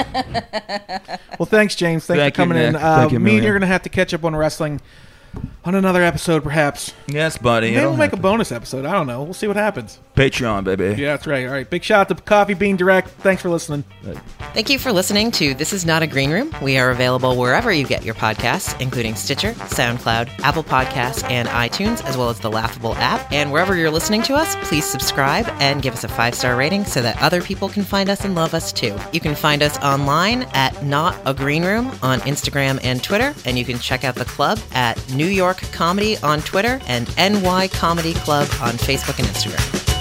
Well, 1.40 1.48
thanks, 1.48 1.74
James. 1.74 2.06
Thanks 2.06 2.20
Thank 2.20 2.36
for 2.36 2.42
you, 2.44 2.48
coming 2.48 2.64
in. 2.64 2.74
Nick. 2.74 2.82
Uh, 2.82 2.98
Thank 2.98 3.12
you, 3.12 3.20
me 3.20 3.36
and 3.36 3.44
you're 3.44 3.54
going 3.54 3.62
to 3.62 3.68
have 3.68 3.82
to 3.82 3.90
catch 3.90 4.14
up 4.14 4.24
on 4.24 4.36
wrestling 4.36 4.82
on 5.66 5.76
another 5.76 6.04
episode, 6.04 6.44
perhaps. 6.44 6.94
yes, 7.08 7.38
buddy. 7.38 7.72
Maybe 7.72 7.86
we'll 7.86 7.96
make 7.98 8.14
a 8.14 8.18
bonus 8.18 8.52
episode. 8.52 8.86
I 8.86 8.92
don't 8.92 9.08
know. 9.08 9.24
We'll 9.24 9.34
see 9.34 9.48
what 9.48 9.56
happens. 9.56 10.00
Patreon, 10.16 10.64
baby. 10.64 11.02
Yeah, 11.02 11.14
that's 11.14 11.26
right. 11.26 11.46
All 11.48 11.54
right. 11.54 11.68
Big 11.68 11.84
shout 11.84 12.12
out 12.12 12.16
to 12.18 12.24
Coffee 12.24 12.54
Bean 12.54 12.76
Direct. 12.76 13.08
Thanks 13.10 13.42
for 13.42 13.50
listening. 13.50 13.84
Thank 14.54 14.70
you 14.70 14.78
for 14.78 14.92
listening 14.92 15.32
to 15.32 15.54
This 15.56 15.74
Is 15.74 15.86
Not 15.86 16.04
a 16.04 16.08
Green 16.08 16.30
Room. 16.32 16.54
We 16.62 16.78
are 16.78 16.92
available 16.92 17.36
wherever 17.38 17.72
you 17.72 17.86
get 17.86 18.04
your 18.04 18.14
podcasts, 18.14 18.80
including 18.80 19.16
Stitcher, 19.16 19.54
SoundCloud, 19.54 20.40
Apple 20.42 20.64
Podcasts, 20.64 21.24
and 21.32 21.48
iTunes, 21.48 22.04
as 22.04 22.16
well 22.18 22.30
as 22.30 22.40
the 22.40 22.52
Laughable 22.52 22.94
app. 22.96 23.32
And 23.32 23.52
wherever 23.52 23.76
you're 23.76 23.90
listening 23.90 24.22
to 24.24 24.36
us, 24.36 24.56
please 24.68 24.86
subscribe 24.86 25.48
and 25.60 25.82
give 25.82 25.94
us 25.94 26.04
a 26.04 26.08
five 26.10 26.36
star 26.36 26.56
rating 26.56 26.86
so 26.86 27.02
that 27.02 27.20
other 27.22 27.42
people 27.42 27.70
can 27.70 27.84
find 27.84 28.10
us 28.10 28.24
and 28.26 28.36
love 28.36 28.54
us 28.54 28.72
too. 28.72 28.96
You 29.12 29.20
can 29.20 29.34
find 29.34 29.64
us 29.64 29.78
online 29.80 30.44
at 30.54 30.84
Not 30.84 31.18
a 31.26 31.34
Green 31.34 31.64
Room 31.66 31.88
on 32.04 32.20
Instagram 32.22 32.80
and 32.84 33.04
Twitter, 33.04 33.34
and 33.46 33.58
you 33.58 33.66
can 33.66 33.80
check 33.80 34.04
out 34.04 34.14
the 34.16 34.26
club 34.26 34.60
at 34.74 34.98
New 35.14 35.26
York 35.54 35.72
Comedy 35.72 36.18
on 36.18 36.42
Twitter 36.42 36.80
and 36.88 37.08
NY 37.18 37.68
Comedy 37.74 38.14
Club 38.14 38.48
on 38.62 38.74
Facebook 38.74 39.20
and 39.20 39.28
Instagram. 39.28 39.93